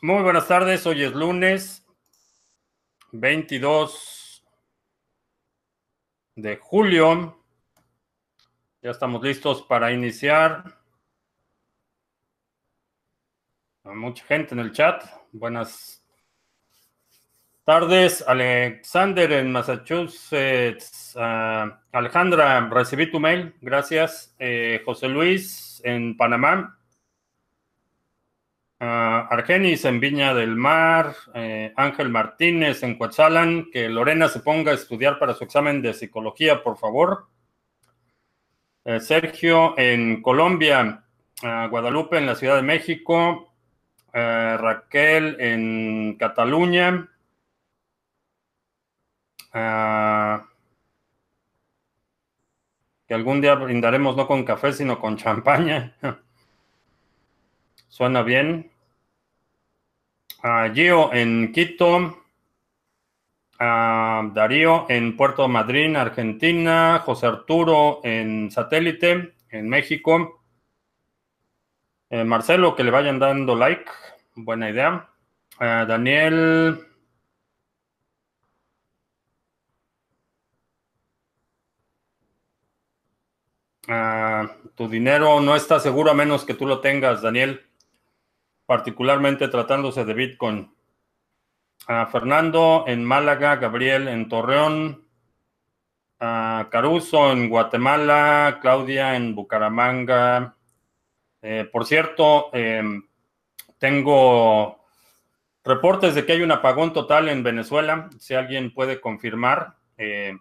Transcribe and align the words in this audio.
Muy 0.00 0.22
buenas 0.22 0.46
tardes, 0.46 0.86
hoy 0.86 1.02
es 1.02 1.12
lunes 1.12 1.84
22 3.10 4.44
de 6.36 6.56
julio. 6.56 7.44
Ya 8.80 8.92
estamos 8.92 9.20
listos 9.24 9.62
para 9.62 9.90
iniciar. 9.90 10.62
Hay 13.82 13.96
mucha 13.96 14.24
gente 14.24 14.54
en 14.54 14.60
el 14.60 14.70
chat. 14.70 15.02
Buenas 15.32 16.00
tardes, 17.64 18.22
Alexander 18.24 19.32
en 19.32 19.50
Massachusetts. 19.50 21.16
Ah, 21.18 21.82
Alejandra, 21.90 22.68
recibí 22.68 23.10
tu 23.10 23.18
mail. 23.18 23.52
Gracias. 23.60 24.32
Eh, 24.38 24.80
José 24.84 25.08
Luis 25.08 25.82
en 25.84 26.16
Panamá. 26.16 26.77
Argenis 28.80 29.84
en 29.84 29.98
Viña 29.98 30.34
del 30.34 30.54
Mar, 30.54 31.14
eh, 31.34 31.72
Ángel 31.76 32.10
Martínez 32.10 32.82
en 32.82 32.96
Coatzalan, 32.96 33.70
que 33.72 33.88
Lorena 33.88 34.28
se 34.28 34.40
ponga 34.40 34.70
a 34.70 34.74
estudiar 34.74 35.18
para 35.18 35.34
su 35.34 35.44
examen 35.44 35.82
de 35.82 35.94
psicología, 35.94 36.62
por 36.62 36.78
favor. 36.78 37.26
Eh, 38.84 39.00
Sergio 39.00 39.76
en 39.78 40.22
Colombia, 40.22 41.04
Guadalupe 41.42 42.18
en 42.18 42.26
la 42.26 42.34
Ciudad 42.34 42.56
de 42.56 42.62
México, 42.62 43.52
uh, 44.08 44.56
Raquel 44.56 45.36
en 45.40 46.16
Cataluña. 46.18 47.08
que 53.06 53.14
algún 53.14 53.40
día 53.40 53.54
brindaremos 53.54 54.16
no 54.16 54.26
con 54.26 54.44
café, 54.44 54.72
sino 54.72 55.00
con 55.00 55.16
champaña. 55.16 55.96
Suena 57.98 58.22
bien. 58.22 58.70
Uh, 60.44 60.72
Gio 60.72 61.12
en 61.12 61.52
Quito. 61.52 62.22
Uh, 63.58 64.32
Darío 64.32 64.86
en 64.88 65.16
Puerto 65.16 65.48
Madryn, 65.48 65.96
Argentina. 65.96 67.02
José 67.04 67.26
Arturo 67.26 68.00
en 68.04 68.52
Satélite, 68.52 69.34
en 69.50 69.68
México. 69.68 70.44
Eh, 72.08 72.22
Marcelo, 72.22 72.76
que 72.76 72.84
le 72.84 72.92
vayan 72.92 73.18
dando 73.18 73.56
like. 73.56 73.90
Buena 74.36 74.70
idea. 74.70 75.10
Uh, 75.60 75.84
Daniel. 75.84 76.84
tu 84.76 84.88
dinero 84.88 85.40
no 85.40 85.56
está 85.56 85.80
seguro 85.80 86.12
a 86.12 86.14
menos 86.14 86.44
que 86.44 86.54
tú 86.54 86.66
lo 86.66 86.80
tengas, 86.80 87.22
Daniel 87.22 87.67
particularmente 88.68 89.48
tratándose 89.48 90.04
de 90.04 90.12
Bitcoin. 90.12 90.70
A 91.86 92.04
Fernando 92.04 92.84
en 92.86 93.02
Málaga, 93.02 93.56
Gabriel 93.56 94.08
en 94.08 94.28
Torreón, 94.28 95.08
a 96.20 96.68
Caruso 96.70 97.32
en 97.32 97.48
Guatemala, 97.48 98.58
Claudia 98.60 99.16
en 99.16 99.34
Bucaramanga. 99.34 100.54
Eh, 101.40 101.66
por 101.72 101.86
cierto, 101.86 102.50
eh, 102.52 102.82
tengo 103.78 104.84
reportes 105.64 106.14
de 106.14 106.26
que 106.26 106.32
hay 106.32 106.42
un 106.42 106.52
apagón 106.52 106.92
total 106.92 107.30
en 107.30 107.42
Venezuela. 107.42 108.10
Si 108.18 108.34
alguien 108.34 108.74
puede 108.74 109.00
confirmar, 109.00 109.76
eh, 109.96 110.36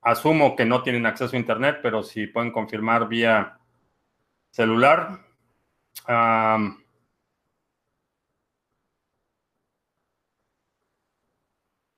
asumo 0.00 0.54
que 0.54 0.64
no 0.64 0.84
tienen 0.84 1.06
acceso 1.06 1.34
a 1.34 1.40
Internet, 1.40 1.80
pero 1.82 2.04
si 2.04 2.28
pueden 2.28 2.52
confirmar 2.52 3.08
vía 3.08 3.58
celular, 4.52 5.31
Um, 6.08 6.82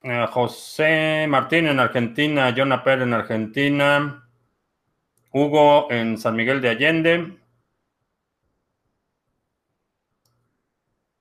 uh, 0.02 0.26
José 0.30 1.26
Martín 1.28 1.66
en 1.66 1.80
Argentina, 1.80 2.52
Jonah 2.54 2.84
Per 2.84 3.02
en 3.02 3.14
Argentina, 3.14 4.28
Hugo 5.32 5.90
en 5.90 6.18
San 6.18 6.36
Miguel 6.36 6.60
de 6.60 6.68
Allende, 6.68 7.38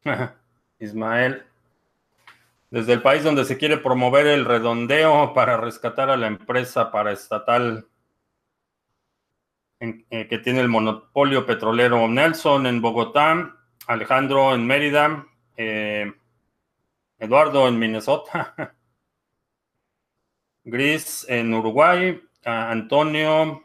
Ismael, 0.79 1.44
desde 2.69 2.94
el 2.94 3.01
país 3.01 3.23
donde 3.23 3.45
se 3.45 3.57
quiere 3.57 3.78
promover 3.78 4.28
el 4.28 4.45
redondeo 4.45 5.33
para 5.33 5.57
rescatar 5.57 6.09
a 6.09 6.17
la 6.17 6.28
empresa 6.28 6.91
paraestatal 6.91 7.88
eh, 9.83 10.27
que 10.29 10.38
tiene 10.38 10.61
el 10.61 10.69
monopolio 10.69 11.45
petrolero 11.45 12.07
Nelson 12.07 12.67
en 12.67 12.81
Bogotá, 12.81 13.53
Alejandro 13.85 14.55
en 14.55 14.66
Mérida, 14.66 15.27
eh, 15.57 16.09
Eduardo 17.19 17.67
en 17.67 17.77
Minnesota, 17.77 18.75
Gris 20.63 21.25
en 21.27 21.53
Uruguay, 21.53 22.21
Antonio. 22.45 23.61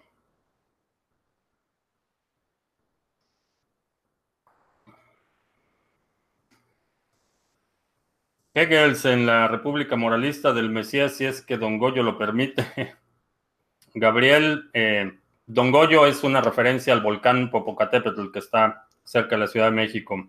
Hegels 8.54 9.04
en 9.04 9.24
la 9.24 9.46
República 9.46 9.94
Moralista 9.94 10.52
del 10.52 10.68
Mesías, 10.68 11.16
si 11.16 11.26
es 11.26 11.42
que 11.42 11.58
Don 11.58 11.78
Goyo 11.78 12.02
lo 12.02 12.18
permite. 12.18 12.66
Gabriel, 13.94 14.68
eh, 14.72 15.16
Don 15.50 15.72
Goyo 15.72 16.06
es 16.06 16.24
una 16.24 16.42
referencia 16.42 16.92
al 16.92 17.00
volcán 17.00 17.50
Popocatépetl 17.50 18.30
que 18.30 18.38
está 18.38 18.86
cerca 19.02 19.34
de 19.34 19.40
la 19.40 19.46
Ciudad 19.46 19.70
de 19.70 19.76
México. 19.76 20.28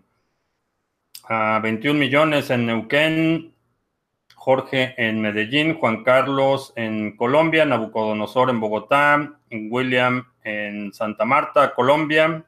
21 1.28 2.00
millones 2.00 2.48
en 2.48 2.64
Neuquén, 2.64 3.54
Jorge 4.34 4.94
en 4.96 5.20
Medellín, 5.20 5.74
Juan 5.74 6.04
Carlos 6.04 6.72
en 6.74 7.18
Colombia, 7.18 7.66
Nabucodonosor 7.66 8.48
en 8.48 8.60
Bogotá, 8.60 9.38
William 9.50 10.26
en 10.42 10.90
Santa 10.94 11.26
Marta, 11.26 11.74
Colombia, 11.74 12.46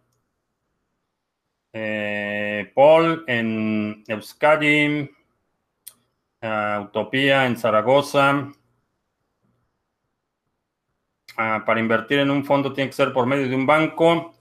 eh, 1.75 2.73
Paul 2.75 3.23
en 3.27 4.03
Euskadi, 4.09 5.11
Utopía 6.81 7.45
en 7.45 7.59
Zaragoza, 7.59 8.51
Para 11.67 11.81
invertir 11.81 12.19
en 12.19 12.31
un 12.31 12.45
fondo 12.45 12.73
tiene 12.73 12.91
que 12.91 12.97
ser 12.97 13.13
por 13.13 13.27
medio 13.27 13.49
de 13.49 13.55
un 13.55 13.67
banco. 13.67 14.35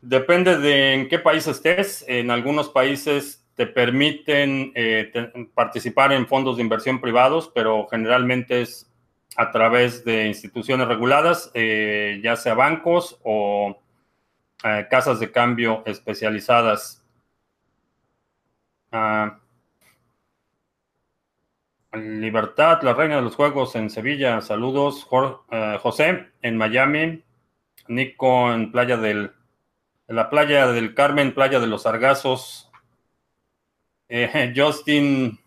Depende 0.00 0.58
de 0.58 0.94
en 0.94 1.08
qué 1.08 1.18
país 1.18 1.46
estés. 1.46 2.04
En 2.08 2.30
algunos 2.30 2.68
países 2.68 3.44
te 3.54 3.66
permiten 3.66 4.72
eh, 4.74 5.12
participar 5.54 6.12
en 6.12 6.26
fondos 6.26 6.56
de 6.56 6.62
inversión 6.62 7.00
privados, 7.00 7.50
pero 7.54 7.86
generalmente 7.88 8.62
es 8.62 8.90
a 9.36 9.50
través 9.50 10.04
de 10.04 10.26
instituciones 10.26 10.88
reguladas, 10.88 11.50
eh, 11.54 12.20
ya 12.22 12.36
sea 12.36 12.54
bancos 12.54 13.18
o 13.22 13.78
eh, 14.64 14.86
casas 14.90 15.20
de 15.20 15.30
cambio 15.30 15.82
especializadas. 15.86 17.02
Ah, 18.90 19.38
Libertad, 21.94 22.80
la 22.82 22.94
reina 22.94 23.16
de 23.16 23.22
los 23.22 23.36
juegos 23.36 23.76
en 23.76 23.90
Sevilla. 23.90 24.40
Saludos. 24.40 25.06
Eh, 25.50 25.78
José 25.82 26.28
en 26.40 26.56
Miami. 26.56 27.22
Nico 27.88 28.52
en 28.52 28.72
Playa 28.72 28.96
del. 28.96 29.32
La 30.08 30.30
playa 30.30 30.66
del 30.68 30.94
Carmen, 30.94 31.34
Playa 31.34 31.60
de 31.60 31.66
los 31.66 31.82
Sargazos. 31.82 32.70
Eh, 34.08 34.52
Justin 34.56 35.38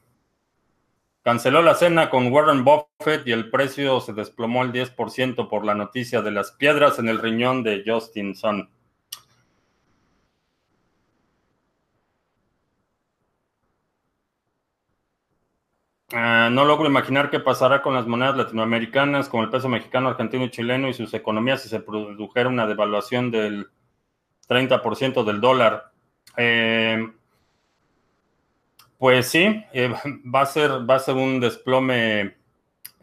canceló 1.23 1.63
la 1.63 1.73
cena 1.73 2.11
con 2.11 2.31
Warren 2.31 2.63
Buffett 2.63 3.27
y 3.27 3.31
el 3.31 3.49
precio 3.49 3.99
se 3.99 4.13
desplomó 4.13 4.61
al 4.61 4.71
10% 4.71 5.49
por 5.49 5.65
la 5.65 5.73
noticia 5.73 6.21
de 6.21 6.29
las 6.29 6.51
piedras 6.51 6.99
en 6.99 7.09
el 7.09 7.19
riñón 7.19 7.63
de 7.63 7.83
Justin 7.85 8.35
Son. 8.35 8.69
Ah, 16.17 16.47
no 16.49 16.63
logro 16.63 16.87
imaginar 16.87 17.29
qué 17.29 17.41
pasará 17.41 17.81
con 17.81 17.93
las 17.93 18.07
monedas 18.07 18.37
latinoamericanas, 18.37 19.27
como 19.27 19.43
el 19.43 19.49
peso 19.49 19.67
mexicano, 19.67 20.07
argentino 20.07 20.45
y 20.45 20.49
chileno 20.49 20.87
y 20.87 20.93
sus 20.93 21.13
economías 21.13 21.61
si 21.61 21.67
se 21.67 21.81
produjera 21.81 22.47
una 22.47 22.65
devaluación 22.65 23.31
del 23.31 23.67
30% 24.47 25.25
del 25.25 25.41
dólar. 25.41 25.91
Eh, 26.37 27.05
pues 28.97 29.27
sí, 29.27 29.61
eh, 29.73 29.93
va, 30.33 30.41
a 30.41 30.45
ser, 30.45 30.89
va 30.89 30.95
a 30.95 30.99
ser 30.99 31.15
un 31.15 31.41
desplome 31.41 32.37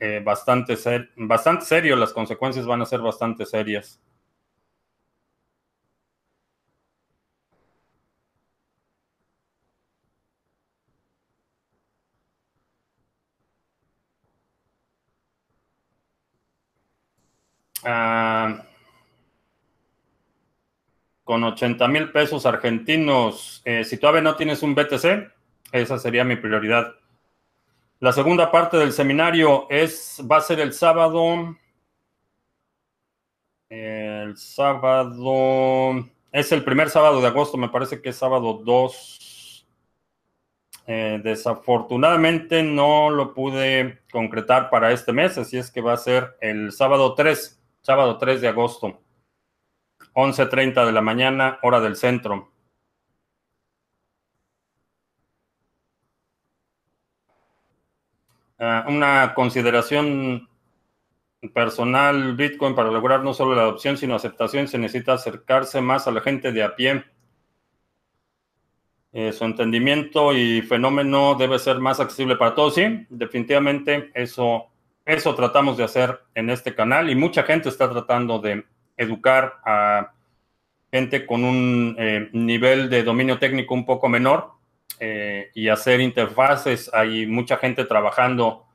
eh, 0.01 0.23
bastante, 0.25 0.79
bastante 1.17 1.67
serio, 1.67 1.97
las 1.97 2.15
consecuencias 2.15 2.65
van 2.65 2.81
a 2.81 2.87
ser 2.87 3.01
bastante 3.01 3.45
serias. 3.45 4.01
Con 21.25 21.45
80 21.45 21.89
mil 21.89 22.13
pesos 22.13 22.47
argentinos. 22.47 23.63
Eh, 23.65 23.85
si 23.85 23.97
todavía 23.97 24.23
no 24.23 24.37
tienes 24.37 24.63
un 24.63 24.75
BTC, 24.75 25.31
esa 25.73 25.99
sería 25.99 26.25
mi 26.25 26.37
prioridad. 26.37 26.95
La 28.01 28.13
segunda 28.13 28.51
parte 28.51 28.77
del 28.77 28.93
seminario 28.93 29.67
es, 29.71 30.21
va 30.31 30.39
a 30.39 30.41
ser 30.41 30.61
el 30.61 30.73
sábado. 30.73 31.57
El 33.69 34.37
sábado. 34.37 36.09
Es 36.33 36.51
el 36.51 36.65
primer 36.65 36.91
sábado 36.91 37.21
de 37.21 37.29
agosto, 37.29 37.57
me 37.57 37.69
parece 37.69 38.03
que 38.03 38.09
es 38.09 38.17
sábado 38.17 38.61
2. 38.65 39.67
Eh, 40.87 41.21
desafortunadamente 41.23 42.63
no 42.65 43.09
lo 43.09 43.35
pude 43.35 44.01
concretar 44.11 44.69
para 44.69 44.91
este 44.91 45.13
mes, 45.13 45.39
así 45.39 45.57
es 45.57 45.71
que 45.71 45.81
va 45.81 45.93
a 45.93 45.97
ser 45.97 46.37
el 46.41 46.73
sábado 46.73 47.15
3, 47.15 47.62
sábado 47.83 48.19
3 48.19 48.41
de 48.41 48.49
agosto. 48.49 49.01
11.30 50.15 50.85
de 50.87 50.93
la 50.93 51.01
mañana, 51.01 51.59
hora 51.63 51.81
del 51.81 51.97
centro. 51.97 52.53
Ah, 58.59 58.85
una 58.89 59.35
consideración 59.35 60.49
personal, 61.53 62.37
Bitcoin, 62.37 62.75
para 62.75 62.91
lograr 62.91 63.23
no 63.25 63.35
solo 63.35 63.55
la 63.55 63.63
adopción, 63.63 63.97
sino 63.97 64.15
aceptación, 64.15 64.69
se 64.69 64.79
necesita 64.79 65.15
acercarse 65.15 65.81
más 65.81 66.07
a 66.07 66.13
la 66.13 66.21
gente 66.21 66.53
de 66.53 66.63
a 66.63 66.77
pie. 66.77 67.05
Eh, 69.13 69.33
su 69.33 69.45
entendimiento 69.45 70.33
y 70.33 70.63
fenómeno 70.63 71.35
debe 71.35 71.59
ser 71.59 71.81
más 71.81 72.01
accesible 72.01 72.37
para 72.37 72.55
todos. 72.55 72.75
Sí, 72.75 73.07
definitivamente 73.11 74.11
eso, 74.15 74.72
eso 75.05 75.35
tratamos 75.35 75.77
de 75.77 75.85
hacer 75.85 76.21
en 76.35 76.51
este 76.51 76.75
canal 76.75 77.11
y 77.11 77.15
mucha 77.15 77.43
gente 77.43 77.69
está 77.69 77.91
tratando 77.91 78.39
de 78.39 78.65
educar 78.97 79.55
a 79.65 80.13
gente 80.93 81.27
con 81.27 81.45
un 81.45 81.97
eh, 81.99 82.29
nivel 82.33 82.91
de 82.91 83.03
dominio 83.03 83.39
técnico 83.39 83.75
un 83.75 83.87
poco 83.87 84.09
menor 84.09 84.53
eh, 85.01 85.51
y 85.55 85.69
hacer 85.69 86.01
interfaces. 86.01 86.91
Hay 86.93 87.27
mucha 87.27 87.57
gente 87.57 87.85
trabajando 87.85 88.67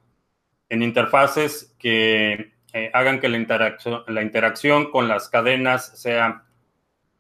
en 0.68 0.82
interfaces 0.82 1.76
que 1.80 2.54
eh, 2.74 2.92
hagan 2.94 3.20
que 3.20 3.30
la 3.30 3.38
la 4.08 4.22
interacción 4.22 4.92
con 4.92 5.08
las 5.08 5.30
cadenas 5.30 6.00
sea 6.00 6.44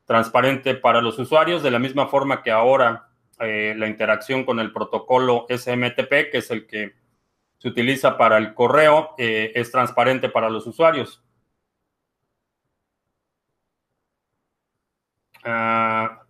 transparente 0.05 0.73
para 0.73 1.01
los 1.01 1.19
usuarios, 1.19 1.63
de 1.63 1.71
la 1.71 1.79
misma 1.79 2.07
forma 2.07 2.41
que 2.41 2.51
ahora 2.51 3.03
la 3.39 3.87
interacción 3.87 4.45
con 4.45 4.59
el 4.59 4.71
protocolo 4.71 5.45
SMTP, 5.47 6.31
que 6.31 6.39
es 6.39 6.49
el 6.49 6.65
que 6.65 6.95
se 7.57 7.67
utiliza 7.67 8.17
para 8.17 8.37
el 8.37 8.53
correo, 8.53 9.15
es 9.17 9.71
transparente 9.71 10.29
para 10.29 10.49
los 10.49 10.67
usuarios. 10.67 11.23
Ah, 15.43 16.23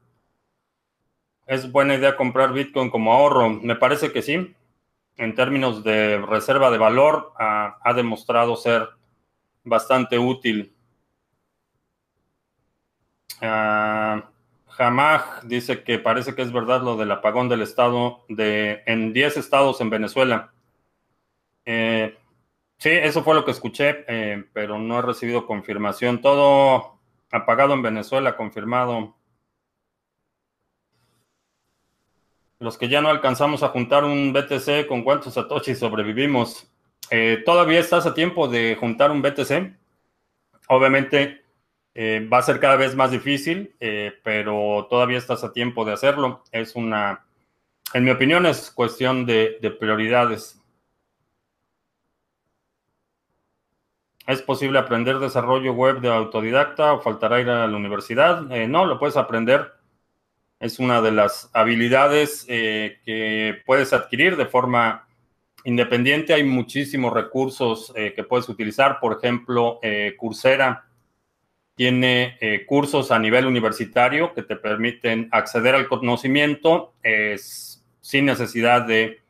¿Es 1.47 1.71
buena 1.71 1.95
idea 1.95 2.15
comprar 2.15 2.53
Bitcoin 2.53 2.89
como 2.89 3.13
ahorro? 3.13 3.49
Me 3.49 3.75
parece 3.75 4.11
que 4.11 4.21
sí. 4.21 4.53
En 5.17 5.33
términos 5.33 5.83
de 5.83 6.19
reserva 6.19 6.69
de 6.69 6.77
valor, 6.77 7.33
ah, 7.39 7.77
ha 7.83 7.93
demostrado 7.93 8.55
ser 8.55 8.89
bastante 9.63 10.19
útil. 10.19 10.75
Uh, 13.41 14.21
dice 15.43 15.83
que 15.83 15.99
parece 15.99 16.35
que 16.35 16.41
es 16.41 16.51
verdad 16.51 16.81
lo 16.81 16.97
del 16.97 17.11
apagón 17.11 17.49
del 17.49 17.61
estado 17.61 18.25
de 18.29 18.83
en 18.85 19.13
10 19.13 19.37
estados 19.37 19.81
en 19.81 19.89
Venezuela. 19.89 20.53
Eh, 21.69 22.17
sí, 22.77 22.89
eso 22.89 23.23
fue 23.23 23.35
lo 23.35 23.43
que 23.43 23.51
escuché, 23.51 24.05
eh, 24.07 24.45
pero 24.53 24.79
no 24.79 24.99
he 24.99 25.01
recibido 25.01 25.45
confirmación. 25.45 26.21
Todo 26.21 26.97
Apagado 27.29 27.73
en 27.73 27.81
Venezuela, 27.81 28.37
confirmado. 28.37 29.17
Los 32.59 32.77
que 32.77 32.87
ya 32.87 33.01
no 33.01 33.09
alcanzamos 33.09 33.63
a 33.63 33.67
juntar 33.67 34.05
un 34.05 34.31
BTC, 34.31 34.87
¿con 34.87 35.03
cuántos 35.03 35.33
Satoshi 35.33 35.75
sobrevivimos? 35.75 36.71
Eh, 37.11 37.43
todavía 37.45 37.81
estás 37.81 38.05
a 38.05 38.13
tiempo 38.13 38.47
de 38.47 38.77
juntar 38.79 39.11
un 39.11 39.21
BTC. 39.21 39.75
Obviamente 40.69 41.43
va 42.31 42.37
a 42.37 42.43
ser 42.43 42.59
cada 42.61 42.77
vez 42.77 42.95
más 42.95 43.11
difícil, 43.11 43.75
pero 44.23 44.87
todavía 44.89 45.17
estás 45.17 45.43
a 45.43 45.51
tiempo 45.51 45.83
de 45.83 45.93
hacerlo. 45.93 46.43
Es 46.51 46.75
una, 46.75 47.25
en 47.93 48.03
mi 48.05 48.11
opinión, 48.11 48.45
es 48.45 48.71
cuestión 48.71 49.25
de 49.25 49.77
prioridades. 49.79 50.61
¿Es 54.27 54.41
posible 54.41 54.77
aprender 54.77 55.19
desarrollo 55.19 55.71
web 55.71 56.01
de 56.01 56.09
autodidacta 56.09 56.91
o 56.91 56.99
faltará 56.99 57.39
ir 57.39 57.49
a 57.49 57.65
la 57.65 57.77
universidad? 57.77 58.51
Eh, 58.51 58.67
no, 58.67 58.85
lo 58.85 58.99
puedes 58.99 59.15
aprender. 59.15 59.71
Es 60.59 60.79
una 60.79 61.01
de 61.01 61.13
las 61.13 61.49
habilidades 61.53 62.45
eh, 62.49 62.99
que 63.05 63.61
puedes 63.65 63.93
adquirir 63.93 64.35
de 64.35 64.45
forma 64.45 65.07
independiente. 65.63 66.33
Hay 66.33 66.43
muchísimos 66.43 67.13
recursos 67.13 67.93
eh, 67.95 68.11
que 68.13 68.25
puedes 68.25 68.49
utilizar. 68.49 68.99
Por 68.99 69.17
ejemplo, 69.17 69.79
Coursera 70.17 70.89
tiene 71.75 72.37
cursos 72.65 73.11
a 73.11 73.19
nivel 73.19 73.45
universitario 73.45 74.33
que 74.33 74.43
te 74.43 74.57
permiten 74.57 75.29
acceder 75.31 75.73
al 75.73 75.87
conocimiento 75.87 76.95
sin 78.01 78.25
necesidad 78.25 78.81
de 78.81 79.21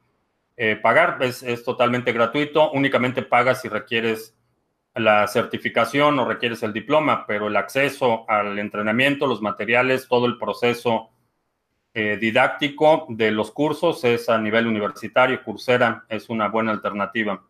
pagar. 0.82 1.20
Es, 1.22 1.44
es 1.44 1.64
totalmente 1.64 2.14
gratuito. 2.14 2.72
Únicamente 2.72 3.22
pagas 3.22 3.62
si 3.62 3.68
requieres 3.68 4.37
la 4.98 5.28
certificación 5.28 6.20
o 6.20 6.26
requieres 6.26 6.64
el 6.64 6.74
diploma, 6.74 7.26
pero 7.26 7.48
el 7.48 7.56
acceso 7.56 8.30
al 8.30 8.58
entrenamiento, 8.60 9.28
los 9.28 9.42
materiales, 9.42 10.08
todo 10.08 10.26
el 10.26 10.38
proceso 10.38 11.10
eh, 11.94 12.18
didáctico 12.18 13.08
de 13.10 13.32
los 13.32 13.52
cursos 13.52 14.04
es 14.04 14.30
a 14.30 14.38
nivel 14.38 14.68
universitario. 14.68 15.44
Coursera 15.44 16.06
es 16.10 16.30
una 16.30 16.48
buena 16.48 16.72
alternativa. 16.72 17.44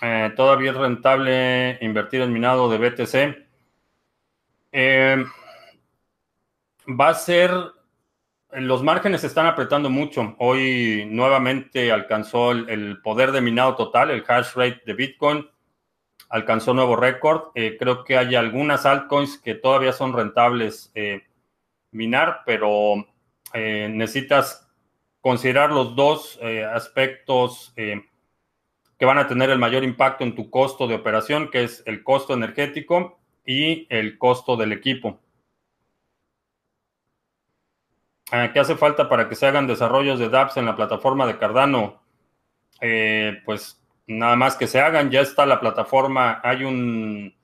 Eh, 0.00 0.32
todavía 0.36 0.70
es 0.70 0.76
rentable 0.76 1.78
invertir 1.80 2.22
en 2.22 2.32
minado 2.32 2.68
de 2.68 2.78
BTC. 2.78 3.48
Eh, 4.72 5.24
va 6.88 7.08
a 7.08 7.14
ser 7.14 7.50
los 8.52 8.82
márgenes 8.82 9.20
se 9.20 9.26
están 9.26 9.46
apretando 9.46 9.90
mucho. 9.90 10.34
Hoy 10.38 11.06
nuevamente 11.10 11.92
alcanzó 11.92 12.52
el, 12.52 13.00
poder 13.02 13.32
de 13.32 13.40
minado 13.40 13.76
total, 13.76 14.10
el 14.10 14.24
hash 14.26 14.54
rate 14.54 14.82
de 14.86 14.94
Bitcoin 14.94 15.46
alcanzó 16.28 16.74
nuevo 16.74 16.96
récord. 16.96 17.50
Eh, 17.54 17.76
creo 17.78 18.04
que 18.04 18.16
hay 18.16 18.34
algunas 18.34 18.86
altcoins 18.86 19.38
que 19.38 19.54
todavía 19.54 19.92
son 19.92 20.12
rentables 20.12 20.90
eh, 20.94 21.22
minar, 21.90 22.42
pero 22.44 23.06
eh, 23.54 23.88
necesitas 23.90 24.68
considerar 25.20 25.70
los 25.72 25.96
dos 25.96 26.38
aspectos 26.72 27.74
que 27.76 29.04
van 29.04 29.18
a 29.18 29.26
tener 29.26 29.50
el 29.50 29.58
mayor 29.58 29.84
impacto 29.84 30.24
en 30.24 30.34
tu 30.34 30.48
costo 30.48 30.86
de 30.86 30.94
operación, 30.94 31.50
que 31.50 31.64
es 31.64 31.82
el 31.86 32.02
costo 32.02 32.34
energético 32.34 33.18
y 33.44 33.86
el 33.90 34.16
costo 34.16 34.56
del 34.56 34.72
equipo. 34.72 35.20
Ah, 38.00 38.16
¿Qué 38.30 38.60
hace 38.60 38.76
falta 38.76 39.08
para 39.08 39.28
que 39.28 39.34
se 39.34 39.46
hagan 39.46 39.66
desarrollos 39.66 40.18
de 40.18 40.28
dApps 40.28 40.58
en 40.58 40.66
la 40.66 40.76
plataforma 40.76 41.26
de 41.26 41.38
Cardano? 41.38 42.02
Eh, 42.80 43.40
pues 43.44 43.82
nada 44.06 44.36
más 44.36 44.56
que 44.56 44.66
se 44.66 44.80
hagan, 44.80 45.10
ya 45.10 45.22
está 45.22 45.46
la 45.46 45.60
plataforma, 45.60 46.40
hay 46.44 46.64
un 46.64 47.34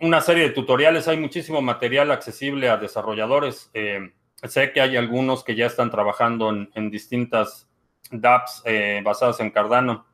una 0.00 0.22
serie 0.22 0.44
de 0.44 0.50
tutoriales, 0.50 1.06
hay 1.06 1.18
muchísimo 1.18 1.60
material 1.60 2.10
accesible 2.10 2.70
a 2.70 2.78
desarrolladores. 2.78 3.70
Eh, 3.74 4.10
sé 4.42 4.72
que 4.72 4.80
hay 4.80 4.96
algunos 4.96 5.44
que 5.44 5.54
ya 5.54 5.66
están 5.66 5.90
trabajando 5.90 6.48
en, 6.50 6.90
distintas 6.90 7.68
dApps 8.10 8.62
eh, 8.64 9.02
basadas 9.04 9.38
en 9.40 9.50
Cardano. 9.50 10.06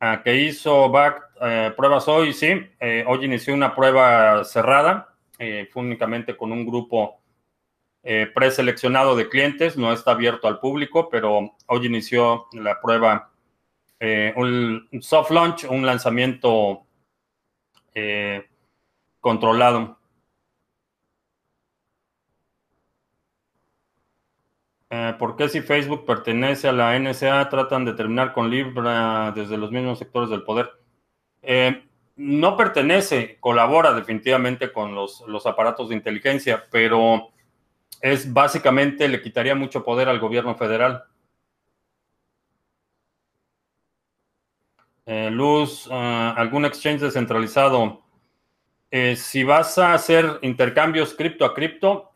Ah, 0.00 0.22
¿Qué 0.24 0.34
hizo 0.38 0.90
Back 0.90 1.76
pruebas 1.76 2.08
hoy? 2.08 2.32
Sí, 2.32 2.48
hoy 3.06 3.24
inició 3.24 3.54
una 3.54 3.76
prueba 3.76 4.42
cerrada 4.42 5.11
eh, 5.44 5.68
fue 5.72 5.82
únicamente 5.82 6.36
con 6.36 6.52
un 6.52 6.64
grupo 6.64 7.20
eh, 8.04 8.30
preseleccionado 8.32 9.16
de 9.16 9.28
clientes, 9.28 9.76
no 9.76 9.92
está 9.92 10.12
abierto 10.12 10.46
al 10.46 10.60
público, 10.60 11.08
pero 11.10 11.56
hoy 11.66 11.86
inició 11.86 12.46
la 12.52 12.80
prueba, 12.80 13.32
eh, 13.98 14.32
un 14.36 14.86
soft 15.00 15.32
launch, 15.32 15.64
un 15.64 15.84
lanzamiento 15.84 16.86
controlado. 19.20 19.98
¿Por 25.18 25.36
qué 25.36 25.48
si 25.48 25.60
Facebook 25.60 26.06
pertenece 26.06 26.68
a 26.68 26.72
la 26.72 26.96
NSA 26.96 27.48
tratan 27.48 27.84
de 27.84 27.94
terminar 27.94 28.32
con 28.32 28.48
Libra 28.48 29.32
desde 29.34 29.58
los 29.58 29.72
mismos 29.72 29.98
sectores 29.98 30.30
del 30.30 30.44
poder? 30.44 30.70
No 32.16 32.56
pertenece, 32.56 33.36
colabora 33.40 33.92
definitivamente 33.92 34.72
con 34.72 34.94
los, 34.94 35.22
aparatos 35.46 35.88
de 35.88 35.94
inteligencia, 35.94 36.66
pero 36.70 37.30
es 38.00 38.32
básicamente 38.32 39.08
le 39.08 39.22
quitaría 39.22 39.54
mucho 39.54 39.84
poder 39.84 40.08
al 40.08 40.20
gobierno 40.20 40.56
federal. 40.56 41.04
Luz, 45.06 45.88
ah, 45.90 46.34
¿algún 46.36 46.64
exchange 46.64 47.00
descentralizado? 47.00 48.00
si 49.16 49.42
vas 49.42 49.78
a 49.78 49.94
hacer 49.94 50.38
intercambios 50.42 51.14
cripto 51.14 51.46
a 51.46 51.54
cripto, 51.54 52.12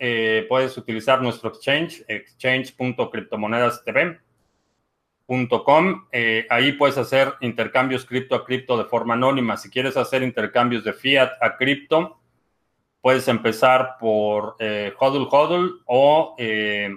puedes 0.48 0.76
utilizar 0.76 1.22
nuestro 1.22 1.48
exchange, 1.48 2.04
exchange.criptomonedastv 2.06 4.20
Eh, 6.12 6.46
ahí 6.50 6.72
puedes 6.72 6.98
hacer 6.98 7.34
intercambios 7.40 8.04
cripto 8.04 8.34
a 8.34 8.44
cripto 8.44 8.78
de 8.78 8.84
forma 8.84 9.14
anónima. 9.14 9.56
Si 9.56 9.70
quieres 9.70 9.96
hacer 9.96 10.22
intercambios 10.22 10.84
de 10.84 10.92
fiat 10.92 11.32
a 11.40 11.56
cripto, 11.56 12.20
puedes 13.00 13.28
empezar 13.28 13.98
por 14.00 14.56
eh, 14.58 14.92
HODL 14.98 15.28
HODL 15.30 15.82
o 15.86 16.34
eh, 16.38 16.92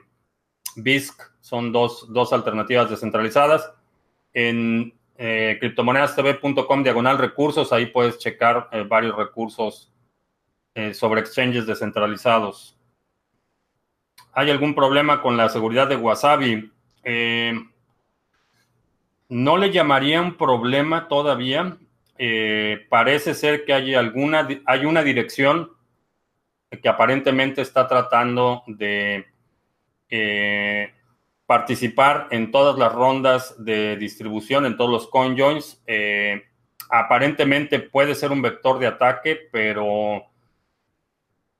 BISC. 0.76 1.22
Son 1.40 1.72
dos, 1.72 2.12
dos, 2.12 2.34
alternativas 2.34 2.90
descentralizadas. 2.90 3.72
En 4.34 4.94
eh, 5.18 5.58
criptomonedastv.com 5.60 6.84
diagonal 6.84 7.18
recursos, 7.18 7.72
ahí 7.72 7.88
puedes 7.88 8.18
checar 8.20 8.70
eh, 8.72 8.84
varios 8.88 9.16
recursos 9.16 9.92
sobre 10.94 11.20
exchanges 11.20 11.68
descentralizados. 11.68 12.78
¿Hay 14.32 14.50
algún 14.50 14.74
problema 14.74 15.22
con 15.22 15.36
la 15.36 15.50
seguridad 15.50 15.90
de 15.90 15.98
Wasabi? 15.98 16.72
No 19.30 19.58
le 19.58 19.72
llamaría 19.72 20.22
un 20.22 20.36
problema 20.36 21.08
todavía. 21.08 21.78
Eh, 22.18 22.86
parece 22.90 23.34
ser 23.36 23.64
que 23.64 23.74
hay 23.74 23.94
alguna, 23.94 24.48
hay 24.66 24.86
una 24.86 25.04
dirección 25.04 25.72
que 26.82 26.90
aparentemente 26.90 27.62
está 27.62 27.88
tratando 27.88 28.64
de 28.68 29.26
eh, 30.10 30.94
participar 31.46 32.28
en 32.32 32.52
todas 32.52 32.78
las 32.78 32.94
rondas 32.94 33.56
de 33.64 33.96
distribución, 33.98 34.66
en 34.66 34.78
todos 34.78 34.92
los 34.92 35.08
conjoins. 35.08 35.82
Eh, 35.88 36.44
aparentemente 36.90 37.80
puede 37.80 38.16
ser 38.16 38.32
un 38.32 38.42
vector 38.42 38.80
de 38.80 38.88
ataque, 38.88 39.48
pero 39.52 40.26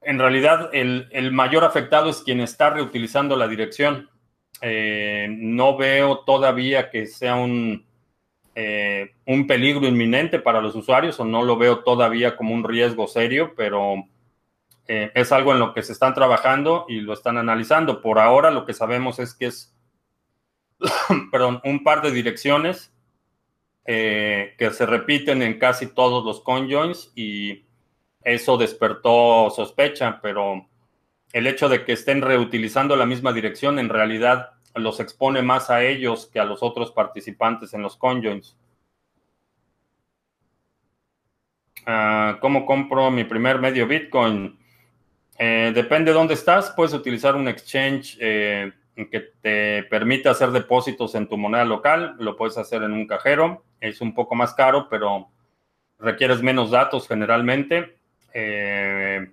en 0.02 0.20
realidad 0.20 0.70
el, 0.74 1.08
el 1.12 1.32
mayor 1.32 1.64
afectado 1.64 2.10
es 2.10 2.22
quien 2.22 2.40
está 2.40 2.72
reutilizando 2.72 3.36
la 3.36 3.48
dirección. 3.48 4.10
Eh, 4.62 5.28
no 5.30 5.78
veo 5.78 6.20
todavía 6.20 6.90
que 6.90 7.06
sea 7.06 7.36
un, 7.36 7.86
eh, 8.56 9.12
un 9.26 9.48
peligro 9.48 9.88
inminente 9.88 10.40
para 10.40 10.62
los 10.62 10.76
usuarios 10.76 11.20
o 11.20 11.26
no 11.26 11.44
lo 11.44 11.58
veo 11.58 11.80
todavía 11.80 12.36
como 12.36 12.54
un 12.54 12.64
riesgo 12.64 13.08
serio, 13.08 13.54
pero 13.56 14.04
eh, 14.88 15.12
es 15.16 15.32
algo 15.32 15.54
en 15.54 15.60
lo 15.60 15.74
que 15.74 15.84
se 15.84 15.94
están 15.94 16.14
trabajando 16.14 16.86
y 16.90 17.02
lo 17.02 17.14
están 17.14 17.38
analizando. 17.38 18.02
Por 18.02 18.20
ahora 18.20 18.52
lo 18.52 18.66
que 18.66 18.74
sabemos 18.74 19.20
es 19.20 19.34
que 19.34 19.46
es, 19.46 19.76
perdón, 21.32 21.62
un 21.64 21.84
par 21.84 22.02
de 22.02 22.12
direcciones 22.12 22.94
que 23.86 24.70
se 24.72 24.86
repiten 24.86 25.42
en 25.42 25.58
casi 25.58 25.88
todos 25.88 26.24
los 26.24 26.42
conjoins 26.42 27.12
y 27.16 27.66
eso 28.24 28.56
despertó 28.56 29.50
sospecha, 29.50 30.20
pero 30.22 30.70
el 31.34 31.48
hecho 31.48 31.70
de 31.70 31.86
que 31.86 31.94
estén 31.94 32.22
reutilizando 32.22 32.96
la 32.96 33.06
misma 33.06 33.34
dirección 33.34 33.80
en 33.80 33.90
realidad 33.90 34.52
los 34.76 35.00
expone 35.00 35.42
más 35.42 35.70
a 35.70 35.84
ellos 35.84 36.30
que 36.32 36.40
a 36.40 36.46
los 36.46 36.64
otros 36.64 36.92
participantes 36.92 37.74
en 37.74 37.82
los 37.82 37.98
conjoins. 37.98 38.56
Ah, 41.86 42.38
¿Cómo 42.42 42.66
compro 42.66 43.10
mi 43.12 43.24
primer 43.24 43.60
medio 43.60 43.88
Bitcoin? 43.88 44.58
Eh, 45.38 45.72
depende 45.74 46.12
de 46.12 46.18
dónde 46.18 46.34
estás. 46.34 46.72
Puedes 46.72 46.94
utilizar 46.94 47.36
un 47.36 47.48
exchange 47.48 48.18
eh, 48.20 48.72
que 48.96 49.20
te 49.42 49.84
permita 49.84 50.32
hacer 50.32 50.52
depósitos 50.52 51.16
en 51.16 51.28
tu 51.28 51.38
moneda 51.38 51.66
local. 51.66 52.16
Lo 52.20 52.36
puedes 52.36 52.58
hacer 52.58 52.84
en 52.84 52.92
un 52.92 53.08
cajero. 53.08 53.64
Es 53.80 54.02
un 54.02 54.14
poco 54.14 54.36
más 54.36 54.54
caro, 54.54 54.88
pero 54.90 55.30
requieres 55.98 56.42
menos 56.42 56.72
datos 56.72 57.08
generalmente. 57.08 57.98
Eh, 58.34 59.32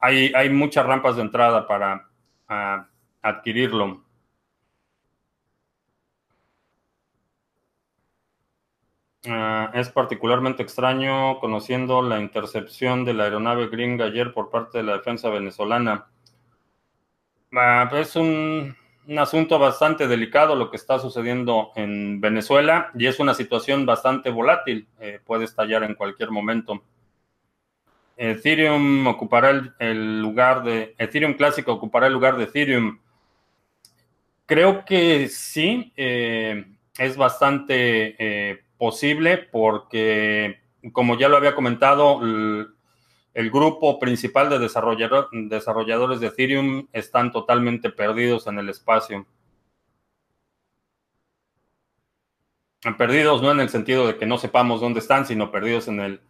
hay, 0.00 0.50
muchas 0.50 0.86
rampas 0.86 1.16
de 1.16 1.22
entrada 1.22 1.66
para 1.66 2.08
ah, 2.48 2.86
adquirirlo. 3.22 4.02
Ah, 9.26 9.70
es 9.74 9.90
particularmente 9.90 10.62
extraño 10.62 11.38
conociendo 11.40 12.00
la 12.00 12.20
intercepción 12.20 13.04
de 13.04 13.12
la 13.12 13.24
aeronave 13.24 13.68
gringa 13.68 14.06
ayer 14.06 14.32
por 14.32 14.48
parte 14.48 14.78
de 14.78 14.84
la 14.84 14.94
defensa 14.94 15.28
venezolana. 15.28 16.06
Ah, 17.52 17.90
es 17.92 18.16
un, 18.16 18.74
asunto 19.18 19.58
bastante 19.58 20.06
delicado 20.08 20.54
lo 20.54 20.70
que 20.70 20.76
está 20.76 20.98
sucediendo 20.98 21.72
en 21.74 22.20
Venezuela 22.20 22.90
y 22.94 23.06
es 23.06 23.20
una 23.20 23.34
situación 23.34 23.84
bastante 23.84 24.30
volátil. 24.30 24.88
Eh, 25.00 25.20
puede 25.24 25.44
estallar 25.44 25.82
en 25.82 25.94
cualquier 25.94 26.30
momento. 26.30 26.82
Ethereum 28.20 29.06
ocupará 29.06 29.74
el, 29.78 30.20
lugar 30.20 30.62
de, 30.62 30.94
Ethereum 30.98 31.32
clásico 31.32 31.72
ocupará 31.72 32.06
el 32.06 32.12
lugar 32.12 32.36
de 32.36 32.44
Ethereum. 32.44 33.00
Creo 34.44 34.84
que 34.84 35.28
sí, 35.28 35.90
eh, 35.96 36.66
es 36.98 37.16
bastante 37.16 38.16
eh, 38.18 38.60
posible 38.76 39.38
porque, 39.38 40.60
como 40.92 41.18
ya 41.18 41.30
lo 41.30 41.38
había 41.38 41.54
comentado, 41.54 42.20
el, 42.22 43.50
grupo 43.50 43.98
principal 43.98 44.50
de 44.50 44.58
desarrolladores 44.58 46.20
de 46.20 46.26
Ethereum 46.26 46.88
están 46.92 47.32
totalmente 47.32 47.88
perdidos 47.88 48.46
en 48.48 48.58
el 48.58 48.68
espacio. 48.68 49.26
Perdidos 52.98 53.40
no 53.40 53.50
en 53.50 53.60
el 53.60 53.70
sentido 53.70 54.06
de 54.06 54.18
que 54.18 54.26
no 54.26 54.36
sepamos 54.36 54.82
dónde 54.82 55.00
están, 55.00 55.24
sino 55.24 55.50
perdidos 55.50 55.88
en 55.88 56.00
el 56.00 56.20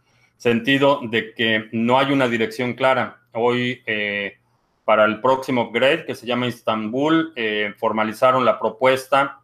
sentido 0.41 1.01
de 1.03 1.35
que 1.35 1.69
no 1.73 1.99
hay 1.99 2.13
una 2.13 2.27
dirección 2.27 2.73
clara. 2.73 3.21
Hoy, 3.35 3.83
eh, 3.85 4.39
para 4.87 5.05
el 5.05 5.21
próximo 5.21 5.65
upgrade, 5.65 6.07
que 6.07 6.15
se 6.15 6.27
llama 6.27 6.47
Istanbul, 6.47 7.35
eh, 7.37 7.75
formalizaron 7.77 8.47
la 8.47 8.59
propuesta 8.59 9.43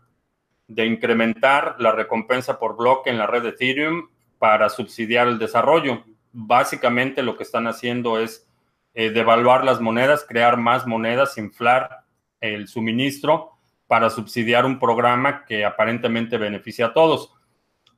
de 0.67 0.87
incrementar 0.87 1.77
la 1.81 1.93
recompensa 1.93 2.59
por 2.59 2.79
bloque 2.79 3.11
en 3.11 3.19
la 3.19 3.27
red 3.27 3.43
de 3.43 3.51
Ethereum 3.51 4.09
para 4.39 4.71
subsidiar 4.71 5.29
el 5.29 5.39
desarrollo. 5.39 6.03
Básicamente 6.33 7.23
lo 7.23 7.37
que 7.37 7.43
están 7.43 7.67
haciendo 7.67 8.19
es 8.19 8.49
eh, 8.95 9.11
devaluar 9.11 9.65
las 9.65 9.83
monedas, 9.83 10.25
crear 10.27 10.57
más 10.57 10.87
monedas, 10.87 11.37
inflar 11.37 12.05
el 12.41 12.69
suministro 12.69 13.51
para 13.87 14.09
subsidiar 14.09 14.65
un 14.65 14.79
programa 14.79 15.45
que 15.45 15.67
aparentemente 15.67 16.39
beneficia 16.39 16.87
a 16.87 16.95
todos 16.95 17.36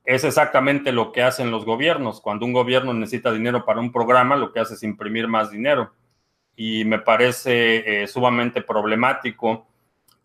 es 0.09 0.23
exactamente 0.23 0.91
lo 0.91 1.11
que 1.11 1.21
hacen 1.21 1.51
los 1.51 1.65
gobiernos. 1.65 2.19
Cuando 2.19 2.43
un 2.43 2.51
gobierno 2.51 2.95
necesita 2.95 3.31
dinero 3.31 3.63
para 3.63 3.79
un 3.79 3.91
programa, 3.91 4.35
lo 4.35 4.51
que 4.51 4.59
hace 4.59 4.73
es 4.73 4.81
imprimir 4.81 5.27
más 5.27 5.51
dinero. 5.51 5.93
Y 6.55 6.83
me 6.83 6.97
parece 6.97 8.01
eh, 8.01 8.07
sumamente 8.07 8.63
problemático 8.63 9.67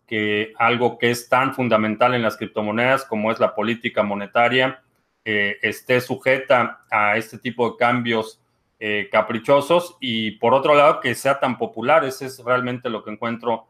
que 0.07 0.53
algo 0.57 0.97
que 0.97 1.11
es 1.11 1.29
tan 1.29 1.53
fundamental 1.53 2.15
en 2.15 2.23
las 2.23 2.35
criptomonedas 2.35 3.05
como 3.05 3.31
es 3.31 3.39
la 3.39 3.53
política 3.53 4.01
monetaria 4.01 4.81
eh, 5.23 5.57
esté 5.61 6.01
sujeta 6.01 6.83
a 6.89 7.17
este 7.17 7.37
tipo 7.37 7.69
de 7.69 7.77
cambios 7.77 8.41
eh, 8.79 9.07
caprichosos 9.11 9.97
y 9.99 10.31
por 10.31 10.55
otro 10.55 10.73
lado 10.73 10.99
que 10.99 11.13
sea 11.13 11.39
tan 11.39 11.59
popular. 11.59 12.03
Ese 12.05 12.25
es 12.25 12.43
realmente 12.43 12.89
lo 12.89 13.03
que 13.03 13.11
encuentro 13.11 13.67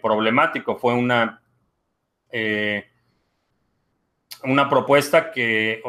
problemático. 0.00 0.76
Fue 0.76 0.94
una 0.94 1.42
una 4.44 4.68
propuesta 4.68 5.30
que 5.30 5.82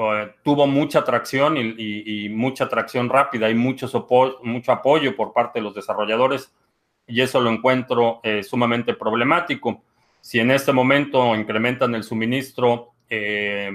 tuvo 0.43 0.67
mucha 0.67 0.99
atracción 0.99 1.55
y, 1.57 2.29
mucha 2.29 2.65
atracción 2.65 3.09
rápida 3.09 3.49
y 3.49 3.55
mucho, 3.55 3.87
mucho 4.43 4.71
apoyo 4.71 5.15
por 5.15 5.33
parte 5.33 5.59
de 5.59 5.63
los 5.63 5.75
desarrolladores 5.75 6.51
y 7.07 7.21
eso 7.21 7.39
lo 7.39 7.49
encuentro 7.49 8.19
eh, 8.23 8.43
sumamente 8.43 8.93
problemático. 8.93 9.81
Si 10.19 10.39
en 10.39 10.51
este 10.51 10.73
momento 10.73 11.35
incrementan 11.35 11.95
el 11.95 12.03
suministro, 12.03 12.91
eh, 13.09 13.71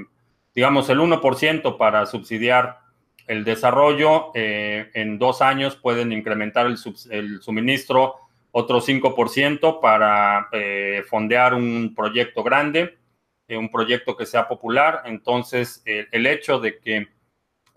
digamos, 0.54 0.90
el 0.90 0.98
1% 1.00 1.78
para 1.78 2.04
subsidiar 2.04 2.78
el 3.26 3.44
desarrollo, 3.44 4.32
eh, 4.34 4.90
en 4.94 5.18
dos 5.18 5.40
años 5.40 5.76
pueden 5.76 6.12
incrementar 6.12 6.66
el, 6.66 6.76
el 7.10 7.40
suministro 7.40 8.16
otro 8.50 8.82
5% 8.82 9.80
para 9.80 10.50
fondear 11.08 11.54
un 11.54 11.94
proyecto 11.96 12.42
grande 12.42 12.98
eh, 13.52 13.56
un 13.58 13.68
proyecto 13.68 14.16
que 14.16 14.24
sea 14.24 14.48
popular. 14.48 15.02
Entonces, 15.04 15.82
el 15.84 16.26
hecho 16.26 16.58
de 16.58 16.78
que 16.78 17.08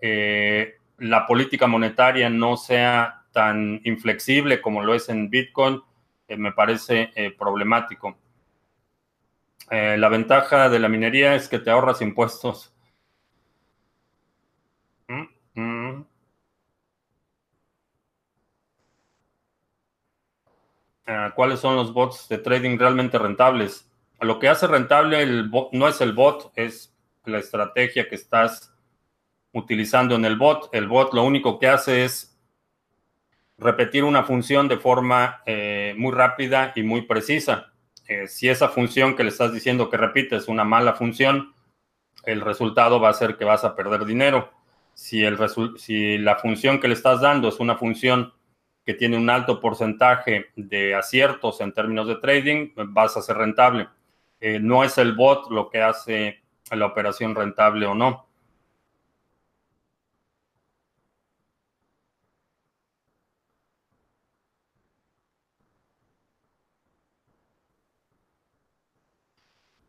eh, 0.00 0.76
la 0.98 1.26
política 1.26 1.66
monetaria 1.66 2.30
no 2.30 2.56
sea 2.56 3.24
tan 3.30 3.82
inflexible 3.84 4.62
como 4.62 4.82
lo 4.82 4.94
es 4.94 5.10
en 5.10 5.28
Bitcoin, 5.28 5.82
eh, 6.28 6.36
me 6.38 6.52
parece 6.52 7.12
problemático. 7.38 8.16
la 9.70 10.08
ventaja 10.08 10.68
de 10.70 10.78
la 10.78 10.88
minería 10.88 11.34
es 11.34 11.48
que 11.48 11.58
te 11.58 11.70
ahorras 11.70 12.00
impuestos. 12.00 12.72
Mm, 15.08 15.26
mm. 15.54 16.06
Ah, 21.06 21.32
¿Cuáles 21.34 21.60
son 21.60 21.76
los 21.76 21.92
bots 21.92 22.28
de 22.28 22.38
trading 22.38 22.78
realmente 22.78 23.18
rentables? 23.18 23.86
Lo 24.20 24.38
que 24.38 24.48
hace 24.48 24.66
rentable 24.66 25.22
el 25.22 25.50
no 25.72 25.88
es 25.88 26.00
el 26.00 26.12
bot, 26.12 26.52
es 26.56 26.94
la 27.24 27.38
estrategia 27.38 28.08
que 28.08 28.14
estás 28.14 28.72
utilizando 29.52 30.14
en 30.14 30.24
el 30.24 30.36
bot. 30.36 30.68
El 30.72 30.88
bot 30.88 31.12
lo 31.14 31.24
único 31.24 31.58
que 31.58 31.68
hace 31.68 32.04
es 32.04 32.38
repetir 33.58 34.04
una 34.04 34.24
función 34.24 34.68
de 34.68 34.78
forma 34.78 35.42
eh, 35.46 35.94
muy 35.96 36.12
rápida 36.12 36.72
y 36.76 36.82
muy 36.82 37.02
precisa. 37.02 37.72
Eh, 38.08 38.28
si 38.28 38.48
esa 38.48 38.68
función 38.68 39.16
que 39.16 39.24
le 39.24 39.30
estás 39.30 39.52
diciendo 39.52 39.90
que 39.90 39.96
repite 39.96 40.36
es 40.36 40.48
una 40.48 40.64
mala 40.64 40.94
función, 40.94 41.54
el 42.24 42.40
resultado 42.40 43.00
va 43.00 43.08
a 43.08 43.14
ser 43.14 43.36
que 43.36 43.44
vas 43.44 43.64
a 43.64 43.74
perder 43.74 44.04
dinero. 44.04 44.52
Si, 44.94 45.24
el 45.24 45.38
si 45.78 46.18
la 46.18 46.36
función 46.36 46.80
que 46.80 46.88
le 46.88 46.94
estás 46.94 47.20
dando 47.20 47.48
es 47.48 47.60
una 47.60 47.76
función 47.76 48.32
que 48.84 48.94
tiene 48.94 49.16
un 49.16 49.28
alto 49.28 49.60
porcentaje 49.60 50.46
de 50.54 50.94
aciertos 50.94 51.60
en 51.60 51.72
términos 51.72 52.06
de 52.06 52.16
trading, 52.16 52.70
vas 52.76 53.16
a 53.16 53.22
ser 53.22 53.36
rentable. 53.36 53.88
Eh, 54.40 54.58
no 54.60 54.84
es 54.84 54.98
el 54.98 55.14
bot 55.14 55.50
lo 55.50 55.70
que 55.70 55.82
hace 55.82 56.42
la 56.70 56.86
operación 56.86 57.34
rentable 57.34 57.86
o 57.86 57.94
no. 57.94 58.26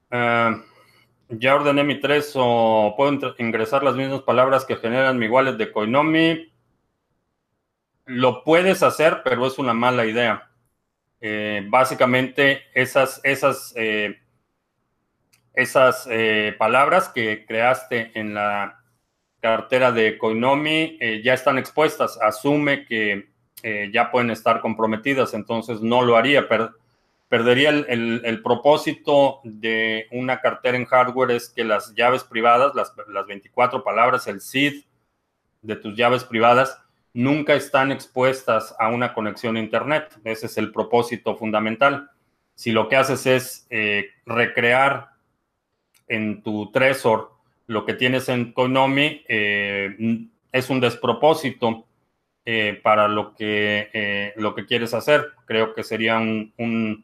Uh, 0.09 0.63
ya 1.29 1.55
ordené 1.55 1.83
mi 1.83 1.99
3 1.99 2.31
o 2.35 2.93
puedo 2.95 3.35
ingresar 3.39 3.83
las 3.83 3.95
mismas 3.95 4.21
palabras 4.21 4.63
que 4.65 4.77
generan 4.77 5.19
mi 5.19 5.27
wallet 5.27 5.53
de 5.57 5.71
Coinomi. 5.71 6.51
Lo 8.05 8.43
puedes 8.43 8.83
hacer, 8.83 9.21
pero 9.23 9.45
es 9.45 9.59
una 9.59 9.73
mala 9.73 10.05
idea. 10.05 10.49
Eh, 11.19 11.65
básicamente, 11.67 12.63
esas, 12.73 13.19
esas, 13.23 13.73
eh, 13.75 14.17
esas 15.57 16.07
eh, 16.09 16.55
palabras 16.57 17.09
que 17.09 17.45
creaste 17.45 18.11
en 18.13 18.33
la 18.33 18.79
cartera 19.41 19.91
de 19.91 20.17
Coinomi 20.17 20.97
ya 21.23 21.33
están 21.33 21.57
expuestas. 21.57 22.17
Asume 22.21 22.85
que 22.85 23.29
ya 23.91 24.11
pueden 24.11 24.29
estar 24.29 24.61
comprometidas, 24.61 25.33
entonces 25.33 25.81
no 25.81 26.03
lo 26.03 26.15
haría, 26.15 26.47
perdería 27.29 27.69
el, 27.69 28.41
propósito 28.43 29.41
de 29.43 30.07
una 30.11 30.39
cartera 30.41 30.77
en 30.77 30.85
hardware 30.85 31.31
es 31.31 31.49
que 31.49 31.63
las 31.63 31.93
llaves 31.93 32.23
privadas, 32.23 32.73
las, 32.75 32.93
las 33.07 33.27
24 33.27 33.83
palabras, 33.83 34.27
el 34.27 34.41
seed 34.41 34.83
de 35.61 35.75
tus 35.75 35.95
llaves 35.95 36.23
privadas, 36.23 36.79
nunca 37.13 37.55
están 37.55 37.91
expuestas 37.91 38.75
a 38.79 38.89
una 38.89 39.13
conexión 39.13 39.57
a 39.57 39.59
Internet. 39.59 40.17
Ese 40.23 40.45
es 40.45 40.57
el 40.57 40.71
propósito 40.71 41.35
fundamental. 41.35 42.09
Si 42.55 42.71
lo 42.71 42.87
que 42.87 42.95
haces 42.95 43.25
es 43.25 43.67
eh, 43.69 44.07
recrear 44.25 45.09
en 46.07 46.41
tu 46.41 46.71
Trezor 46.71 47.31
lo 47.67 47.85
que 47.85 47.93
tienes 47.93 48.29
en 48.29 48.53
Coinomi, 48.53 49.23
eh, 49.27 50.25
es 50.51 50.69
un 50.69 50.79
despropósito 50.79 51.85
eh, 52.45 52.79
para 52.81 53.09
lo 53.09 53.35
que, 53.35 54.33
lo 54.37 54.55
que 54.55 54.65
quieres 54.65 54.93
hacer. 54.93 55.33
Creo 55.45 55.73
que 55.73 55.83
sería 55.83 56.17
un 56.17 57.03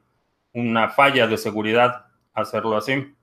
una 0.53 0.89
falla 0.89 1.27
de 1.27 1.37
seguridad 1.37 2.05
hacerlo 2.33 2.77
así. 2.77 3.15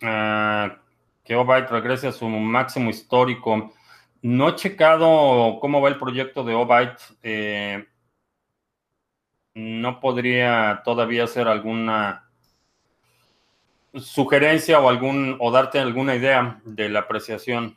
Uh, 0.00 0.70
que 1.24 1.34
Obyte 1.34 1.70
regrese 1.70 2.08
a 2.08 2.12
su 2.12 2.28
máximo 2.28 2.90
histórico. 2.90 3.72
No 4.22 4.48
he 4.48 4.54
checado 4.54 5.58
cómo 5.60 5.80
va 5.80 5.88
el 5.88 5.98
proyecto 5.98 6.44
de 6.44 6.54
Obyte. 6.54 7.00
Eh, 7.22 7.86
no 9.58 9.98
podría 10.00 10.82
todavía 10.84 11.24
hacer 11.24 11.48
alguna 11.48 12.30
sugerencia 13.94 14.78
o 14.80 14.88
algún 14.88 15.36
o 15.40 15.50
darte 15.50 15.80
alguna 15.80 16.14
idea 16.14 16.60
de 16.64 16.88
la 16.88 17.00
apreciación. 17.00 17.76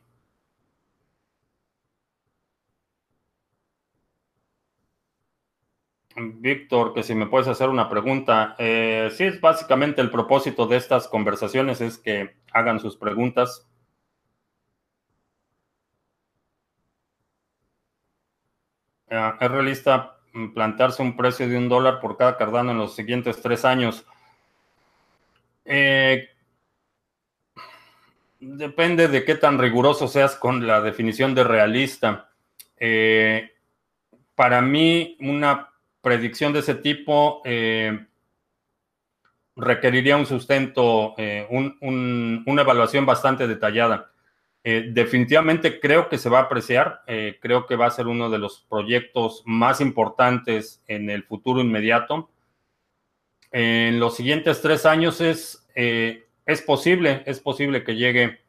Víctor, 6.15 6.93
que 6.93 7.03
si 7.03 7.15
me 7.15 7.25
puedes 7.25 7.47
hacer 7.47 7.69
una 7.69 7.89
pregunta. 7.89 8.55
Eh, 8.59 9.09
sí, 9.15 9.23
es 9.23 9.41
básicamente 9.41 10.01
el 10.01 10.11
propósito 10.11 10.67
de 10.67 10.77
estas 10.77 11.07
conversaciones 11.07 11.81
es 11.81 11.97
que 11.97 12.35
hagan 12.53 12.79
sus 12.79 12.95
preguntas. 12.97 13.67
Eh, 19.09 19.31
¿Es 19.39 19.51
realista 19.51 20.20
plantearse 20.53 21.01
un 21.01 21.15
precio 21.15 21.47
de 21.47 21.57
un 21.57 21.69
dólar 21.69 21.99
por 21.99 22.17
cada 22.17 22.37
Cardano 22.37 22.71
en 22.71 22.77
los 22.77 22.95
siguientes 22.95 23.41
tres 23.41 23.65
años? 23.65 24.05
Eh, 25.65 26.29
depende 28.39 29.07
de 29.07 29.23
qué 29.23 29.35
tan 29.35 29.59
riguroso 29.59 30.07
seas 30.07 30.35
con 30.35 30.65
la 30.65 30.81
definición 30.81 31.35
de 31.35 31.43
realista. 31.43 32.29
para 34.35 34.61
mí, 34.61 35.17
una 35.19 35.71
predicción 36.01 36.51
de 36.51 36.59
ese 36.59 36.75
tipo 36.75 37.41
eh, 37.45 38.07
requeriría 39.55 40.17
un 40.17 40.25
sustento, 40.25 41.13
eh, 41.17 41.47
una 41.49 42.61
evaluación 42.61 43.05
bastante 43.05 43.47
detallada. 43.47 44.11
Eh, 44.63 44.89
definitivamente 44.91 45.79
creo 45.79 46.07
que 46.07 46.17
se 46.17 46.29
va 46.29 46.39
a 46.39 46.43
apreciar, 46.43 47.01
creo 47.41 47.65
que 47.65 47.75
va 47.75 47.87
a 47.87 47.91
ser 47.91 48.07
uno 48.07 48.29
de 48.29 48.37
los 48.37 48.65
proyectos 48.69 49.41
más 49.45 49.81
importantes 49.81 50.83
en 50.87 51.09
el 51.09 51.23
futuro 51.23 51.61
inmediato. 51.61 52.29
En 53.51 53.99
los 53.99 54.15
siguientes 54.15 54.61
tres 54.61 54.85
años 54.85 55.19
es, 55.19 55.67
es 55.73 56.61
posible, 56.61 57.23
es 57.25 57.39
posible 57.39 57.83
que 57.83 57.95
llegue 57.95 58.39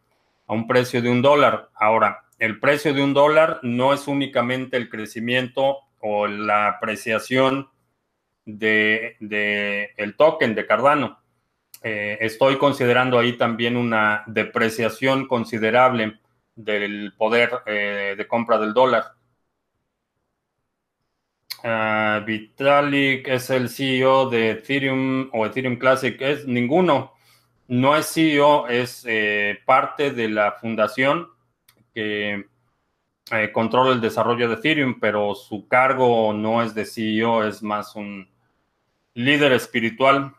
a 0.47 0.53
un 0.53 0.67
precio 0.67 1.01
de 1.01 1.11
un 1.11 1.23
dólar. 1.23 1.71
Ahora, 1.75 2.25
el 2.39 2.59
precio 2.59 2.93
de 2.93 3.03
un 3.03 3.15
dólar 3.15 3.61
no 3.63 3.95
es 3.95 4.09
únicamente 4.09 4.77
el 4.77 4.89
crecimiento 4.89 5.79
o 6.01 6.27
la 6.27 6.67
apreciación 6.67 7.71
de, 8.45 9.17
el 9.97 10.17
token 10.17 10.55
de 10.57 10.67
Cardano. 10.67 11.22
Eh, 11.85 12.19
estoy 12.21 12.59
considerando 12.59 13.19
ahí 13.19 13.37
también 13.37 13.77
una 13.77 14.23
depreciación 14.27 15.27
considerable 15.27 16.21
del 16.55 17.13
poder 17.17 17.63
eh, 17.67 18.15
de 18.17 18.29
compra 18.29 18.59
del 18.59 18.73
dólar. 18.73 19.15
Ah, 21.65 22.23
Vitalik 22.25 23.27
es 23.29 23.51
el 23.51 23.69
CEO 23.69 24.29
de 24.31 24.51
Ethereum 24.51 25.31
o 25.33 25.47
Ethereum 25.47 25.77
Classic. 25.77 26.21
Es 26.21 26.47
ninguno. 26.47 27.15
No 27.69 27.97
es 27.97 28.07
CEO, 28.13 28.69
es 28.69 29.05
eh, 29.09 29.59
parte 29.65 30.11
de 30.11 30.29
la 30.29 30.53
fundación 30.53 31.29
que 31.95 32.47
controla 33.53 33.93
el 33.93 34.01
desarrollo 34.01 34.49
de 34.49 34.57
Ethereum, 34.57 35.01
pero 35.01 35.35
su 35.35 35.67
cargo 35.67 36.35
no 36.35 36.63
es 36.63 36.75
de 36.75 36.85
CEO, 36.85 37.45
es 37.45 37.63
más 37.63 37.97
un 37.97 38.29
líder 39.15 39.53
espiritual. 39.53 40.35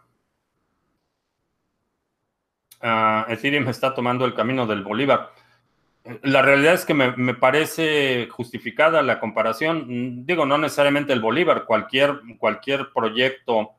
Ah, 2.84 3.26
Ethereum 3.30 3.68
está 3.70 3.96
tomando 3.96 4.26
el 4.26 4.36
camino 4.36 4.68
del 4.68 4.84
Bolívar. 4.84 5.32
La 6.22 6.42
realidad 6.42 6.74
es 6.74 6.86
que 6.86 6.94
me, 6.94 7.34
parece 7.34 8.28
justificada 8.30 9.02
la 9.02 9.20
comparación. 9.20 10.26
Digo, 10.26 10.46
no 10.46 10.58
necesariamente 10.58 11.14
el 11.14 11.22
Bolívar, 11.22 11.66
cualquier, 11.66 12.20
cualquier 12.38 12.92
proyecto 12.94 13.72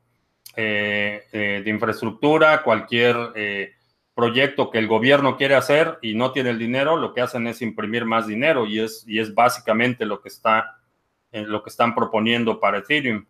eh, 0.57 1.23
eh, 1.31 1.61
de 1.63 1.69
infraestructura, 1.69 2.63
cualquier 2.63 3.15
proyecto 4.15 4.71
que 4.71 4.79
el 4.79 4.87
gobierno 4.87 5.35
quiere 5.35 5.55
hacer 5.55 5.99
y 6.01 6.15
no 6.15 6.31
tiene 6.31 6.51
el 6.51 6.57
dinero, 6.57 6.95
lo 6.95 7.13
que 7.13 7.21
hacen 7.21 7.45
es 7.47 7.61
imprimir 7.61 8.05
más 8.05 8.25
dinero 8.25 8.65
y 8.65 8.79
es, 8.79 9.03
y 9.05 9.19
es 9.19 9.35
básicamente 9.35 10.05
lo 10.05 10.21
que, 10.21 10.29
está, 10.29 10.77
eh, 11.33 11.43
lo 11.43 11.61
que 11.61 11.69
están 11.69 11.93
proponiendo 11.93 12.59
para 12.59 12.79
Ethereum. 12.79 13.25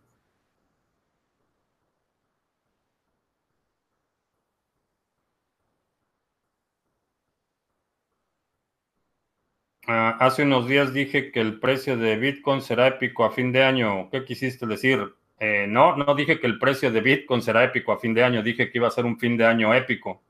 Ah, 9.88 10.16
hace 10.20 10.42
unos 10.42 10.66
días 10.66 10.92
dije 10.92 11.30
que 11.30 11.40
el 11.40 11.60
precio 11.60 11.96
de 11.96 12.16
Bitcoin 12.16 12.60
será 12.60 12.88
épico 12.88 13.24
a 13.24 13.30
fin 13.30 13.52
de 13.52 13.62
año. 13.62 14.10
¿Qué 14.10 14.24
quisiste 14.24 14.66
decir? 14.66 15.14
Eh, 15.38 15.66
no, 15.68 15.96
no 15.96 16.14
dije 16.16 16.40
que 16.40 16.46
el 16.48 16.58
precio 16.58 16.90
de 16.90 17.00
Bitcoin 17.00 17.40
será 17.40 17.62
épico 17.64 17.92
a 17.92 17.98
fin 18.00 18.12
de 18.12 18.24
año. 18.24 18.42
Dije 18.42 18.70
que 18.70 18.78
iba 18.78 18.88
a 18.88 18.90
ser 18.90 19.04
un 19.04 19.18
fin 19.18 19.36
de 19.36 19.46
año 19.46 19.72
épico. 19.74 20.22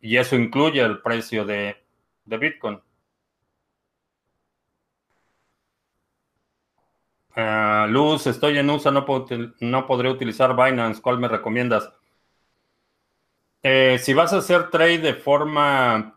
Y 0.00 0.16
eso 0.18 0.36
incluye 0.36 0.80
el 0.82 1.00
precio 1.02 1.44
de, 1.44 1.76
Bitcoin. 2.26 2.80
Ah, 7.34 7.86
Luz, 7.88 8.26
estoy 8.26 8.58
en 8.58 8.68
USA, 8.70 8.90
no, 8.90 9.04
no 9.60 9.86
podré 9.86 10.10
utilizar 10.10 10.54
Binance. 10.56 11.00
¿Cuál 11.00 11.18
me 11.18 11.28
recomiendas? 11.28 11.90
Eh, 13.62 13.98
si 14.00 14.14
vas 14.14 14.32
a 14.32 14.38
hacer 14.38 14.70
trade 14.70 14.98
de 14.98 15.14
forma 15.14 16.15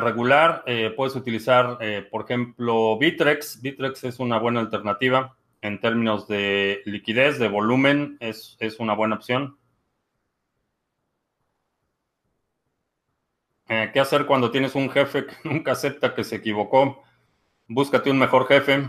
regular, 0.00 0.62
eh, 0.66 0.92
puedes 0.96 1.16
utilizar, 1.16 1.78
eh, 1.80 2.06
por 2.08 2.22
ejemplo, 2.22 2.96
Bitrex. 2.98 3.60
Bitrex 3.60 4.04
es 4.04 4.20
una 4.20 4.38
buena 4.38 4.60
alternativa 4.60 5.36
en 5.60 5.80
términos 5.80 6.28
de 6.28 6.82
liquidez, 6.84 7.38
de 7.38 7.48
volumen, 7.48 8.16
es, 8.20 8.56
es 8.60 8.78
una 8.78 8.94
buena 8.94 9.16
opción. 9.16 9.56
Eh, 13.68 13.90
¿Qué 13.92 14.00
hacer 14.00 14.26
cuando 14.26 14.50
tienes 14.50 14.74
un 14.74 14.90
jefe 14.90 15.26
que 15.26 15.34
nunca 15.48 15.72
acepta 15.72 16.14
que 16.14 16.24
se 16.24 16.36
equivocó? 16.36 17.02
Búscate 17.66 18.10
un 18.10 18.18
mejor 18.18 18.46
jefe. 18.46 18.88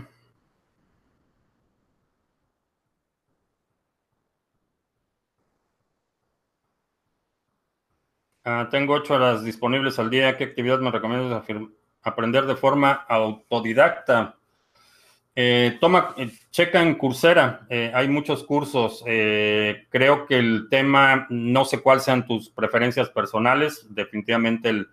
Ah, 8.46 8.68
tengo 8.70 8.92
ocho 8.92 9.14
horas 9.14 9.42
disponibles 9.42 9.98
al 9.98 10.10
día. 10.10 10.36
¿Qué 10.36 10.44
actividad 10.44 10.78
me 10.78 10.90
recomiendas 10.90 11.44
aprender 12.02 12.44
de 12.44 12.56
forma 12.56 12.92
autodidacta? 12.92 14.36
Eh, 15.34 15.78
toma, 15.80 16.14
eh, 16.18 16.30
checa 16.50 16.80
en 16.82 16.94
Coursera, 16.94 17.66
eh, 17.68 17.90
hay 17.92 18.06
muchos 18.06 18.44
cursos. 18.44 19.02
creo 19.02 20.26
que 20.26 20.38
el 20.38 20.68
tema, 20.70 21.26
no 21.30 21.64
sé 21.64 21.80
cuáles 21.80 22.04
sean 22.04 22.26
tus 22.26 22.50
preferencias 22.50 23.08
personales, 23.08 23.86
definitivamente 23.88 24.68
el, 24.68 24.88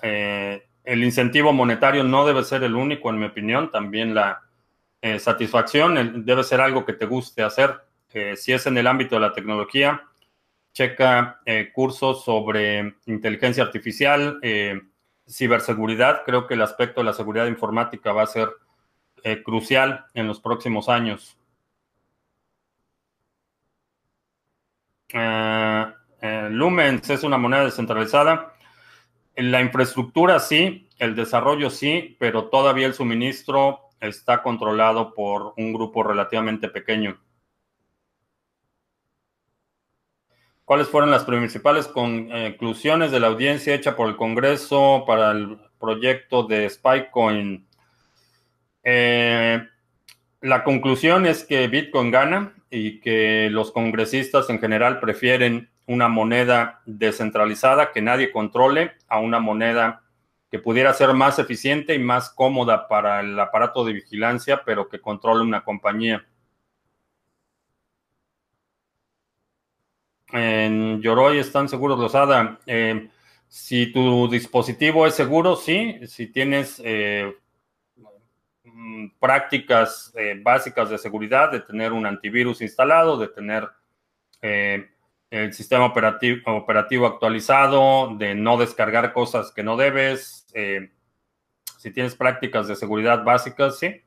el 0.00 1.04
incentivo 1.04 1.52
monetario 1.52 2.02
no 2.02 2.26
debe 2.26 2.42
ser 2.44 2.64
el 2.64 2.74
único, 2.74 3.10
en 3.10 3.18
mi 3.18 3.26
opinión, 3.26 3.70
también 3.70 4.14
la 4.14 4.42
satisfacción 5.18 6.24
debe 6.24 6.42
ser 6.42 6.60
algo 6.60 6.84
que 6.84 6.94
te 6.94 7.06
guste 7.06 7.42
hacer. 7.42 7.76
si 8.36 8.52
es 8.52 8.66
en 8.66 8.78
el 8.78 8.86
ámbito 8.86 9.14
de 9.14 9.20
la 9.20 9.32
tecnología, 9.32 10.07
checa 10.78 11.40
cursos 11.74 12.24
sobre 12.24 12.94
inteligencia 13.06 13.64
artificial 13.64 14.38
ciberseguridad, 15.28 16.22
creo 16.24 16.46
que 16.46 16.54
el 16.54 16.62
aspecto 16.62 17.00
de 17.00 17.04
la 17.04 17.12
seguridad 17.12 17.46
informática 17.46 18.12
va 18.12 18.22
a 18.22 18.26
ser 18.26 18.48
eh, 19.22 19.42
crucial 19.42 20.06
en 20.14 20.26
los 20.26 20.40
próximos 20.40 20.88
años. 20.88 21.36
Eh, 25.10 25.86
eh, 26.20 26.48
Lumens 26.50 27.08
es 27.10 27.22
una 27.22 27.38
moneda 27.38 27.64
descentralizada. 27.64 28.54
La 29.36 29.60
infraestructura 29.60 30.40
sí, 30.40 30.88
el 30.98 31.14
desarrollo 31.14 31.70
sí, 31.70 32.16
pero 32.18 32.48
todavía 32.48 32.86
el 32.86 32.94
suministro 32.94 33.90
está 34.00 34.42
controlado 34.42 35.14
por 35.14 35.54
un 35.56 35.72
grupo 35.72 36.02
relativamente 36.02 36.68
pequeño. 36.68 37.18
¿Cuáles 40.68 40.88
fueron 40.88 41.10
las 41.10 41.24
principales 41.24 41.86
conclusiones 41.86 43.10
de 43.10 43.20
la 43.20 43.28
audiencia 43.28 43.74
hecha 43.74 43.96
por 43.96 44.06
el 44.06 44.16
Congreso 44.16 45.04
para 45.06 45.30
el 45.30 45.56
proyecto 45.80 46.42
de 46.42 46.68
Spycoin? 46.68 47.66
Eh, 48.82 49.66
la 50.42 50.64
conclusión 50.64 51.24
es 51.24 51.42
que 51.42 51.68
Bitcoin 51.68 52.10
gana 52.10 52.52
y 52.68 53.00
que 53.00 53.48
los 53.50 53.72
congresistas 53.72 54.50
en 54.50 54.58
general 54.60 55.00
prefieren 55.00 55.70
una 55.86 56.08
moneda 56.08 56.82
descentralizada 56.84 57.90
que 57.90 58.02
nadie 58.02 58.30
controle 58.30 58.92
a 59.08 59.20
una 59.20 59.40
moneda 59.40 60.02
que 60.50 60.58
pudiera 60.58 60.92
ser 60.92 61.14
más 61.14 61.38
eficiente 61.38 61.94
y 61.94 61.98
más 61.98 62.28
cómoda 62.28 62.88
para 62.88 63.20
el 63.20 63.40
aparato 63.40 63.86
de 63.86 63.94
vigilancia, 63.94 64.60
pero 64.66 64.86
que 64.90 65.00
controle 65.00 65.40
una 65.40 65.64
compañía. 65.64 66.26
En 70.32 71.00
Yoroi 71.00 71.38
están 71.38 71.68
seguros 71.68 71.98
los 71.98 72.14
ADA. 72.14 72.58
Eh, 72.66 73.08
si 73.48 73.92
tu 73.92 74.28
dispositivo 74.28 75.06
es 75.06 75.14
seguro, 75.14 75.56
sí. 75.56 75.98
Si 76.06 76.26
tienes 76.26 76.80
eh, 76.84 77.34
mm, 78.64 79.08
prácticas 79.18 80.12
eh, 80.16 80.38
básicas 80.42 80.90
de 80.90 80.98
seguridad, 80.98 81.50
de 81.50 81.60
tener 81.60 81.92
un 81.92 82.06
antivirus 82.06 82.60
instalado, 82.60 83.16
de 83.16 83.28
tener 83.28 83.68
el 84.40 85.52
sistema 85.52 85.86
operativo, 85.86 87.06
actualizado, 87.06 88.14
de 88.16 88.36
no 88.36 88.56
descargar 88.56 89.12
cosas 89.12 89.50
que 89.50 89.64
no 89.64 89.76
debes. 89.76 90.46
si 91.78 91.90
tienes 91.90 92.14
prácticas 92.14 92.68
de 92.68 92.76
seguridad 92.76 93.24
básicas, 93.24 93.78
sí. 93.78 94.02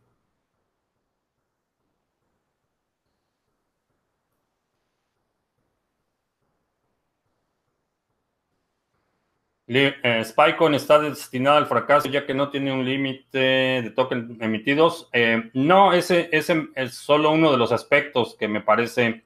Eh, 9.73 10.25
Spycoin 10.25 10.73
está 10.73 10.99
destinado 10.99 11.55
al 11.55 11.65
fracaso 11.65 12.09
ya 12.09 12.25
que 12.25 12.33
no 12.33 12.49
tiene 12.49 12.73
un 12.73 12.83
límite 12.83 13.37
de 13.37 13.89
tokens 13.95 14.41
emitidos. 14.41 15.07
Eh, 15.13 15.49
no, 15.53 15.93
ese, 15.93 16.29
es 16.31 16.93
solo 16.93 17.31
uno 17.31 17.51
de 17.51 17.57
los 17.57 17.71
aspectos 17.71 18.35
que 18.37 18.49
me 18.49 18.59
parece 18.59 19.23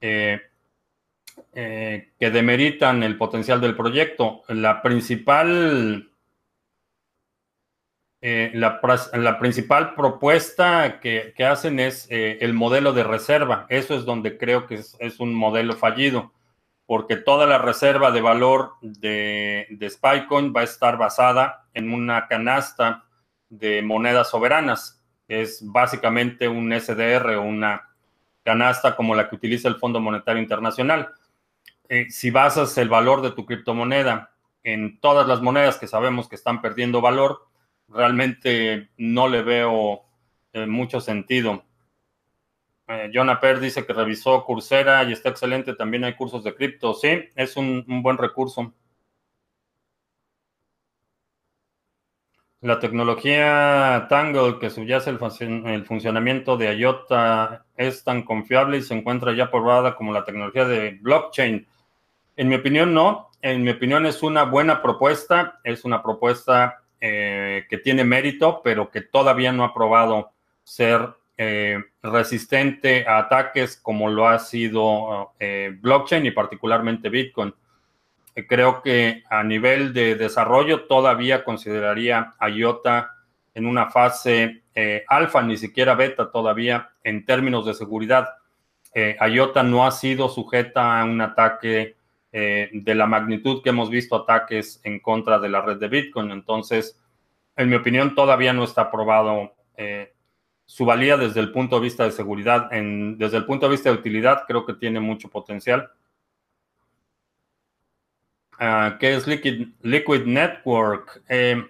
eh, 0.00 0.40
que 1.52 2.30
demeritan 2.30 3.02
el 3.02 3.18
potencial 3.18 3.60
del 3.60 3.76
proyecto. 3.76 4.42
La 4.48 4.80
principal, 4.80 6.10
la, 8.22 9.38
principal 9.38 9.94
propuesta 9.94 10.98
que, 11.00 11.34
hacen 11.44 11.78
es 11.78 12.06
el 12.10 12.54
modelo 12.54 12.94
de 12.94 13.04
reserva. 13.04 13.66
Eso 13.68 13.94
es 13.94 14.06
donde 14.06 14.38
creo 14.38 14.66
que 14.66 14.76
es 14.76 15.20
un 15.20 15.34
modelo 15.34 15.76
fallido 15.76 16.32
porque 16.88 17.16
toda 17.16 17.44
la 17.44 17.58
reserva 17.58 18.10
de 18.12 18.22
valor 18.22 18.72
de, 18.80 19.66
Spycoin 19.90 20.54
va 20.56 20.62
a 20.62 20.64
estar 20.64 20.96
basada 20.96 21.66
en 21.74 21.92
una 21.92 22.26
canasta 22.28 23.04
de 23.50 23.82
monedas 23.82 24.30
soberanas. 24.30 25.04
Es 25.28 25.60
básicamente 25.62 26.48
un 26.48 26.72
SDR 26.72 27.36
una 27.36 27.90
canasta 28.42 28.96
como 28.96 29.14
la 29.14 29.28
que 29.28 29.36
utiliza 29.36 29.68
el 29.68 29.76
Fondo 29.76 30.00
Monetario 30.00 30.40
Internacional. 30.40 31.10
Eh, 31.90 32.06
si 32.08 32.30
basas 32.30 32.78
el 32.78 32.88
valor 32.88 33.20
de 33.20 33.32
tu 33.32 33.44
criptomoneda 33.44 34.30
en 34.64 34.98
todas 34.98 35.28
las 35.28 35.42
monedas 35.42 35.76
que 35.76 35.88
sabemos 35.88 36.26
que 36.26 36.36
están 36.36 36.62
perdiendo 36.62 37.02
valor, 37.02 37.48
realmente 37.88 38.88
no 38.96 39.28
le 39.28 39.42
veo 39.42 40.04
eh, 40.54 40.64
mucho 40.64 41.02
sentido. 41.02 41.64
Eh, 42.88 43.10
John 43.12 43.28
Aper 43.28 43.60
dice 43.60 43.84
que 43.84 43.92
revisó 43.92 44.44
Coursera 44.44 45.04
y 45.04 45.12
está 45.12 45.28
excelente. 45.28 45.74
También 45.74 46.04
hay 46.04 46.14
cursos 46.14 46.42
de 46.42 46.54
cripto. 46.54 46.94
Sí, 46.94 47.28
es 47.36 47.56
un, 47.56 47.84
buen 48.02 48.16
recurso. 48.16 48.72
La 52.60 52.80
tecnología 52.80 54.06
Tangle 54.08 54.58
que 54.58 54.70
subyace 54.70 55.10
el, 55.10 55.18
el, 55.66 55.84
funcionamiento 55.84 56.56
de 56.56 56.74
IOTA 56.76 57.66
es 57.76 58.02
tan 58.02 58.22
confiable 58.22 58.78
y 58.78 58.82
se 58.82 58.94
encuentra 58.94 59.32
ya 59.32 59.50
probada 59.50 59.94
como 59.94 60.12
la 60.12 60.24
tecnología 60.24 60.64
de 60.64 60.98
blockchain. 61.00 61.68
En 62.36 62.48
mi 62.48 62.56
opinión, 62.56 62.94
no. 62.94 63.30
En 63.42 63.62
mi 63.62 63.70
opinión, 63.70 64.06
es 64.06 64.22
una 64.22 64.44
buena 64.44 64.82
propuesta. 64.82 65.60
Es 65.62 65.84
una 65.84 66.02
propuesta 66.02 66.82
eh, 67.00 67.66
que 67.68 67.78
tiene 67.78 68.02
mérito, 68.02 68.62
pero 68.64 68.90
que 68.90 69.02
todavía 69.02 69.52
no 69.52 69.62
ha 69.64 69.74
probado 69.74 70.32
ser 70.64 71.14
eh, 71.40 71.78
resistente 72.02 73.06
a 73.06 73.18
ataques 73.18 73.76
como 73.76 74.10
lo 74.10 74.26
ha 74.26 74.40
sido 74.40 75.34
eh, 75.38 75.70
blockchain 75.80 76.26
y 76.26 76.32
particularmente 76.32 77.10
Bitcoin. 77.10 77.54
Eh, 78.34 78.44
creo 78.44 78.82
que 78.82 79.22
a 79.30 79.44
nivel 79.44 79.92
de 79.92 80.16
desarrollo 80.16 80.86
todavía 80.86 81.44
consideraría 81.44 82.34
a 82.40 82.48
IOTA 82.48 83.14
en 83.54 83.66
una 83.66 83.88
fase 83.88 84.64
alfa, 85.08 85.42
ni 85.42 85.56
siquiera 85.56 85.94
beta 85.94 86.30
todavía 86.30 86.90
en 87.02 87.24
términos 87.24 87.66
de 87.66 87.74
seguridad. 87.74 88.28
IOTA 88.94 89.64
no 89.64 89.84
ha 89.84 89.90
sido 89.90 90.28
sujeta 90.28 91.00
a 91.00 91.04
un 91.04 91.20
ataque 91.20 91.96
de 92.30 92.94
la 92.94 93.06
magnitud 93.06 93.60
que 93.60 93.70
hemos 93.70 93.90
visto 93.90 94.14
ataques 94.14 94.80
en 94.84 95.00
contra 95.00 95.40
de 95.40 95.48
la 95.48 95.62
red 95.62 95.78
de 95.78 95.88
Bitcoin. 95.88 96.30
Entonces, 96.30 97.00
en 97.56 97.68
mi 97.68 97.74
opinión, 97.74 98.14
todavía 98.14 98.52
no 98.52 98.62
está 98.62 98.82
aprobado 98.82 99.52
su 100.68 100.84
valía 100.84 101.16
desde 101.16 101.40
el 101.40 101.50
punto 101.50 101.76
de 101.76 101.82
vista 101.82 102.04
de 102.04 102.12
seguridad, 102.12 102.70
en, 102.74 103.16
desde 103.16 103.38
el 103.38 103.46
punto 103.46 103.64
de 103.64 103.72
vista 103.72 103.88
de 103.88 103.96
utilidad, 103.96 104.42
creo 104.46 104.66
que 104.66 104.74
tiene 104.74 105.00
mucho 105.00 105.30
potencial. 105.30 105.90
Ah, 108.58 108.98
¿Qué 109.00 109.14
es 109.14 109.26
Liquid, 109.26 110.24
Network? 110.26 111.22
Eh, 111.26 111.64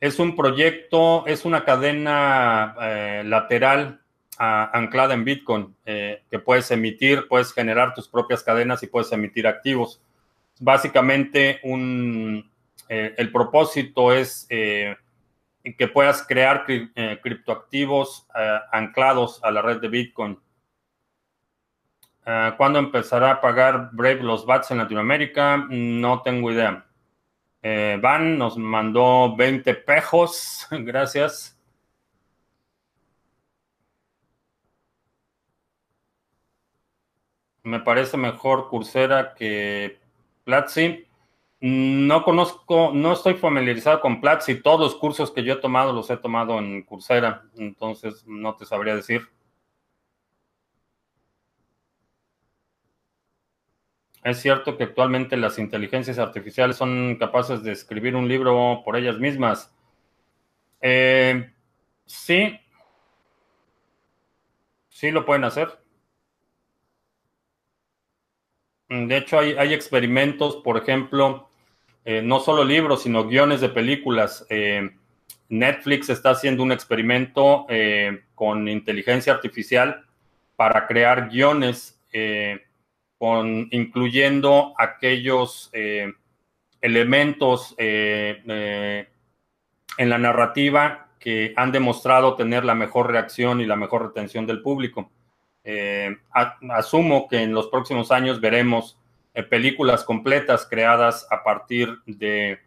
es 0.00 0.18
un 0.18 0.34
proyecto, 0.34 1.24
es 1.28 1.44
una 1.44 1.64
cadena 1.64 2.74
eh, 2.82 3.22
lateral 3.24 4.00
ah, 4.40 4.72
anclada 4.74 5.14
en 5.14 5.24
Bitcoin 5.24 5.76
eh, 5.86 6.24
que 6.28 6.40
puedes 6.40 6.68
emitir, 6.72 7.28
puedes 7.28 7.52
generar 7.52 7.94
tus 7.94 8.08
propias 8.08 8.42
cadenas 8.42 8.82
y 8.82 8.88
puedes 8.88 9.12
emitir 9.12 9.46
activos. 9.46 10.02
Básicamente, 10.58 11.60
el 12.88 13.32
propósito 13.32 14.12
es 14.12 14.48
que 15.62 15.88
puedas 15.88 16.26
crear 16.26 16.64
eh, 16.68 17.20
criptoactivos 17.22 18.26
eh, 18.34 18.58
anclados 18.72 19.42
a 19.44 19.50
la 19.50 19.62
red 19.62 19.80
de 19.80 19.88
Bitcoin. 19.88 20.38
Eh, 22.26 22.54
¿Cuándo 22.56 22.78
empezará 22.78 23.30
a 23.32 23.40
pagar 23.40 23.90
Brave 23.92 24.22
los 24.22 24.44
BATs 24.44 24.70
en 24.72 24.78
Latinoamérica? 24.78 25.66
No 25.68 26.22
tengo 26.22 26.50
idea. 26.50 26.86
Van 27.64 28.38
nos 28.38 28.56
mandó 28.58 29.36
20 29.36 29.74
pejos. 29.74 30.66
Gracias. 30.70 31.56
Me 37.64 37.78
parece 37.80 38.16
mejor 38.16 38.68
Coursera 38.68 39.34
que 39.34 40.00
Platzi. 40.44 41.06
No 41.62 42.24
conozco, 42.24 42.90
no 42.92 43.12
estoy 43.12 43.34
familiarizado 43.34 44.00
con 44.00 44.20
Platzi. 44.20 44.60
Todos 44.60 44.80
los 44.80 44.96
cursos 44.96 45.30
que 45.30 45.44
yo 45.44 45.54
he 45.54 45.56
tomado 45.56 45.92
los 45.92 46.10
he 46.10 46.16
tomado 46.16 46.58
en 46.58 46.82
Coursera, 46.82 47.44
entonces 47.56 48.24
no 48.26 48.56
te 48.56 48.66
sabría 48.66 48.96
decir. 48.96 49.28
¿Es 54.24 54.40
cierto 54.40 54.76
que 54.76 54.84
actualmente 54.84 55.36
las 55.36 55.58
inteligencias 55.60 56.18
artificiales 56.18 56.76
son 56.76 57.16
capaces 57.16 57.62
de 57.62 57.70
escribir 57.70 58.16
un 58.16 58.26
libro 58.26 58.82
por 58.84 58.96
ellas 58.96 59.18
mismas? 59.18 59.72
Eh, 60.80 61.52
sí, 62.06 62.58
sí 64.88 65.12
lo 65.12 65.24
pueden 65.24 65.44
hacer. 65.44 65.78
De 68.88 69.16
hecho, 69.16 69.38
hay, 69.38 69.72
experimentos, 69.72 70.56
por 70.56 70.76
ejemplo, 70.76 71.51
eh, 72.04 72.22
no 72.22 72.40
solo 72.40 72.64
libros, 72.64 73.02
sino 73.02 73.26
guiones 73.26 73.60
de 73.60 73.68
películas. 73.68 74.46
Eh, 74.48 74.90
Netflix 75.48 76.08
está 76.08 76.30
haciendo 76.30 76.62
un 76.62 76.72
experimento 76.72 77.66
con 78.34 78.68
inteligencia 78.68 79.34
artificial 79.34 80.06
para 80.56 80.86
crear 80.86 81.28
guiones 81.28 82.00
incluyendo 83.70 84.74
aquellos 84.76 85.70
eh, 85.72 86.12
elementos 86.80 87.74
eh, 87.78 88.42
eh, 88.46 89.08
en 89.96 90.10
la 90.10 90.18
narrativa 90.18 91.08
que 91.20 91.52
han 91.56 91.70
demostrado 91.70 92.34
tener 92.34 92.64
la 92.64 92.74
mejor 92.74 93.10
reacción 93.10 93.60
y 93.60 93.66
la 93.66 93.76
mejor 93.76 94.06
retención 94.08 94.46
del 94.46 94.60
público. 94.60 95.10
asumo 96.70 97.28
que 97.28 97.42
en 97.42 97.52
los 97.52 97.68
próximos 97.68 98.10
años 98.10 98.40
veremos 98.40 98.98
películas 99.48 100.04
completas 100.04 100.66
creadas 100.68 101.26
a 101.30 101.42
partir 101.42 101.98
de 102.06 102.60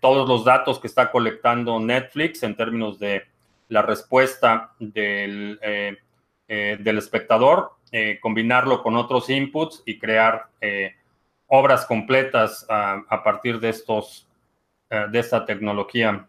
todos 0.00 0.28
los 0.28 0.44
datos 0.44 0.78
que 0.78 0.86
está 0.86 1.10
colectando 1.10 1.78
Netflix 1.78 2.42
en 2.42 2.56
términos 2.56 2.98
de 2.98 3.24
la 3.68 3.82
respuesta 3.82 4.72
del, 4.78 5.60
del 6.48 6.98
espectador 6.98 7.72
eh, 7.92 8.20
combinarlo 8.20 8.84
con 8.84 8.94
otros 8.94 9.28
inputs 9.30 9.82
y 9.84 9.98
crear 9.98 10.46
eh, 10.60 10.94
obras 11.48 11.84
completas 11.86 12.64
a 12.68 13.22
partir 13.24 13.58
de 13.58 13.70
estos, 13.70 14.28
eh, 14.88 15.06
de 15.10 15.18
esta 15.18 15.44
tecnología. 15.44 16.28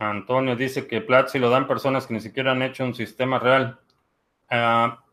Antonio 0.00 0.56
dice 0.56 0.86
que 0.86 1.02
Platzi 1.02 1.38
lo 1.38 1.50
dan 1.50 1.68
personas 1.68 2.06
que 2.06 2.14
ni 2.14 2.20
siquiera 2.20 2.52
han 2.52 2.62
hecho 2.62 2.84
un 2.84 2.94
sistema 2.94 3.38
real. 3.38 3.78
Ah, 4.48 5.04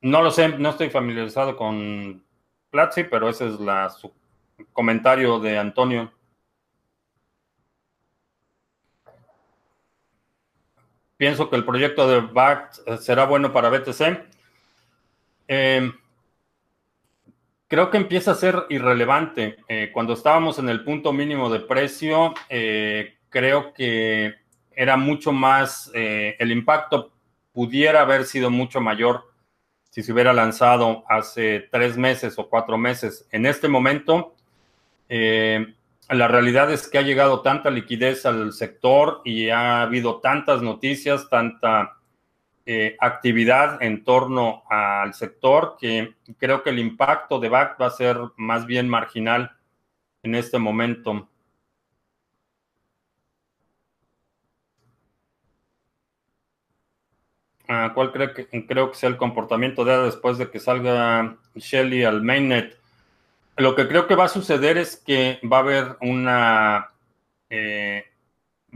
no 0.00 0.22
lo 0.22 0.30
sé, 0.30 0.48
no 0.50 0.70
estoy 0.70 0.88
familiarizado 0.88 1.56
con 1.56 2.24
Platzi, 2.70 3.04
pero 3.04 3.28
ese 3.28 3.48
es 3.48 3.58
la, 3.58 3.90
su 3.90 4.12
comentario 4.72 5.40
de 5.40 5.58
Antonio. 5.58 6.12
Pienso 11.16 11.50
que 11.50 11.56
el 11.56 11.64
proyecto 11.64 12.08
de 12.08 12.20
BACT 12.20 12.78
eh, 12.86 12.98
será 12.98 13.24
bueno 13.24 13.52
para 13.52 13.70
BTC. 13.70 14.28
Eh, 15.48 15.90
creo 17.66 17.90
que 17.90 17.96
empieza 17.96 18.30
a 18.30 18.36
ser 18.36 18.64
irrelevante. 18.68 19.56
Eh, 19.66 19.90
cuando 19.92 20.12
estábamos 20.12 20.60
en 20.60 20.68
el 20.68 20.84
punto 20.84 21.12
mínimo 21.12 21.50
de 21.50 21.60
precio, 21.60 22.34
creo 23.28 23.72
que 23.72 24.34
era 24.72 24.96
mucho 24.96 25.32
más, 25.32 25.90
el 25.94 26.52
impacto 26.52 27.12
pudiera 27.52 28.02
haber 28.02 28.24
sido 28.26 28.50
mucho 28.50 28.80
mayor 28.80 29.24
si 29.96 30.02
se 30.02 30.12
hubiera 30.12 30.34
lanzado 30.34 31.04
hace 31.08 31.68
tres 31.72 31.96
meses 31.96 32.38
o 32.38 32.50
cuatro 32.50 32.76
meses. 32.76 33.26
En 33.30 33.46
este 33.46 33.66
momento, 33.66 34.34
eh, 35.08 35.74
la 36.10 36.28
realidad 36.28 36.70
es 36.70 36.86
que 36.86 36.98
ha 36.98 37.02
llegado 37.02 37.40
tanta 37.40 37.70
liquidez 37.70 38.26
al 38.26 38.52
sector 38.52 39.22
y 39.24 39.48
ha 39.48 39.80
habido 39.80 40.20
tantas 40.20 40.60
noticias, 40.60 41.30
tanta 41.30 41.96
eh, 42.66 42.98
actividad 43.00 43.82
en 43.82 44.04
torno 44.04 44.64
al 44.68 45.14
sector 45.14 45.78
que 45.80 46.14
creo 46.36 46.62
que 46.62 46.68
el 46.68 46.78
impacto 46.78 47.40
de 47.40 47.48
BAC 47.48 47.80
va 47.80 47.86
a 47.86 47.90
ser 47.90 48.18
más 48.36 48.66
bien 48.66 48.90
marginal 48.90 49.56
en 50.22 50.34
este 50.34 50.58
momento. 50.58 51.26
¿Cuál 57.66 58.12
creo 58.12 58.32
que, 58.32 58.46
creo 58.66 58.90
que 58.90 58.96
sea 58.96 59.08
el 59.08 59.16
comportamiento 59.16 59.84
de 59.84 59.92
ADA 59.92 60.04
después 60.04 60.38
de 60.38 60.50
que 60.50 60.60
salga 60.60 61.36
Shelly 61.56 62.04
al 62.04 62.22
mainnet? 62.22 62.76
Lo 63.56 63.74
que 63.74 63.88
creo 63.88 64.06
que 64.06 64.14
va 64.14 64.24
a 64.24 64.28
suceder 64.28 64.78
es 64.78 64.96
que 64.96 65.40
va 65.50 65.58
a 65.58 65.60
haber 65.60 65.96
una. 66.00 66.90
Eh, 67.50 68.04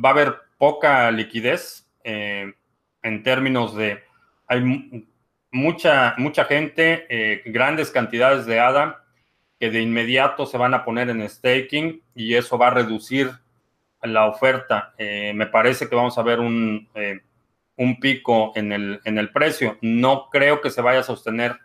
va 0.02 0.08
a 0.08 0.12
haber 0.12 0.36
poca 0.58 1.10
liquidez 1.10 1.86
eh, 2.02 2.52
en 3.02 3.22
términos 3.22 3.76
de. 3.76 4.02
Hay 4.48 5.06
mucha, 5.52 6.14
mucha 6.18 6.44
gente, 6.46 7.06
eh, 7.08 7.42
grandes 7.46 7.90
cantidades 7.90 8.46
de 8.46 8.58
ADA 8.58 9.04
que 9.60 9.70
de 9.70 9.82
inmediato 9.82 10.46
se 10.46 10.56
van 10.58 10.74
a 10.74 10.84
poner 10.84 11.10
en 11.10 11.28
staking 11.28 12.02
y 12.14 12.34
eso 12.34 12.56
va 12.56 12.68
a 12.68 12.74
reducir 12.74 13.30
la 14.02 14.26
oferta. 14.26 14.94
me 14.98 15.46
parece 15.46 15.86
que 15.86 15.94
vamos 15.94 16.16
a 16.16 16.22
ver 16.22 16.40
un 16.40 16.88
un 17.80 17.98
pico 17.98 18.52
en 18.56 18.72
el, 18.72 19.00
en 19.04 19.16
el 19.16 19.32
precio. 19.32 19.78
No 19.80 20.28
creo 20.30 20.60
que 20.60 20.68
se 20.68 20.82
vaya 20.82 21.00
a 21.00 21.02
sostener 21.02 21.56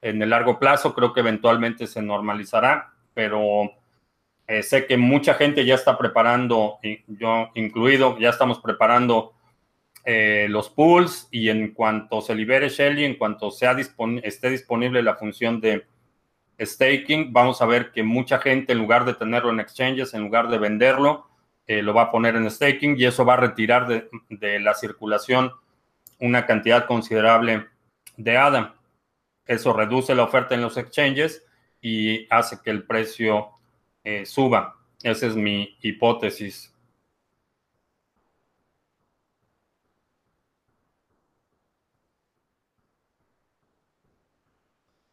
en 0.00 0.22
el 0.22 0.30
largo 0.30 0.60
plazo, 0.60 0.94
creo 0.94 1.12
que 1.12 1.20
eventualmente 1.20 1.88
se 1.88 2.00
normalizará, 2.02 2.92
pero 3.14 3.72
eh, 4.46 4.62
sé 4.62 4.86
que 4.86 4.96
mucha 4.96 5.34
gente 5.34 5.66
ya 5.66 5.74
está 5.74 5.98
preparando, 5.98 6.78
yo 7.08 7.50
incluido, 7.56 8.16
ya 8.20 8.28
estamos 8.28 8.60
preparando 8.60 9.32
eh, 10.04 10.46
los 10.48 10.70
pools 10.70 11.26
y 11.32 11.48
en 11.48 11.72
cuanto 11.72 12.20
se 12.20 12.36
libere 12.36 12.68
Shelly, 12.68 13.04
en 13.04 13.16
cuanto 13.16 13.50
sea 13.50 13.76
esté 14.22 14.50
disponible 14.50 15.02
la 15.02 15.16
función 15.16 15.60
de 15.60 15.84
staking, 16.60 17.32
vamos 17.32 17.60
a 17.60 17.66
ver 17.66 17.90
que 17.90 18.04
mucha 18.04 18.38
gente 18.38 18.72
en 18.72 18.78
lugar 18.78 19.04
de 19.04 19.14
tenerlo 19.14 19.50
en 19.50 19.58
exchanges, 19.58 20.14
en 20.14 20.22
lugar 20.22 20.48
de 20.48 20.58
venderlo, 20.58 21.26
eh, 21.66 21.82
lo 21.82 21.94
va 21.94 22.02
a 22.02 22.10
poner 22.10 22.36
en 22.36 22.50
staking 22.50 22.96
y 22.98 23.04
eso 23.04 23.24
va 23.24 23.34
a 23.34 23.38
retirar 23.38 23.88
de, 23.88 24.60
la 24.60 24.74
circulación 24.74 25.52
una 26.20 26.46
cantidad 26.46 26.86
considerable 26.86 27.66
de 28.16 28.36
ADA. 28.36 28.76
Eso 29.44 29.72
reduce 29.72 30.14
la 30.14 30.24
oferta 30.24 30.54
en 30.54 30.62
los 30.62 30.76
exchanges 30.76 31.44
y 31.80 32.26
hace 32.30 32.58
que 32.62 32.70
el 32.70 32.84
precio 32.84 33.50
eh, 34.04 34.24
suba. 34.26 34.76
Esa 35.02 35.26
es 35.26 35.36
mi 35.36 35.76
hipótesis. 35.82 36.72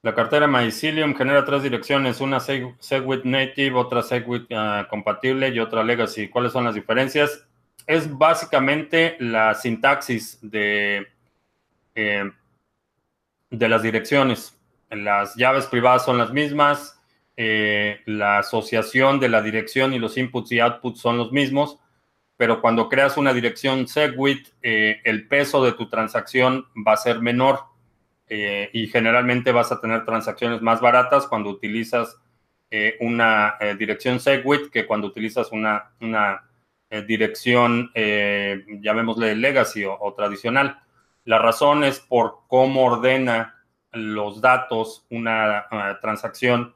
La 0.03 0.13
cartera 0.13 0.47
Mycelium 0.47 1.15
genera 1.15 1.45
tres 1.45 1.63
direcciones, 1.63 2.19
una 2.19 2.41
Segwit 2.41 3.23
Native, 3.23 3.73
otra 3.77 4.03
Segwit 4.03 4.51
ah, 4.51 4.85
compatible 4.89 5.47
y 5.47 5.59
otra 5.59 5.81
Legacy. 5.81 6.27
¿Cuáles 6.27 6.51
son 6.51 6.65
las 6.65 6.75
diferencias? 6.75 7.47
Es 7.87 8.11
básicamente 8.17 9.15
la 9.19 9.53
sintaxis 9.53 10.39
de, 10.41 11.07
eh, 11.95 12.29
de 13.49 13.69
las 13.69 13.81
direcciones. 13.81 14.59
Las 14.89 15.35
llaves 15.35 15.67
privadas 15.67 16.03
son 16.03 16.17
las 16.17 16.33
mismas, 16.33 16.99
eh, 17.37 18.01
la 18.05 18.39
asociación 18.39 19.21
de 19.21 19.29
la 19.29 19.41
dirección 19.41 19.93
y 19.93 19.99
los 19.99 20.17
inputs 20.17 20.51
y 20.51 20.59
outputs 20.59 20.99
son 20.99 21.17
los 21.17 21.31
mismos, 21.31 21.79
pero 22.35 22.59
cuando 22.59 22.89
creas 22.89 23.15
una 23.15 23.33
dirección 23.33 23.87
Segwit, 23.87 24.49
eh, 24.61 24.99
el 25.05 25.29
peso 25.29 25.63
de 25.63 25.71
tu 25.71 25.87
transacción 25.87 26.65
va 26.85 26.91
a 26.91 26.97
ser 26.97 27.21
menor 27.21 27.72
eh, 28.27 28.69
y 28.73 28.87
generalmente 28.87 29.51
vas 29.51 29.71
a 29.71 29.81
tener 29.81 30.05
transacciones 30.05 30.61
más 30.61 30.79
baratas 30.79 31.27
cuando 31.27 31.49
utilizas 31.49 32.17
eh, 32.71 32.97
una 33.01 33.55
eh, 33.59 33.75
dirección 33.77 34.19
Segwit 34.19 34.71
que 34.71 34.87
cuando 34.87 35.07
utilizas 35.07 35.51
una, 35.51 35.91
dirección, 37.07 37.91
llamémosle 37.95 39.35
legacy 39.35 39.83
o, 39.83 40.13
tradicional. 40.15 40.79
La 41.25 41.39
razón 41.39 41.83
es 41.83 41.99
por 41.99 42.41
cómo 42.47 42.85
ordena 42.85 43.65
los 43.91 44.41
datos 44.41 45.03
una, 45.09 45.65
una 45.71 45.99
transacción 45.99 46.75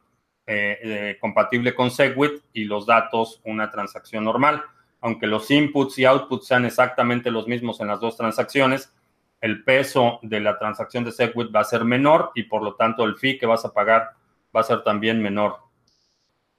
compatible 1.20 1.76
con 1.76 1.92
Segwit 1.92 2.42
y 2.52 2.64
los 2.64 2.88
datos 2.88 3.42
una 3.44 3.70
transacción 3.70 4.24
normal. 4.24 4.64
Aunque 5.02 5.28
los 5.28 5.52
inputs 5.52 6.00
y 6.00 6.06
outputs 6.06 6.48
sean 6.48 6.66
exactamente 6.66 7.30
los 7.30 7.48
mismos 7.48 7.80
en 7.80 7.90
las 7.90 8.00
dos 8.00 8.18
transacciones, 8.18 8.92
el 9.42 9.64
peso 9.64 10.20
de 10.24 10.40
la 10.40 10.58
transacción 10.58 11.04
de 11.04 11.12
Segwit 11.12 11.56
va 11.56 11.62
a 11.62 11.66
ser 11.66 11.86
menor 11.86 12.32
y 12.36 12.44
por 12.44 12.64
lo 12.64 12.76
tanto 12.76 13.04
el 13.04 13.16
fee 13.16 13.38
que 13.38 13.46
vas 13.46 13.66
a 13.66 13.74
pagar 13.74 14.12
va 14.56 14.62
a 14.62 14.64
ser 14.64 14.84
también 14.84 15.22
menor. 15.22 15.58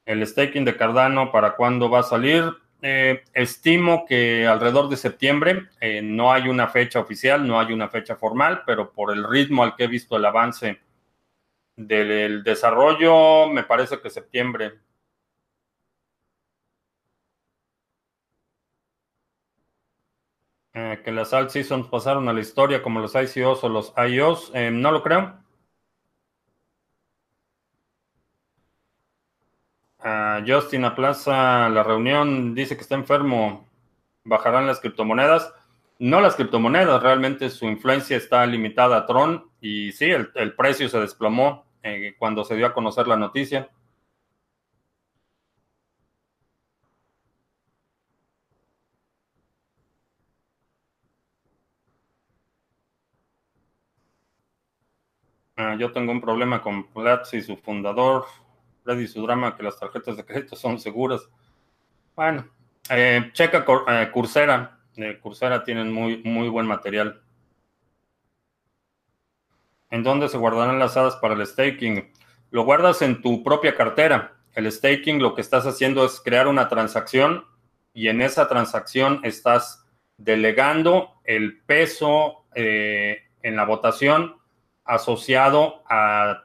El 0.05 0.27
staking 0.27 0.65
de 0.65 0.77
Cardano, 0.77 1.31
¿para 1.33 1.57
cuándo 1.57 1.91
va 1.91 2.01
a 2.01 2.05
salir? 2.05 2.45
Eh, 2.81 3.25
estimo 3.35 4.07
que 4.07 4.47
alrededor 4.47 4.89
de 4.89 4.97
septiembre 4.97 5.69
eh, 5.81 6.01
no 6.01 6.33
hay 6.33 6.49
una 6.49 6.69
fecha 6.69 7.01
oficial, 7.01 7.47
no 7.47 7.59
hay 7.59 7.73
una 7.73 7.89
fecha 7.89 8.15
formal, 8.15 8.63
pero 8.65 8.93
por 8.93 9.13
el 9.13 9.25
ritmo 9.25 9.65
al 9.65 9.75
que 9.75 9.85
he 9.85 9.89
visto 9.89 10.17
el 10.17 10.25
avance 10.25 10.81
del 11.75 12.43
desarrollo, 12.43 13.49
me 13.49 13.65
parece 13.65 14.01
que 14.01 14.11
septiembre. 14.11 14.79
Eh, 20.79 21.01
que 21.05 21.11
las 21.11 21.33
alt 21.33 21.51
seasons 21.51 21.89
pasaron 21.89 22.29
a 22.29 22.33
la 22.33 22.41
historia 22.41 22.83
como 22.83 23.01
los 23.01 23.15
ICOs 23.17 23.65
o 23.65 23.69
los 23.69 23.93
IOs, 23.97 24.53
no 24.55 24.93
lo 24.93 25.03
creo. 25.03 25.35
Justin 30.47 30.85
aplaza 30.85 31.69
la 31.69 31.83
reunión, 31.83 32.55
dice 32.55 32.77
que 32.77 32.83
está 32.83 32.95
enfermo. 32.95 33.67
¿Bajarán 34.25 34.67
las 34.67 34.79
criptomonedas? 34.79 35.53
No 35.99 36.21
las 36.21 36.37
criptomonedas, 36.37 37.03
realmente 37.03 37.51
su 37.51 37.67
influencia 37.67 38.17
está 38.17 38.47
limitada 38.47 38.99
a 38.99 39.07
Tron 39.07 39.51
y 39.61 39.91
sí, 39.91 40.05
el, 40.07 40.55
precio 40.55 40.89
se 40.89 41.01
desplomó 41.01 41.67
eh, 41.83 42.15
cuando 42.19 42.45
se 42.45 42.55
dio 42.55 42.67
a 42.67 42.73
conocer 42.73 43.09
la 43.09 43.17
noticia. 43.17 43.69
Ah, 55.61 55.75
yo 55.77 55.91
tengo 55.91 56.13
un 56.13 56.21
problema 56.21 56.63
con 56.63 56.87
Platzi, 56.87 57.43
su 57.43 57.57
fundador 57.57 58.27
y 58.87 59.09
su 59.09 59.21
drama 59.23 59.57
que 59.57 59.65
las 59.65 59.77
tarjetas 59.77 60.17
de 60.17 60.25
crédito 60.25 60.55
son 60.55 60.79
seguras. 60.79 61.29
Bueno, 62.15 62.49
eh, 62.89 63.31
checa 63.33 63.67
eh, 63.89 64.09
Coursera. 64.13 64.79
Eh, 64.95 65.19
Coursera 65.21 65.65
tienen 65.65 65.93
muy, 65.93 66.23
muy 66.23 66.49
buen 66.49 66.65
material. 66.65 67.21
¿En 69.91 70.05
dónde 70.05 70.29
se 70.29 70.39
guardarán 70.39 70.79
las 70.79 70.97
hadas 70.97 71.17
para 71.17 71.35
el 71.35 71.45
staking? 71.45 72.09
Lo 72.53 72.65
guardas 72.65 73.03
en 73.03 73.21
tu 73.21 73.43
propia 73.43 73.75
cartera. 73.75 74.37
El 74.55 74.71
staking 74.71 75.21
lo 75.21 75.35
que 75.35 75.41
estás 75.41 75.67
haciendo 75.67 76.05
es 76.07 76.21
crear 76.21 76.47
una 76.47 76.69
transacción 76.69 77.45
y 77.93 78.07
en 78.07 78.23
esa 78.23 78.47
transacción 78.47 79.23
estás 79.25 79.85
delegando 80.19 81.21
el 81.25 81.63
peso 81.63 82.45
en 82.55 83.57
la 83.57 83.65
votación 83.65 84.39
asociado 84.89 85.85
a 85.89 86.45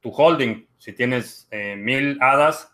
tu 0.00 0.10
holding. 0.10 0.66
Si 0.78 0.92
tienes 0.92 1.48
eh, 1.50 1.76
mil 1.76 2.18
hadas, 2.22 2.72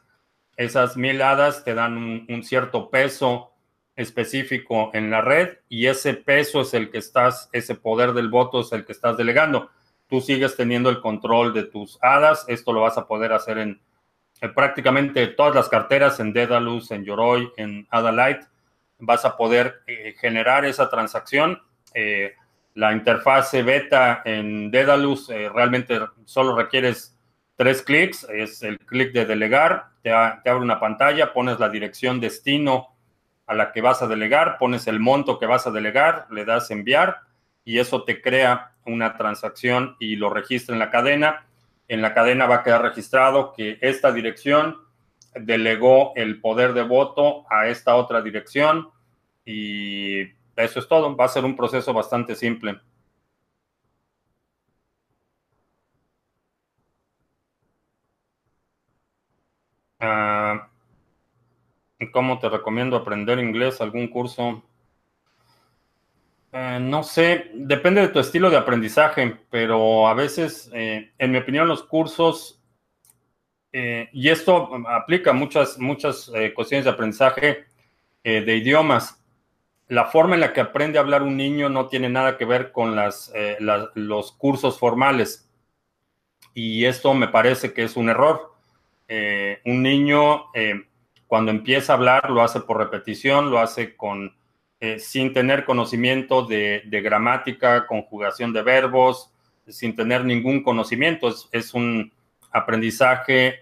esas 0.56 0.96
mil 0.96 1.22
hadas 1.22 1.64
te 1.64 1.74
dan 1.74 2.26
un, 2.28 2.44
cierto 2.44 2.90
peso 2.90 3.52
específico 3.96 4.90
en 4.92 5.10
la 5.10 5.20
red 5.20 5.58
y 5.68 5.86
ese 5.86 6.14
peso 6.14 6.60
es 6.60 6.74
el 6.74 6.90
que 6.90 6.98
estás, 6.98 7.48
ese 7.52 7.74
poder 7.74 8.12
del 8.12 8.28
voto 8.28 8.60
es 8.60 8.72
el 8.72 8.84
que 8.84 8.92
estás 8.92 9.16
delegando. 9.16 9.70
Tú 10.08 10.20
sigues 10.20 10.56
teniendo 10.56 10.90
el 10.90 11.00
control 11.00 11.52
de 11.52 11.64
tus 11.64 11.98
hadas. 12.02 12.44
Esto 12.48 12.72
lo 12.72 12.82
vas 12.82 12.96
a 12.96 13.06
poder 13.06 13.32
hacer 13.32 13.58
en, 13.58 13.80
prácticamente 14.54 15.26
todas 15.28 15.54
las 15.54 15.68
carteras, 15.68 16.20
en 16.20 16.32
Dedalus, 16.32 16.90
en 16.90 17.04
Yoroi, 17.04 17.50
en 17.56 17.86
Adalite. 17.90 18.46
Vas 18.98 19.24
a 19.24 19.36
poder 19.36 19.82
eh, 19.86 20.14
generar 20.18 20.64
esa 20.64 20.88
transacción. 20.88 21.60
Eh, 21.94 22.34
la 22.74 22.92
interfase 22.92 23.62
beta 23.62 24.22
en 24.24 24.70
Dedalus 24.70 25.28
realmente 25.28 25.98
solo 26.24 26.56
requieres 26.56 27.18
tres 27.58 27.82
clics, 27.82 28.24
es 28.30 28.62
el 28.62 28.78
clic 28.78 29.12
de 29.12 29.26
delegar, 29.26 29.86
te, 30.00 30.12
abre 30.12 30.62
una 30.62 30.78
pantalla, 30.78 31.32
pones 31.32 31.58
la 31.58 31.68
dirección 31.68 32.20
destino 32.20 32.94
a 33.48 33.54
la 33.54 33.72
que 33.72 33.80
vas 33.80 34.00
a 34.00 34.06
delegar, 34.06 34.58
pones 34.58 34.86
el 34.86 35.00
monto 35.00 35.40
que 35.40 35.46
vas 35.46 35.66
a 35.66 35.72
delegar, 35.72 36.28
le 36.30 36.44
das 36.44 36.70
enviar 36.70 37.22
y 37.64 37.80
eso 37.80 38.04
te 38.04 38.22
crea 38.22 38.76
una 38.86 39.16
transacción 39.16 39.96
y 39.98 40.14
lo 40.14 40.30
registra 40.30 40.74
en 40.74 40.78
la 40.78 40.90
cadena. 40.90 41.46
En 41.88 42.00
la 42.00 42.14
cadena 42.14 42.46
va 42.46 42.56
a 42.56 42.62
quedar 42.62 42.82
registrado 42.82 43.52
que 43.52 43.78
esta 43.80 44.12
dirección 44.12 44.76
delegó 45.34 46.12
el 46.14 46.40
poder 46.40 46.74
de 46.74 46.82
voto 46.82 47.44
a 47.50 47.66
esta 47.66 47.96
otra 47.96 48.22
dirección 48.22 48.90
y 49.44 50.37
eso 50.64 50.80
es 50.80 50.88
todo. 50.88 51.16
Va 51.16 51.24
a 51.26 51.28
ser 51.28 51.44
un 51.44 51.56
proceso 51.56 51.92
bastante 51.92 52.34
simple. 52.34 52.80
Ah, 60.00 60.68
¿Cómo 62.12 62.40
te 62.40 62.48
recomiendo 62.48 62.96
aprender 62.96 63.38
inglés? 63.38 63.80
¿Algún 63.80 64.08
curso? 64.08 64.64
Eh, 66.52 66.78
no 66.80 67.02
sé, 67.02 67.50
depende 67.54 68.00
de 68.00 68.08
tu 68.08 68.18
estilo 68.18 68.48
de 68.50 68.56
aprendizaje, 68.56 69.36
pero 69.50 70.08
a 70.08 70.14
veces, 70.14 70.70
eh, 70.72 71.12
en 71.18 71.30
mi 71.30 71.38
opinión, 71.38 71.68
los 71.68 71.82
cursos, 71.82 72.60
eh, 73.72 74.08
y 74.12 74.28
esto 74.30 74.70
aplica 74.88 75.32
muchas, 75.32 75.78
muchas 75.78 76.30
cuestiones 76.54 76.84
de 76.84 76.90
aprendizaje 76.90 77.64
de 78.24 78.56
idiomas. 78.56 79.22
La 79.88 80.06
forma 80.06 80.34
en 80.34 80.40
la 80.40 80.52
que 80.52 80.60
aprende 80.60 80.98
a 80.98 81.02
hablar 81.02 81.22
un 81.22 81.36
niño 81.36 81.68
no 81.68 81.88
tiene 81.88 82.08
nada 82.08 82.36
que 82.36 82.44
ver 82.44 82.72
con 82.72 82.94
las, 82.94 83.32
los 83.94 84.32
cursos 84.32 84.78
formales. 84.78 85.48
Y 86.54 86.86
esto 86.86 87.14
me 87.14 87.28
parece 87.28 87.72
que 87.72 87.84
es 87.84 87.96
un 87.96 88.08
error. 88.08 88.52
Eh, 89.06 89.60
un 89.64 89.82
niño 89.82 90.52
eh, 90.54 90.74
cuando 91.26 91.50
empieza 91.50 91.92
a 91.92 91.96
hablar 91.96 92.30
lo 92.30 92.42
hace 92.42 92.60
por 92.60 92.78
repetición, 92.78 93.50
lo 93.50 93.58
hace 93.58 93.96
con 93.96 94.34
eh, 94.80 94.98
sin 94.98 95.32
tener 95.32 95.64
conocimiento 95.64 96.44
de, 96.44 96.82
gramática, 96.84 97.86
conjugación 97.86 98.52
de 98.52 98.62
verbos, 98.62 99.32
sin 99.68 99.94
tener 99.94 100.24
ningún 100.24 100.62
conocimiento. 100.62 101.32
Es, 101.52 101.74
un 101.74 102.12
aprendizaje 102.50 103.60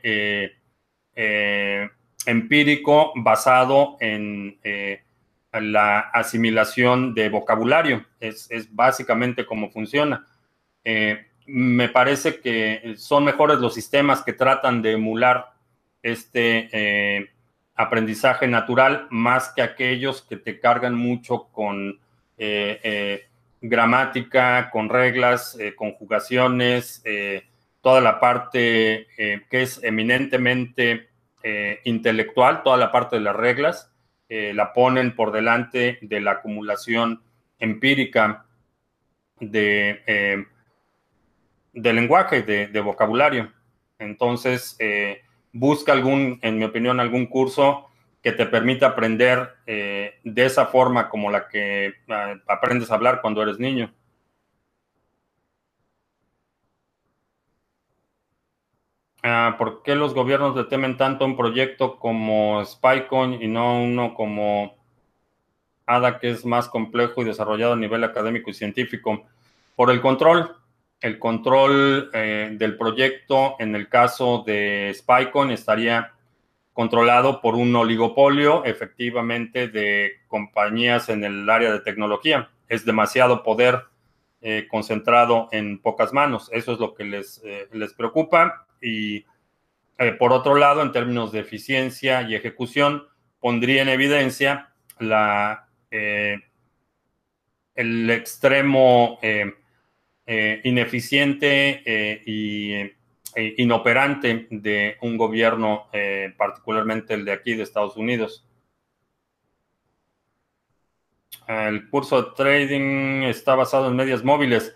empírico 2.24 3.12
basado 3.14 3.96
en 4.00 4.58
la 5.52 6.00
asimilación 6.00 7.14
de 7.14 7.28
vocabulario. 7.28 8.04
Es, 8.20 8.50
es 8.50 8.74
básicamente 8.74 9.46
cómo 9.46 9.70
funciona 9.70 10.24
me 11.46 11.88
parece 11.88 12.40
que 12.40 12.94
son 12.96 13.24
mejores 13.24 13.58
los 13.58 13.74
sistemas 13.74 14.22
que 14.22 14.32
tratan 14.32 14.82
de 14.82 14.92
emular 14.92 15.52
este 16.02 16.68
eh, 16.72 17.30
aprendizaje 17.74 18.48
natural 18.48 19.06
más 19.10 19.50
que 19.54 19.62
aquellos 19.62 20.22
que 20.22 20.36
te 20.36 20.60
cargan 20.60 20.94
mucho 20.94 21.48
con 21.52 22.00
eh, 22.36 22.80
eh, 22.82 23.28
gramática, 23.60 24.70
con 24.70 24.88
reglas, 24.88 25.56
conjugaciones, 25.76 27.02
toda 27.80 28.00
la 28.00 28.20
parte 28.20 29.08
que 29.16 29.62
es 29.62 29.82
eminentemente 29.82 31.08
intelectual, 31.84 32.62
toda 32.62 32.76
la 32.76 32.92
parte 32.92 33.16
de 33.16 33.22
las 33.22 33.34
reglas, 33.34 33.90
la 34.28 34.72
ponen 34.72 35.14
por 35.14 35.30
delante 35.30 35.98
de 36.02 36.20
la 36.20 36.32
acumulación 36.32 37.22
empírica 37.58 38.44
de 39.38 40.46
de 41.76 41.92
lenguaje, 41.92 42.42
de, 42.42 42.80
vocabulario. 42.80 43.52
Entonces, 43.98 44.76
eh, 44.78 45.22
busca 45.52 45.92
algún, 45.92 46.38
en 46.42 46.58
mi 46.58 46.64
opinión, 46.64 46.98
algún 46.98 47.26
curso 47.26 47.88
que 48.22 48.32
te 48.32 48.46
permita 48.46 48.88
aprender 48.88 49.56
eh, 49.66 50.14
de 50.24 50.46
esa 50.46 50.66
forma 50.66 51.08
como 51.08 51.30
la 51.30 51.48
que 51.48 51.94
aprendes 52.48 52.90
a 52.90 52.94
hablar 52.94 53.20
cuando 53.20 53.42
eres 53.42 53.58
niño. 53.58 53.94
¿Por 59.58 59.82
qué 59.82 59.94
los 59.94 60.14
gobiernos 60.14 60.56
le 60.56 60.64
temen 60.64 60.96
tanto 60.96 61.24
un 61.24 61.36
proyecto 61.36 61.98
como 61.98 62.64
SpyCoin 62.64 63.42
y 63.42 63.48
no 63.48 63.82
uno 63.82 64.14
como 64.14 64.76
ADA, 65.86 66.18
que 66.18 66.30
es 66.30 66.44
más 66.44 66.68
complejo 66.68 67.22
y 67.22 67.24
desarrollado 67.24 67.72
a 67.72 67.76
nivel 67.76 68.04
académico 68.04 68.50
y 68.50 68.54
científico? 68.54 69.24
Por 69.74 69.90
el 69.90 70.00
control 70.00 70.56
el 71.00 71.18
control 71.18 72.10
eh, 72.12 72.50
del 72.52 72.76
proyecto 72.76 73.56
en 73.58 73.74
el 73.76 73.88
caso 73.88 74.42
de 74.46 74.92
SpyCon 74.94 75.50
estaría 75.50 76.12
controlado 76.72 77.40
por 77.40 77.54
un 77.54 77.74
oligopolio 77.74 78.64
efectivamente 78.64 79.68
de 79.68 80.12
compañías 80.28 81.08
en 81.08 81.24
el 81.24 81.48
área 81.48 81.72
de 81.72 81.80
tecnología. 81.80 82.50
Es 82.68 82.84
demasiado 82.84 83.42
poder 83.42 83.84
eh, 84.42 84.66
concentrado 84.70 85.48
en 85.52 85.78
pocas 85.78 86.12
manos. 86.12 86.50
Eso 86.52 86.72
es 86.72 86.78
lo 86.78 86.94
que 86.94 87.04
les, 87.04 87.40
eh, 87.44 87.68
les 87.72 87.94
preocupa. 87.94 88.65
Y 88.80 89.24
por 90.18 90.32
otro 90.32 90.56
lado, 90.56 90.82
en 90.82 90.92
términos 90.92 91.32
de 91.32 91.40
eficiencia 91.40 92.22
y 92.22 92.34
ejecución, 92.34 93.04
pondría 93.40 93.82
en 93.82 93.88
evidencia 93.88 94.72
la, 94.98 95.68
el 95.90 96.40
extremo 98.10 99.18
eh, 100.26 100.60
ineficiente 100.64 101.82
eh, 101.84 102.22
y 102.26 102.72
eh, 102.72 103.54
inoperante 103.58 104.48
de 104.50 104.96
un 105.02 105.16
gobierno, 105.16 105.88
eh, 105.92 106.34
particularmente 106.36 107.14
el 107.14 107.24
de 107.24 107.32
aquí 107.32 107.54
de 107.54 107.62
Estados 107.62 107.96
Unidos. 107.96 108.44
El 111.46 111.88
curso 111.90 112.20
de 112.20 112.30
trading 112.34 113.22
está 113.22 113.54
basado 113.54 113.88
en 113.88 113.94
medias 113.94 114.24
móviles. 114.24 114.74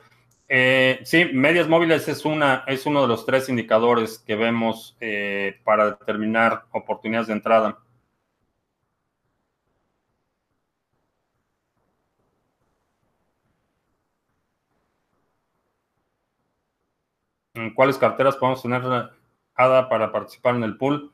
Eh, 0.53 1.01
sí, 1.05 1.27
medias 1.33 1.69
móviles 1.69 2.09
es, 2.09 2.25
una, 2.25 2.65
es 2.67 2.85
uno 2.85 3.03
de 3.03 3.09
los 3.09 3.25
tres 3.25 3.49
indicadores 3.49 4.19
que 4.19 4.35
vemos 4.35 4.97
para 5.65 5.93
determinar 5.93 6.65
oportunidades 6.73 7.29
de 7.29 7.35
entrada. 7.35 7.79
cuáles 17.75 17.99
carteras 17.99 18.37
podemos 18.37 18.63
tener 18.63 18.83
ADA 19.55 19.89
para 19.89 20.13
participar 20.13 20.55
en 20.55 20.65
el 20.65 20.77
pool. 20.77 21.13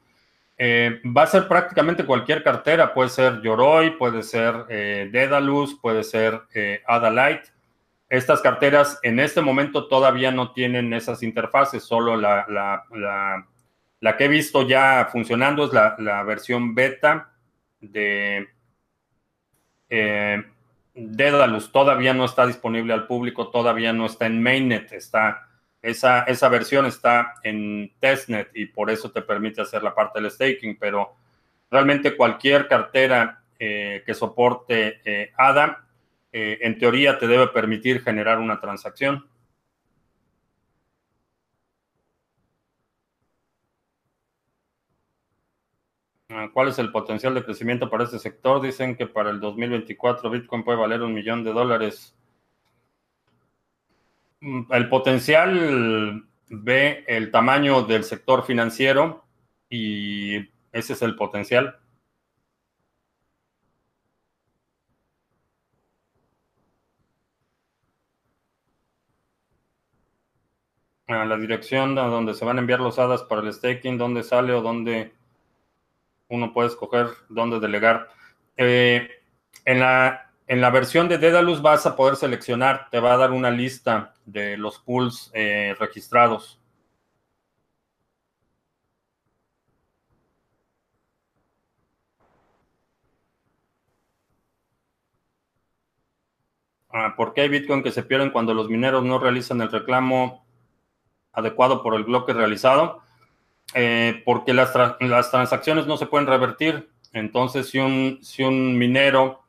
Eh, 0.58 1.02
va 1.04 1.22
a 1.22 1.26
ser 1.26 1.48
prácticamente 1.48 2.06
cualquier 2.06 2.42
cartera, 2.42 2.94
puede 2.94 3.10
ser 3.10 3.42
Yoroi, 3.42 3.98
puede 3.98 4.22
ser 4.22 4.64
eh, 4.68 5.08
Dedalus, 5.12 5.74
puede 5.80 6.02
ser 6.02 6.42
eh, 6.54 6.82
ADA 6.86 7.10
Light. 7.10 7.55
Estas 8.08 8.40
carteras 8.40 8.98
en 9.02 9.18
este 9.18 9.40
momento 9.40 9.88
todavía 9.88 10.30
no 10.30 10.52
tienen 10.52 10.92
esas 10.92 11.22
interfaces, 11.22 11.82
solo 11.82 12.16
la, 12.16 12.46
la, 14.00 14.16
que 14.16 14.24
he 14.24 14.28
visto 14.28 14.66
ya 14.66 15.08
funcionando 15.10 15.64
es 15.64 15.72
la, 15.72 16.22
versión 16.22 16.74
beta 16.74 17.32
de 17.80 18.48
Dedalus. 20.94 21.72
Todavía 21.72 22.14
no 22.14 22.24
está 22.24 22.46
disponible 22.46 22.92
al 22.92 23.06
público, 23.06 23.48
todavía 23.50 23.92
no 23.92 24.06
está 24.06 24.26
en 24.26 24.42
mainnet, 24.42 24.92
está 24.92 25.46
esa, 25.86 26.48
versión 26.48 26.86
está 26.86 27.34
en 27.44 27.92
testnet 28.00 28.50
y 28.54 28.66
por 28.66 28.90
eso 28.90 29.10
te 29.12 29.22
permite 29.22 29.62
hacer 29.62 29.82
la 29.82 29.94
parte 29.94 30.20
del 30.20 30.30
staking, 30.30 30.76
pero 30.78 31.14
realmente 31.70 32.16
cualquier 32.16 32.66
cartera 32.66 33.42
eh, 33.58 34.02
que 34.04 34.14
soporte 34.14 35.00
eh, 35.04 35.32
ADA, 35.36 35.85
eh, 36.38 36.58
en 36.60 36.76
teoría 36.78 37.18
te 37.18 37.26
debe 37.26 37.48
permitir 37.48 38.02
generar 38.02 38.38
una 38.38 38.60
transacción. 38.60 39.26
Ah, 46.28 46.50
¿Cuál 46.52 46.68
es 46.68 46.78
el 46.78 46.92
potencial 46.92 47.32
de 47.34 47.42
crecimiento 47.42 47.88
para 47.88 48.04
este 48.04 48.18
sector? 48.18 48.60
Dicen 48.60 48.96
que 48.96 49.06
para 49.06 49.30
el 49.30 49.40
2024 49.40 50.28
Bitcoin 50.28 50.62
puede 50.62 50.78
valer 50.78 51.00
un 51.00 51.14
millón 51.14 51.42
de 51.42 51.54
dólares. 51.54 52.14
Mm, 54.40 54.70
el 54.70 54.88
potencial 54.90 56.28
ve 56.50 57.02
el 57.06 57.30
tamaño 57.30 57.82
del 57.84 58.04
sector 58.04 58.44
financiero 58.44 59.24
y 59.70 60.36
ese 60.70 60.92
es 60.92 61.00
el 61.00 61.16
potencial. 61.16 61.78
La 71.08 71.36
dirección 71.36 71.98
a 71.98 72.06
donde 72.06 72.34
se 72.34 72.44
van 72.44 72.56
a 72.56 72.60
enviar 72.60 72.80
los 72.80 72.98
hadas 72.98 73.22
para 73.22 73.42
el 73.42 73.52
staking, 73.52 73.98
dónde 73.98 74.22
sale 74.22 74.52
o 74.52 74.60
dónde 74.62 75.12
uno 76.28 76.52
puede 76.52 76.68
escoger 76.68 77.08
dónde 77.28 77.60
delegar. 77.60 78.08
Eh, 78.56 79.08
en 79.64 79.80
la 79.80 80.26
en 80.48 80.60
la 80.60 80.70
versión 80.70 81.08
de 81.08 81.18
Dedalus 81.18 81.60
vas 81.62 81.86
a 81.86 81.96
poder 81.96 82.16
seleccionar, 82.16 82.88
te 82.90 83.00
va 83.00 83.14
a 83.14 83.16
dar 83.16 83.32
una 83.32 83.50
lista 83.50 84.14
de 84.26 84.56
los 84.56 84.78
pools 84.78 85.30
eh, 85.34 85.74
registrados. 85.78 86.60
Ah, 96.88 97.14
¿Por 97.16 97.34
qué 97.34 97.42
hay 97.42 97.48
Bitcoin 97.48 97.82
que 97.82 97.90
se 97.90 98.02
pierden 98.04 98.30
cuando 98.30 98.54
los 98.54 98.68
mineros 98.68 99.04
no 99.04 99.18
realizan 99.18 99.60
el 99.60 99.70
reclamo 99.70 100.45
adecuado 101.36 101.82
por 101.82 101.94
el 101.94 102.04
bloque 102.04 102.32
realizado? 102.32 103.02
Eh, 103.74 104.22
porque 104.24 104.54
las, 104.54 104.72
las, 105.00 105.30
transacciones 105.30 105.86
no 105.86 105.96
se 105.96 106.06
pueden 106.06 106.26
revertir. 106.26 106.90
Entonces, 107.12 107.70
si 107.70 107.78
un, 107.78 108.18
si 108.22 108.42
un 108.42 108.76
minero 108.78 109.44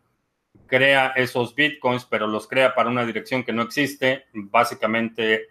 crea 0.68 1.08
esos 1.16 1.56
bitcoins, 1.56 2.06
pero 2.06 2.28
los 2.28 2.48
crea 2.48 2.76
para 2.76 2.90
una 2.90 3.06
dirección 3.06 3.44
que 3.44 3.54
no 3.54 3.64
existe, 3.64 4.26
básicamente 4.34 5.48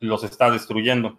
los 0.00 0.24
está 0.24 0.50
destruyendo. 0.50 1.18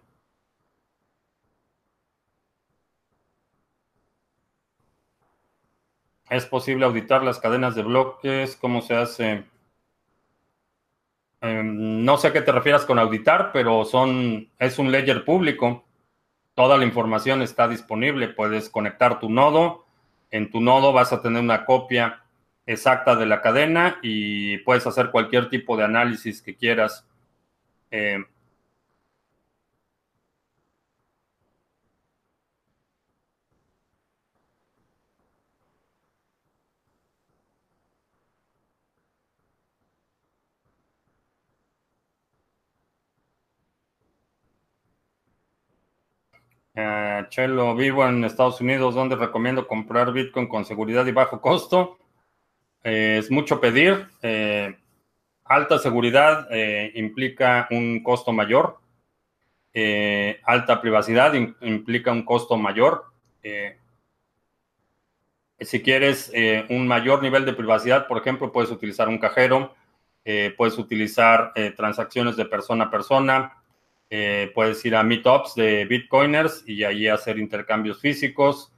¿Es 6.30 6.46
posible 6.46 6.84
auditar 6.84 7.24
las 7.24 7.40
cadenas 7.40 7.74
de 7.74 7.82
bloques? 7.82 8.56
¿Cómo 8.56 8.82
se 8.82 8.94
hace? 8.94 9.49
Em, 11.40 12.04
no 12.04 12.16
sé 12.18 12.28
a 12.28 12.32
qué 12.32 12.42
te 12.42 12.52
refieras 12.52 12.84
con 12.84 12.98
auditar, 12.98 13.50
pero 13.52 13.84
son, 13.84 14.50
es 14.58 14.78
un 14.78 14.92
ledger 14.92 15.24
público. 15.24 15.84
Toda 16.54 16.76
la 16.76 16.84
información 16.84 17.42
está 17.42 17.68
disponible. 17.68 18.28
Puedes 18.28 18.68
conectar 18.68 19.18
tu 19.20 19.30
nodo. 19.30 19.86
En 20.30 20.50
tu 20.50 20.60
nodo 20.60 20.92
vas 20.92 21.12
a 21.12 21.22
tener 21.22 21.42
una 21.42 21.64
copia 21.64 22.22
exacta 22.66 23.16
de 23.16 23.26
la 23.26 23.40
cadena 23.40 23.98
y 24.02 24.58
puedes 24.58 24.86
hacer 24.86 25.10
cualquier 25.10 25.48
tipo 25.48 25.76
de 25.76 25.84
análisis 25.84 26.42
que 26.42 26.56
quieras. 26.56 27.06
Eh, 27.90 28.24
eh, 46.74 47.26
Chelo, 47.30 47.74
vivo 47.74 48.06
en 48.06 48.24
Estados 48.24 48.60
Unidos, 48.60 48.94
donde 48.94 49.16
recomiendo 49.16 49.66
comprar 49.66 50.12
Bitcoin 50.12 50.46
con 50.46 50.64
seguridad 50.64 51.06
y 51.06 51.12
bajo 51.12 51.40
costo. 51.40 51.98
Eh, 52.84 53.16
es 53.18 53.30
mucho 53.30 53.60
pedir. 53.60 54.06
Eh, 54.22 54.76
alta 55.44 55.78
seguridad 55.78 56.48
implica 56.94 57.66
un 57.70 58.02
costo 58.02 58.32
mayor. 58.32 58.78
alta 60.44 60.80
privacidad 60.80 61.34
implica 61.34 62.12
un 62.12 62.24
costo 62.24 62.56
mayor. 62.56 63.04
si 65.60 65.82
quieres 65.82 66.32
un 66.68 66.86
mayor 66.86 67.22
nivel 67.22 67.44
de 67.44 67.52
privacidad, 67.52 68.06
por 68.06 68.18
ejemplo, 68.18 68.52
puedes 68.52 68.70
utilizar 68.70 69.08
un 69.08 69.18
cajero, 69.18 69.74
puedes 70.56 70.78
utilizar 70.78 71.52
transacciones 71.76 72.36
de 72.36 72.44
persona 72.44 72.84
a 72.84 72.90
persona, 72.90 73.59
puedes 74.54 74.84
ir 74.84 74.96
a 74.96 75.02
meetups 75.02 75.54
de 75.54 75.84
bitcoiners 75.84 76.64
y 76.66 76.84
ahí 76.84 77.06
hacer 77.08 77.38
intercambios 77.38 78.00
físicos. 78.00 78.72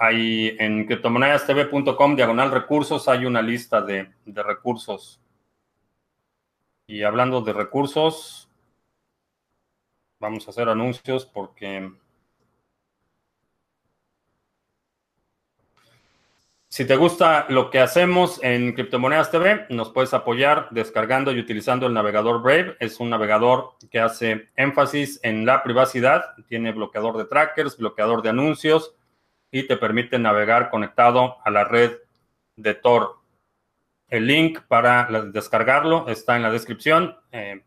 Ahí 0.00 0.56
en 0.60 0.86
criptomonedastv.com, 0.86 2.14
diagonal 2.14 2.52
recursos, 2.52 3.08
hay 3.08 3.26
una 3.26 3.42
lista 3.42 3.82
de, 3.82 4.12
de 4.24 4.42
recursos. 4.42 5.20
Y 6.86 7.02
hablando 7.02 7.40
de 7.40 7.52
recursos, 7.52 8.48
vamos 10.20 10.46
a 10.46 10.50
hacer 10.50 10.68
anuncios 10.68 11.26
porque 11.26 11.90
Si 16.70 16.84
te 16.84 16.96
gusta 16.96 17.46
lo 17.48 17.70
que 17.70 17.80
hacemos 17.80 18.40
en 18.42 18.74
Criptomonedas 18.74 19.30
TV, 19.30 19.66
nos 19.70 19.90
puedes 19.90 20.12
apoyar 20.12 20.68
descargando 20.70 21.32
y 21.32 21.40
utilizando 21.40 21.86
el 21.86 21.94
navegador 21.94 22.42
Brave. 22.42 22.76
Es 22.78 23.00
un 23.00 23.08
navegador 23.08 23.76
que 23.90 23.98
hace 23.98 24.50
énfasis 24.54 25.18
en 25.22 25.46
la 25.46 25.62
privacidad. 25.62 26.34
Tiene 26.46 26.72
bloqueador 26.72 27.16
de 27.16 27.24
trackers, 27.24 27.78
bloqueador 27.78 28.20
de 28.20 28.28
anuncios 28.28 28.94
y 29.50 29.62
te 29.62 29.78
permite 29.78 30.18
navegar 30.18 30.68
conectado 30.68 31.38
a 31.42 31.50
la 31.50 31.64
red 31.64 31.96
de 32.56 32.74
Tor. 32.74 33.16
El 34.08 34.26
link 34.26 34.60
para 34.68 35.08
descargarlo 35.32 36.06
está 36.08 36.36
en 36.36 36.42
la 36.42 36.50
descripción. 36.50 37.16
Eh, 37.32 37.62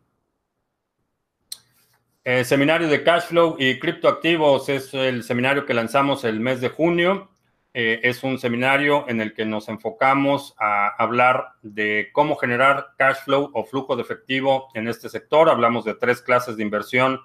el 2.24 2.46
seminario 2.46 2.88
de 2.88 3.04
Cashflow 3.04 3.56
y 3.58 3.80
criptoactivos 3.80 4.70
es 4.70 4.94
el 4.94 5.24
seminario 5.24 5.66
que 5.66 5.74
lanzamos 5.74 6.24
el 6.24 6.40
mes 6.40 6.62
de 6.62 6.70
junio. 6.70 7.31
Eh, 7.74 8.02
es 8.04 8.24
un 8.24 8.38
seminario 8.38 9.06
en 9.08 9.22
el 9.22 9.34
que 9.34 9.46
nos 9.46 9.70
enfocamos 9.70 10.56
a 10.58 10.90
hablar 11.02 11.54
de 11.62 12.10
cómo 12.12 12.36
generar 12.36 12.90
cashflow 12.98 13.52
o 13.54 13.64
flujo 13.64 13.96
de 13.96 14.02
efectivo 14.02 14.70
en 14.74 14.88
este 14.88 15.08
sector. 15.08 15.50
Hablamos 15.50 15.86
de 15.86 15.96
tres 15.96 16.22
clases 16.22 16.58
de 16.58 16.64
inversión 16.64 17.22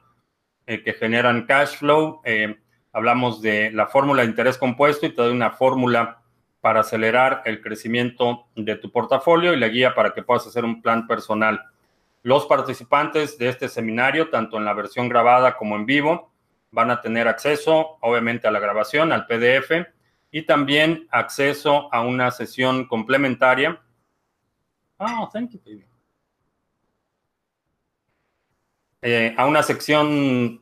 eh, 0.67 0.83
que 0.83 0.93
generan 0.93 1.47
cashflow 1.47 2.23
hablamos 2.97 3.43
de 3.43 3.71
la 3.73 3.87
fórmula 3.89 4.23
de 4.23 4.29
interés 4.29 4.57
compuesto 4.57 5.05
y 5.05 5.11
te 5.11 5.21
doy 5.21 5.31
una 5.31 5.51
fórmula 5.51 6.23
para 6.63 6.81
acelerar 6.81 7.43
el 7.45 7.61
crecimiento 7.61 8.47
de 8.57 8.75
tu 8.77 8.91
portafolio 8.91 9.53
y 9.53 9.59
la 9.59 9.69
guía 9.69 9.95
para 9.95 10.15
que 10.15 10.23
puedas 10.23 10.47
hacer 10.47 10.65
un 10.65 10.81
plan 10.81 11.07
personal. 11.07 11.63
Los 12.23 12.47
participantes 12.47 13.37
de 13.37 13.51
este 13.51 13.69
seminario, 13.69 14.31
tanto 14.31 14.57
en 14.57 14.65
la 14.65 14.73
versión 14.73 15.11
grabada 15.11 15.59
como 15.59 15.77
en 15.77 15.85
vivo, 15.85 16.33
van 16.71 16.91
a 16.91 17.03
tener 17.03 17.29
acceso, 17.29 17.99
obviamente, 18.01 18.49
a 18.49 18.51
la 18.51 18.61
grabación, 18.61 19.13
al 19.13 19.27
PDF 19.27 19.87
y 20.31 20.43
también 20.43 21.07
acceso 21.11 21.93
a 21.93 22.03
una 22.03 22.31
sesión 22.31 22.87
complementaria. 22.87 23.81
Oh, 24.99 25.29
thank 25.33 25.51
you, 25.51 25.61
baby. 25.65 25.85
Eh, 29.03 29.35
a 29.37 29.47
una 29.47 29.63
sesión 29.63 30.61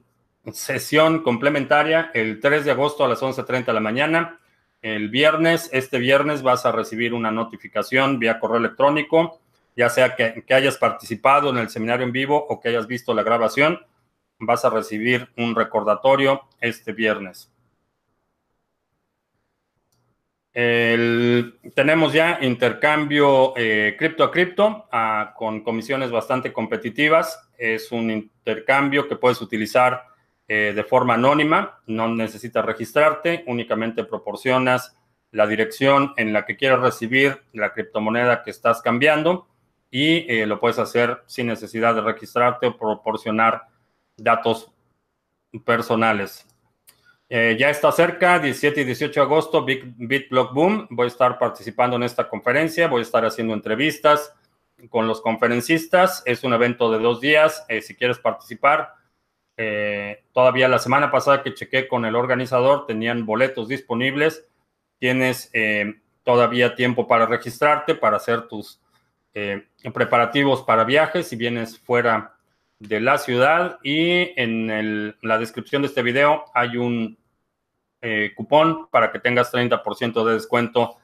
complementaria 1.22 2.10
el 2.12 2.40
3 2.40 2.64
de 2.64 2.72
agosto 2.72 3.04
a 3.04 3.08
las 3.08 3.22
11.30 3.22 3.64
de 3.66 3.72
la 3.72 3.80
mañana. 3.80 4.40
El 4.82 5.08
viernes, 5.08 5.70
este 5.72 5.98
viernes 5.98 6.42
vas 6.42 6.66
a 6.66 6.72
recibir 6.72 7.14
una 7.14 7.30
notificación 7.30 8.18
vía 8.18 8.38
correo 8.38 8.58
electrónico, 8.58 9.40
ya 9.74 9.88
sea 9.88 10.14
que, 10.14 10.44
que 10.46 10.52
hayas 10.52 10.76
participado 10.76 11.48
en 11.48 11.56
el 11.56 11.70
seminario 11.70 12.04
en 12.04 12.12
vivo 12.12 12.36
o 12.36 12.60
que 12.60 12.68
hayas 12.68 12.86
visto 12.86 13.14
la 13.14 13.22
grabación, 13.22 13.80
vas 14.38 14.64
a 14.64 14.70
recibir 14.70 15.30
un 15.38 15.54
recordatorio 15.54 16.42
este 16.60 16.92
viernes. 16.92 17.53
Tenemos 20.54 22.12
ya 22.12 22.38
intercambio 22.40 23.54
eh, 23.56 23.96
cripto 23.98 24.22
a 24.22 24.30
cripto 24.30 24.86
ah, 24.92 25.34
con 25.36 25.64
comisiones 25.64 26.12
bastante 26.12 26.52
competitivas. 26.52 27.50
Es 27.58 27.90
un 27.90 28.10
intercambio 28.10 29.08
que 29.08 29.16
puedes 29.16 29.40
utilizar 29.40 30.04
eh, 30.46 30.72
de 30.74 30.84
forma 30.84 31.14
anónima, 31.14 31.80
no 31.86 32.06
necesitas 32.08 32.64
registrarte, 32.64 33.44
únicamente 33.46 34.04
proporcionas 34.04 34.96
la 35.32 35.46
dirección 35.46 36.12
en 36.16 36.32
la 36.32 36.44
que 36.44 36.56
quieres 36.56 36.78
recibir 36.78 37.42
la 37.52 37.72
criptomoneda 37.72 38.44
que 38.44 38.50
estás 38.50 38.80
cambiando 38.80 39.48
y 39.90 40.30
eh, 40.32 40.46
lo 40.46 40.60
puedes 40.60 40.78
hacer 40.78 41.22
sin 41.26 41.48
necesidad 41.48 41.94
de 41.94 42.02
registrarte 42.02 42.66
o 42.66 42.76
proporcionar 42.76 43.62
datos 44.16 44.70
personales. 45.64 46.46
Eh, 47.28 47.56
ya 47.58 47.70
está 47.70 47.90
cerca, 47.90 48.38
17 48.38 48.82
y 48.82 48.84
18 48.84 49.20
de 49.20 49.24
agosto, 49.24 49.64
Big 49.64 49.94
BitBlock 49.96 50.52
Boom. 50.52 50.86
Voy 50.90 51.04
a 51.04 51.08
estar 51.08 51.38
participando 51.38 51.96
en 51.96 52.02
esta 52.02 52.28
conferencia, 52.28 52.88
voy 52.88 53.00
a 53.00 53.02
estar 53.02 53.24
haciendo 53.24 53.54
entrevistas 53.54 54.34
con 54.90 55.08
los 55.08 55.22
conferencistas. 55.22 56.22
Es 56.26 56.44
un 56.44 56.52
evento 56.52 56.92
de 56.92 56.98
dos 56.98 57.20
días. 57.20 57.64
Eh, 57.68 57.80
si 57.80 57.94
quieres 57.94 58.18
participar, 58.18 58.94
eh, 59.56 60.24
todavía 60.32 60.68
la 60.68 60.78
semana 60.78 61.10
pasada 61.10 61.42
que 61.42 61.54
chequé 61.54 61.88
con 61.88 62.04
el 62.04 62.14
organizador, 62.14 62.86
tenían 62.86 63.24
boletos 63.24 63.68
disponibles. 63.68 64.46
Tienes 64.98 65.50
todavía 66.22 66.74
tiempo 66.74 67.06
para 67.06 67.26
registrarte, 67.26 67.94
para 67.94 68.16
hacer 68.16 68.48
tus 68.48 68.80
preparativos 69.92 70.62
para 70.62 70.84
viajes 70.84 71.28
si 71.28 71.36
vienes 71.36 71.78
fuera 71.78 72.33
de 72.78 73.00
la 73.00 73.18
ciudad 73.18 73.78
y 73.82 74.32
en 74.40 75.14
la 75.22 75.38
descripción 75.38 75.82
de 75.82 75.88
este 75.88 76.02
video 76.02 76.44
hay 76.54 76.76
un 76.76 77.16
eh, 78.06 78.32
cupón 78.36 78.88
para 78.90 79.10
que 79.10 79.18
tengas 79.18 79.50
30% 79.50 80.24
de 80.24 80.34
descuento 80.34 80.96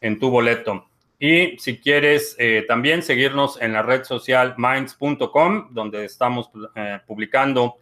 en 0.00 0.18
tu 0.18 0.28
boleto. 0.28 0.86
Y 1.18 1.56
si 1.58 1.78
quieres 1.78 2.36
eh, 2.38 2.64
también 2.68 3.02
seguirnos 3.02 3.58
en 3.62 3.72
la 3.72 3.82
red 3.82 4.04
social 4.04 4.54
minds.com, 4.58 5.68
donde 5.70 6.04
estamos 6.04 6.50
eh, 6.74 7.00
publicando 7.06 7.78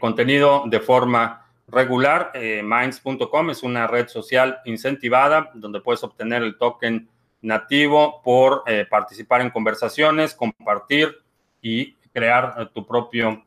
contenido 0.00 0.64
de 0.64 0.80
forma 0.80 1.46
regular. 1.66 2.32
minds.com 2.34 3.50
es 3.50 3.62
una 3.62 3.86
red 3.86 4.08
social 4.08 4.60
incentivada 4.64 5.50
donde 5.52 5.82
puedes 5.82 6.02
obtener 6.02 6.42
el 6.42 6.56
token 6.56 7.06
nativo 7.42 8.22
por 8.22 8.64
participar 8.88 9.42
en 9.42 9.50
conversaciones, 9.50 10.32
compartir 10.32 11.18
y 11.60 11.97
crear 12.12 12.54
eh, 12.58 12.66
tu 12.74 12.86
propio 12.86 13.44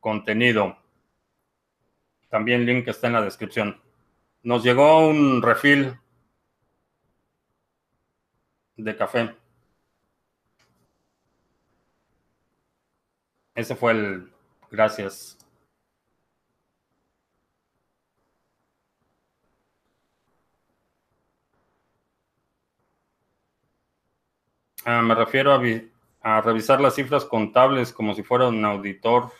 contenido. 0.00 0.76
También 2.28 2.66
link 2.66 2.88
está 2.88 3.06
en 3.06 3.12
la 3.14 3.22
descripción. 3.22 3.80
Nos 4.42 4.62
llegó 4.62 5.08
un 5.08 5.40
refill 5.42 5.98
de 8.76 8.96
café. 8.96 9.34
Ese 13.54 13.74
fue 13.76 13.92
el... 13.92 14.32
Gracias. 14.70 15.38
Ah, 24.84 25.00
me 25.02 25.14
refiero 25.14 25.52
a 25.52 25.58
a 26.24 26.40
revisar 26.40 26.80
las 26.80 26.94
cifras 26.94 27.26
contables 27.26 27.92
como 27.92 28.14
si 28.14 28.22
fuera 28.22 28.48
un 28.48 28.64
auditor. 28.64 29.30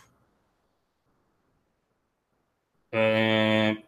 Eh, 2.93 3.83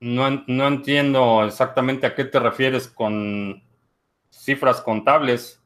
no, 0.00 0.44
no, 0.48 0.66
entiendo 0.66 1.44
exactamente 1.44 2.06
a 2.06 2.14
qué 2.16 2.24
te 2.24 2.40
refieres 2.40 2.88
con 2.88 3.62
cifras 4.30 4.80
contables. 4.80 5.62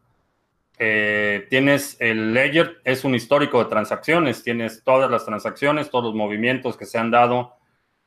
Eh, 0.78 1.46
tienes 1.48 1.96
el 2.00 2.34
ledger, 2.34 2.82
es 2.84 3.02
un 3.04 3.14
histórico 3.14 3.64
de 3.64 3.70
transacciones, 3.70 4.42
tienes 4.42 4.84
todas 4.84 5.10
las 5.10 5.24
transacciones, 5.24 5.88
todos 5.88 6.04
los 6.04 6.14
movimientos 6.14 6.76
que 6.76 6.84
se 6.84 6.98
han 6.98 7.10
dado 7.10 7.54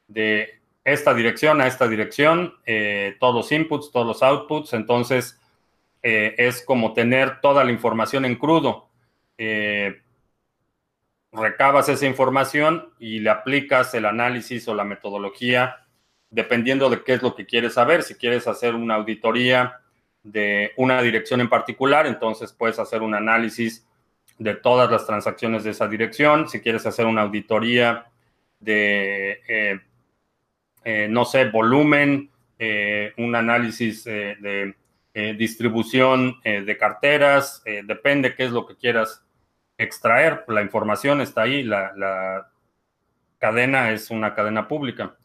de 0.07 0.61
esta 0.83 1.15
dirección 1.15 1.61
a 1.61 1.67
esta 1.67 1.87
dirección, 1.87 2.53
eh, 2.67 3.17
todos 3.19 3.33
los 3.33 3.51
inputs, 3.51 3.91
todos 3.91 4.05
los 4.05 4.21
outputs, 4.21 4.73
entonces 4.73 5.39
eh, 6.03 6.35
es 6.37 6.63
como 6.63 6.93
tener 6.93 7.41
toda 7.41 7.63
la 7.63 7.71
información 7.71 8.25
en 8.25 8.35
crudo. 8.35 8.89
Eh, 9.37 10.01
recabas 11.31 11.89
esa 11.89 12.05
información 12.05 12.89
y 12.99 13.19
le 13.19 13.29
aplicas 13.29 13.93
el 13.93 14.05
análisis 14.05 14.67
o 14.67 14.75
la 14.75 14.83
metodología 14.83 15.83
dependiendo 16.29 16.89
de 16.89 17.03
qué 17.03 17.13
es 17.13 17.21
lo 17.21 17.35
que 17.35 17.45
quieres 17.45 17.73
saber. 17.73 18.03
Si 18.03 18.15
quieres 18.15 18.47
hacer 18.47 18.75
una 18.75 18.95
auditoría 18.95 19.79
de 20.23 20.71
una 20.77 21.01
dirección 21.01 21.41
en 21.41 21.49
particular, 21.49 22.05
entonces 22.05 22.51
puedes 22.51 22.79
hacer 22.79 23.01
un 23.01 23.15
análisis 23.15 23.85
de 24.37 24.55
todas 24.55 24.91
las 24.91 25.05
transacciones 25.05 25.63
de 25.63 25.71
esa 25.71 25.87
dirección. 25.87 26.49
Si 26.49 26.59
quieres 26.59 26.85
hacer 26.85 27.05
una 27.05 27.21
auditoría 27.21 28.07
de, 28.59 29.41
eh, 30.83 31.07
no 31.09 31.25
sé, 31.25 31.45
volumen, 31.49 32.29
un 33.17 33.35
análisis 33.35 34.03
de 34.03 34.75
eh, 35.19 35.33
distribución 35.33 36.39
eh, 36.43 36.61
de 36.61 36.77
carteras, 36.77 37.63
eh, 37.65 37.81
depende 37.83 38.35
qué 38.35 38.45
es 38.45 38.51
lo 38.51 38.67
que 38.67 38.75
quieras 38.75 39.25
extraer. 39.75 40.45
La 40.47 40.61
información 40.61 41.21
está 41.21 41.41
ahí, 41.41 41.63
la, 41.63 41.91
la 41.95 42.51
cadena 43.39 43.91
es 43.91 44.11
una 44.11 44.35
cadena 44.35 44.67
pública. 44.67 45.17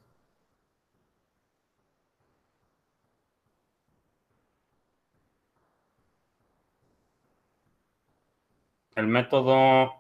El 8.95 9.09
método 9.09 9.93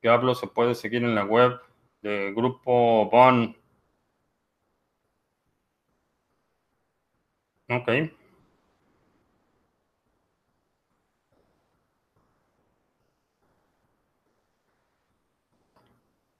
que 0.00 0.08
hablo 0.08 0.36
se 0.36 0.46
puede 0.46 0.76
seguir 0.76 1.02
en 1.02 1.16
la 1.16 1.24
web 1.24 1.58
de 2.02 2.32
Grupo 2.32 3.10
Bon. 3.10 3.56
Ok. 7.68 8.14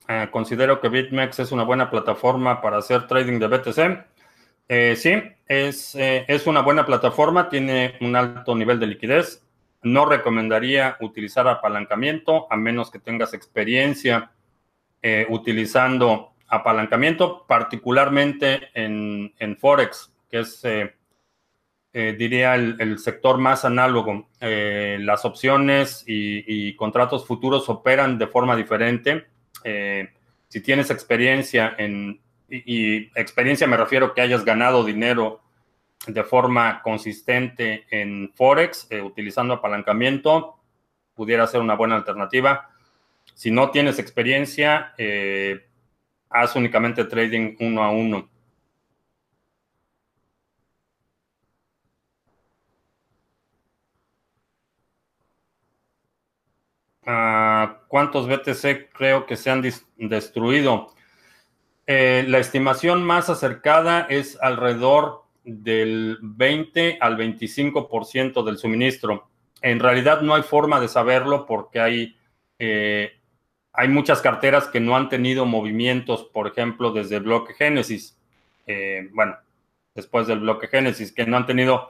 Eh, 0.07 0.28
considero 0.30 0.80
que 0.80 0.88
BitMEX 0.88 1.38
es 1.40 1.52
una 1.52 1.62
buena 1.62 1.88
plataforma 1.90 2.61
para 2.61 2.78
hacer 2.78 3.07
trading 3.07 3.38
de 3.38 3.46
BTC. 3.46 4.05
Eh, 4.68 4.96
sí, 4.96 5.14
es, 5.46 5.94
eh, 5.94 6.24
es, 6.28 6.46
una 6.46 6.61
buena 6.61 6.84
plataforma, 6.84 7.48
tiene 7.48 7.96
un 8.00 8.14
alto 8.14 8.55
nivel 8.55 8.78
de 8.80 8.86
liquidez. 8.86 9.46
No 9.82 10.05
recomendaría 10.05 10.96
utilizar 11.00 11.48
apalancamiento 11.48 12.46
a 12.50 12.57
menos 12.57 12.90
que 12.90 12.98
tengas 12.98 13.34
experiencia 13.34 14.30
utilizando 15.28 16.32
apalancamiento, 16.48 17.44
particularmente 17.46 18.70
en, 18.72 19.57
Forex, 19.61 20.14
que 20.30 20.38
es, 20.38 20.62
diría, 21.92 22.55
el, 22.55 22.98
sector 22.98 23.36
más 23.36 23.66
análogo. 23.66 24.30
las 24.40 25.26
opciones 25.26 26.05
y 26.07 26.74
contratos 26.76 27.26
futuros 27.26 27.68
operan 27.68 28.16
de 28.16 28.28
forma 28.28 28.57
diferente 28.57 29.26
eh, 29.64 30.12
si 30.48 30.60
tienes 30.60 30.90
experiencia 30.90 31.74
en, 31.78 32.20
y, 32.48 33.06
experiencia 33.18 33.66
me 33.66 33.76
refiero 33.76 34.14
que 34.14 34.20
hayas 34.20 34.44
ganado 34.44 34.84
dinero 34.84 35.40
de 36.06 36.22
forma 36.22 36.82
consistente 36.82 37.86
en 37.90 38.30
Forex, 38.34 38.86
eh, 38.90 39.00
utilizando 39.00 39.54
apalancamiento, 39.54 40.56
pudiera 41.14 41.46
ser 41.46 41.60
una 41.60 41.74
buena 41.74 41.96
alternativa. 41.96 42.70
Si 43.34 43.50
no 43.50 43.70
tienes 43.70 43.98
experiencia, 43.98 44.92
eh, 44.98 45.66
haz 46.28 46.56
únicamente 46.56 47.04
trading 47.04 47.56
uno 47.60 47.82
a 47.82 47.90
uno. 47.90 48.28
Ah, 57.06 57.43
¿Cuántos 57.95 58.26
BTC 58.26 58.90
creo 58.92 59.24
que 59.24 59.36
se 59.36 59.51
han 59.53 59.62
destruido? 59.99 60.92
Eh, 61.86 62.24
la 62.26 62.38
estimación 62.40 63.05
más 63.05 63.30
acercada 63.30 64.09
es 64.11 64.36
alrededor 64.42 65.22
del 65.45 66.18
20 66.20 66.99
al 67.01 67.16
25% 67.16 68.42
del 68.42 68.59
suministro. 68.59 69.28
En 69.62 69.78
realidad 69.78 70.22
no 70.22 70.34
hay 70.34 70.42
forma 70.42 70.80
de 70.80 70.88
saberlo 70.88 71.47
porque 71.47 71.78
hay, 71.78 72.16
eh, 72.59 73.12
hay 73.72 73.86
muchas 73.86 74.20
carteras 74.20 74.66
que 74.66 74.80
no 74.80 74.97
han 74.97 75.09
tenido 75.09 75.47
movimientos, 75.47 76.24
por 76.24 76.49
ejemplo, 76.49 76.90
desde 76.90 77.18
el 77.18 77.22
bloque 77.22 77.55
Génesis. 77.55 78.18
Eh, 78.66 79.09
bueno, 79.12 79.36
después 79.95 80.26
del 80.26 80.40
bloque 80.40 80.66
Génesis, 80.66 81.12
que 81.12 81.26
no 81.26 81.36
han 81.36 81.47
tenido 81.47 81.86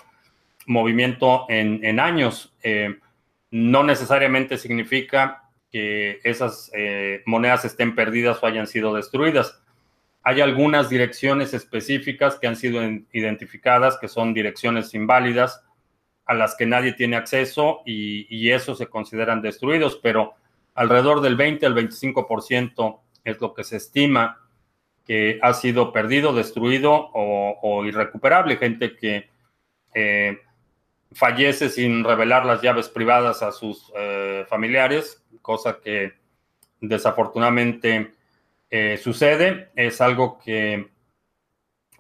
movimiento 0.67 1.47
en, 1.49 1.99
años. 1.99 2.55
no 3.51 3.85
necesariamente 3.85 4.59
significa 4.59 5.44
que 5.75 6.21
esas 6.23 6.71
monedas 7.27 7.65
estén 7.65 7.97
perdidas 7.97 8.41
o 8.41 8.47
hayan 8.47 8.69
sido 8.69 8.95
destruidas 8.95 9.61
hay 10.25 10.41
algunas 10.41 10.89
direcciones 10.89 11.53
específicas 11.53 12.39
que 12.39 12.47
han 12.47 12.57
sido 12.57 12.83
identificadas, 13.13 13.99
que 13.99 14.09
son 14.09 14.33
direcciones 14.33 14.95
inválidas, 14.95 15.63
a 16.25 16.33
las 16.33 16.57
que 16.57 16.65
nadie 16.65 16.95
tiene 16.95 17.17
acceso 17.17 17.83
y, 17.85 18.27
y 18.35 18.51
eso 18.51 18.75
se 18.75 18.87
consideran 18.87 19.43
destruidos, 19.43 20.01
pero 20.03 20.33
alrededor 20.75 21.21
del 21.21 21.37
20 21.37 21.67
al 21.67 21.75
25% 21.75 23.01
es 23.23 23.41
lo 23.43 23.53
que 23.53 23.65
se 23.65 23.77
estima 23.77 24.41
que 25.07 25.39
ha 25.43 25.53
sido 25.53 25.93
perdido, 25.93 26.33
destruido 26.33 27.11
o, 27.13 27.85
irrecuperable. 27.85 28.57
Gente 28.57 28.97
que 28.97 29.29
eh, 29.93 30.39
fallece 31.15 31.69
sin 31.69 32.05
revelar 32.05 32.45
las 32.45 32.61
llaves 32.61 32.89
privadas 32.89 33.43
a 33.43 33.53
sus 33.53 33.93
eh, 33.97 34.45
familiares, 34.49 35.25
cosa 35.41 35.79
que 35.83 36.15
desafortunadamente 36.81 38.13
eh, 38.71 38.99
sucede. 38.99 39.71
Es 39.77 40.01
algo 40.01 40.39
que 40.39 40.89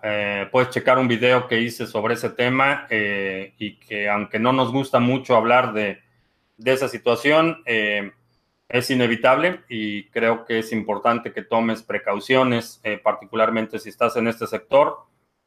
eh, 0.02 0.48
puedes 0.50 0.70
checar 0.70 0.98
un 0.98 1.08
video 1.08 1.46
que 1.46 1.60
hice 1.60 1.86
sobre 1.86 2.14
ese 2.14 2.30
tema 2.30 2.86
eh, 2.90 3.54
y 3.58 3.78
que 3.78 4.08
aunque 4.08 4.38
no 4.38 4.52
nos 4.52 4.72
gusta 4.72 4.98
mucho 4.98 5.36
hablar 5.36 5.72
de, 5.72 6.02
esa 6.64 6.88
situación, 6.88 7.62
es 7.66 8.90
inevitable 8.90 9.60
y 9.68 10.08
creo 10.10 10.44
que 10.44 10.60
es 10.60 10.72
importante 10.72 11.32
que 11.32 11.42
tomes 11.42 11.82
precauciones, 11.82 12.80
particularmente 13.02 13.78
si 13.80 13.88
estás 13.88 14.16
en 14.16 14.28
este 14.28 14.46
sector, 14.46 14.98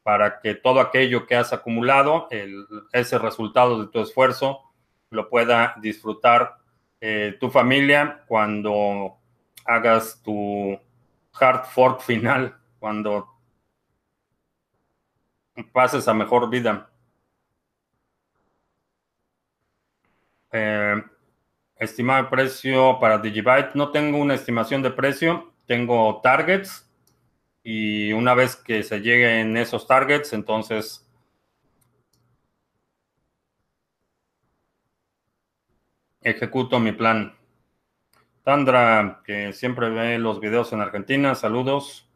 para 0.07 0.39
que 0.39 0.55
todo 0.55 0.79
aquello 0.79 1.27
que 1.27 1.35
has 1.35 1.51
acumulado, 1.51 2.29
ese 2.93 3.19
resultado 3.19 3.81
de 3.81 3.91
tu 3.91 3.99
esfuerzo, 3.99 4.61
lo 5.09 5.27
pueda 5.27 5.75
disfrutar 5.81 6.59
tu 7.41 7.49
familia 7.49 8.23
cuando 8.25 9.17
hagas 9.65 10.21
tu 10.23 10.79
hard 11.33 11.65
fork 11.65 11.99
final 11.99 12.57
cuando 12.79 13.27
pases 15.73 16.07
a 16.07 16.13
mejor 16.13 16.49
vida. 16.49 16.89
Eh, 20.53 21.03
estimado 21.75 22.29
precio 22.29 22.97
para 23.01 23.17
Digibyte. 23.17 23.75
No 23.75 23.91
tengo 23.91 24.19
una 24.19 24.35
estimación 24.35 24.81
de 24.81 24.91
precio, 24.91 25.51
tengo 25.65 26.21
targets 26.23 26.86
y 27.69 28.13
una 28.13 28.33
vez 28.33 28.55
que 28.55 28.81
se 28.81 29.01
lleguen 29.01 29.57
esos 29.57 29.87
targets, 29.87 30.31
entonces 30.31 31.05
ejecuto 36.21 36.79
mi 36.79 36.93
plan. 36.93 37.35
Sandra, 38.45 39.21
que 39.25 39.51
siempre 39.51 39.89
ve 39.89 40.17
los 40.17 40.39
videos 40.39 40.71
en 40.71 40.79
Argentina, 40.79 41.35
saludos. 41.35 42.09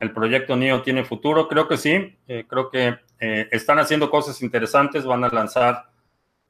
¿El 0.00 0.12
proyecto 0.12 0.56
NIO 0.56 0.82
tiene 0.82 1.04
futuro? 1.04 1.46
Creo 1.46 1.68
que 1.68 1.76
sí. 1.76 2.18
Eh, 2.26 2.44
creo 2.48 2.68
que 2.68 2.96
eh, 3.20 3.48
están 3.52 3.78
haciendo 3.78 4.10
cosas 4.10 4.42
interesantes. 4.42 5.04
Van 5.04 5.22
a 5.22 5.28
lanzar 5.28 5.84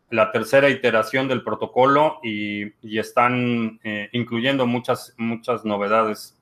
la 0.09 0.33
tercera 0.33 0.71
iteración 0.71 1.29
del 1.29 1.45
protocolo 1.45 2.21
y, 2.23 2.73
están 2.99 3.81
eh, 3.85 4.09
incluyendo 4.13 4.67
muchas, 4.67 5.13
muchas 5.19 5.67
novedades. 5.67 6.34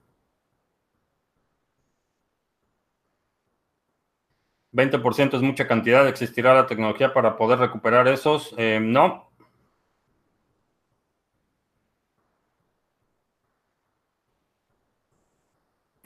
20% 4.73 5.37
es 5.37 5.43
mucha 5.43 5.66
cantidad. 5.68 6.07
¿Existirá 6.09 6.55
la 6.55 6.66
tecnología 6.66 7.12
para 7.12 7.37
poder 7.37 7.59
recuperar 7.59 8.09
esos? 8.09 8.55
no, 8.81 9.33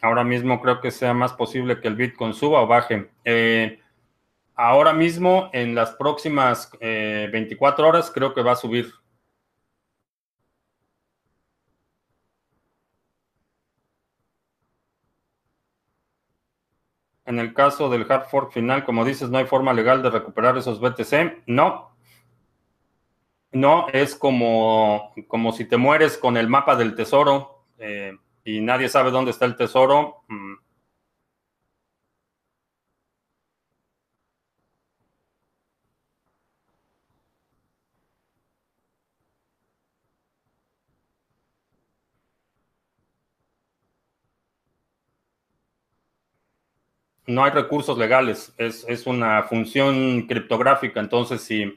Ahora 0.07 0.25
mismo 0.25 0.61
creo 0.61 0.81
que 0.81 0.91
sea 0.91 1.15
más 1.15 1.33
posible 1.33 1.81
que 1.81 1.89
el 1.89 1.97
Bitcoin 1.97 2.35
suba 2.35 2.61
o 2.63 2.67
baje. 2.67 3.11
Eh, 3.25 3.81
ahora 4.55 4.93
mismo, 4.93 5.51
en 5.53 5.75
las 5.75 5.93
próximas 5.93 6.71
24 6.81 7.85
eh, 7.85 7.89
horas, 7.89 8.11
creo 8.15 8.35
que 8.35 8.43
va 8.43 8.53
a 8.53 8.57
subir. 8.57 8.93
En 17.37 17.41
el 17.41 17.53
caso 17.53 17.91
del 17.91 18.11
hard 18.11 18.29
fork 18.31 18.51
final, 18.51 18.83
como 18.87 19.05
dices, 19.05 19.29
no 19.29 19.37
hay 19.37 19.45
forma 19.45 19.75
legal 19.75 20.03
de 20.03 20.09
recuperar 20.09 20.57
esos 20.57 20.81
BTC. 20.81 21.43
No. 21.47 21.91
No, 23.53 23.89
es 23.93 24.17
como, 24.17 25.13
como 25.29 25.53
si 25.53 25.67
te 25.67 25.77
mueres 25.77 26.17
con 26.17 26.39
el 26.39 26.49
mapa 26.49 26.77
del 26.77 26.95
tesoro. 26.95 27.67
Eh, 27.79 28.17
y 28.43 28.63
nadie 28.63 28.89
sabe 28.89 29.11
dónde 29.11 29.33
está 29.33 29.45
el 29.45 29.55
tesoro, 29.55 30.23
mm. 30.29 30.55
No 47.27 47.45
hay 47.45 47.51
recursos 47.51 47.99
legales, 47.99 48.55
es, 48.57 49.07
una 49.07 49.43
función 49.45 50.27
criptográfica. 50.27 51.01
Entonces, 51.01 51.43
si 51.43 51.77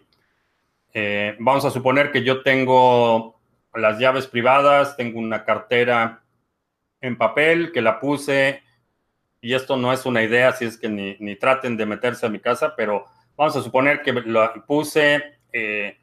eh, 0.93 1.36
vamos 1.39 1.66
a 1.66 1.72
suponer 1.72 2.12
que 2.12 2.24
yo 2.24 2.43
tengo 2.43 3.39
las 3.74 4.00
llaves 4.00 4.28
privadas, 4.28 4.95
tengo 4.95 5.20
una 5.20 5.43
cartera 5.43 6.22
en 7.02 7.18
papel, 7.18 7.72
que 7.72 7.82
la 7.82 8.00
puse, 8.00 8.62
y 9.41 9.54
esto 9.54 9.78
no 9.78 9.91
es 9.93 10.06
una 10.06 10.22
idea, 10.22 10.52
si 10.52 10.66
es 10.66 10.78
que 10.78 10.89
ni, 10.89 11.36
traten 11.36 11.78
de 11.78 11.86
meterse 11.86 12.26
a 12.26 12.30
mi 12.30 12.39
casa, 12.39 12.76
pero 12.76 13.06
vamos 13.38 13.56
a 13.56 13.64
suponer 13.64 14.02
que 14.02 14.14
la 14.14 14.54
puse, 14.68 15.39
eh, 15.54 15.97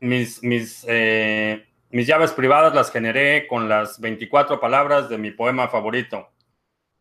mis, 0.00 0.42
mis, 0.42 0.84
eh, 0.88 1.66
mis 1.90 2.06
llaves 2.06 2.32
privadas 2.32 2.74
las 2.74 2.92
generé 2.92 3.46
con 3.46 3.68
las 3.68 3.98
24 4.00 4.60
palabras 4.60 5.08
de 5.08 5.18
mi 5.18 5.30
poema 5.30 5.68
favorito. 5.68 6.28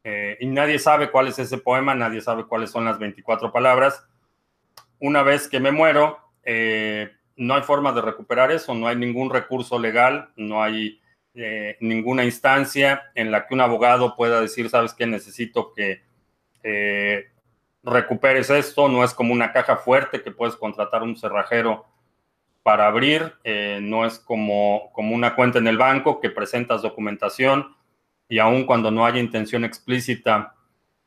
Eh, 0.06 0.38
y 0.40 0.46
nadie 0.46 0.80
sabe 0.80 1.12
cuál 1.12 1.28
es 1.28 1.38
ese 1.40 1.58
poema, 1.58 1.94
nadie 1.94 2.22
sabe 2.22 2.46
cuáles 2.46 2.72
son 2.72 2.86
las 2.86 2.98
24 2.98 3.52
palabras. 3.52 4.08
Una 5.00 5.22
vez 5.22 5.50
que 5.50 5.60
me 5.60 5.72
muero, 5.72 6.20
no 7.36 7.56
hay 7.56 7.62
forma 7.64 7.92
de 7.92 8.02
recuperar 8.02 8.52
eso, 8.52 8.74
no 8.74 8.88
hay 8.88 8.96
ningún 8.96 9.30
recurso 9.30 9.78
legal, 9.78 10.30
no 10.38 10.64
hay 10.64 11.02
eh, 11.38 11.76
ninguna 11.82 12.24
instancia 12.24 13.12
en 13.14 13.30
la 13.30 13.46
que 13.46 13.54
un 13.54 13.60
abogado 13.60 14.16
pueda 14.16 14.40
decir, 14.40 14.70
sabes 14.70 14.94
que 14.94 15.06
necesito 15.06 15.74
que 15.74 16.02
eh, 16.64 17.26
recuperes 17.84 18.50
esto, 18.50 18.88
no 18.88 19.04
es 19.04 19.14
como 19.14 19.34
una 19.34 19.52
caja 19.52 19.76
fuerte 19.76 20.22
que 20.22 20.32
puedes 20.32 20.56
contratar 20.56 21.04
un 21.04 21.18
cerrajero 21.18 21.86
para 22.64 22.88
abrir, 22.88 23.34
eh, 23.44 23.80
no 23.82 24.06
es 24.06 24.18
como, 24.18 24.92
como 24.94 25.14
una 25.14 25.36
cuenta 25.36 25.60
en 25.60 25.68
el 25.68 25.78
banco 25.78 26.22
que 26.22 26.30
presentas 26.30 26.82
documentación 26.82 27.76
y 28.28 28.40
aun 28.40 28.66
cuando 28.66 28.92
no 28.92 29.06
haya 29.06 29.20
intención 29.20 29.64
explícita 29.64 30.56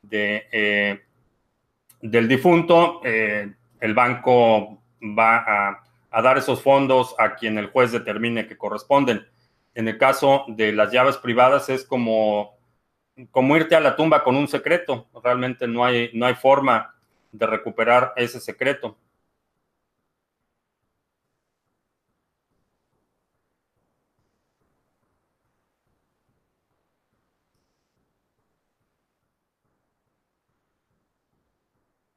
de, 0.01 1.01
del 2.01 2.27
difunto, 2.27 3.01
el 3.03 3.93
banco 3.93 4.81
va 5.01 5.37
a, 5.37 5.83
a 6.11 6.21
dar 6.21 6.37
esos 6.37 6.61
fondos 6.61 7.15
a 7.17 7.35
quien 7.35 7.57
el 7.57 7.67
juez 7.67 7.91
determine 7.91 8.47
que 8.47 8.57
corresponden. 8.57 9.27
En 9.75 9.87
el 9.87 9.97
caso 9.97 10.45
de 10.47 10.71
las 10.73 10.91
llaves 10.91 11.17
privadas 11.17 11.69
es 11.69 11.85
como, 11.85 12.57
como 13.31 13.55
irte 13.55 13.75
a 13.75 13.79
la 13.79 13.95
tumba 13.95 14.23
con 14.23 14.35
un 14.35 14.47
secreto. 14.47 15.07
Realmente 15.23 15.67
no 15.67 15.85
hay, 15.85 16.09
no 16.13 16.25
hay 16.25 16.35
forma 16.35 16.95
de 17.31 17.45
recuperar 17.45 18.13
ese 18.15 18.39
secreto. 18.39 18.97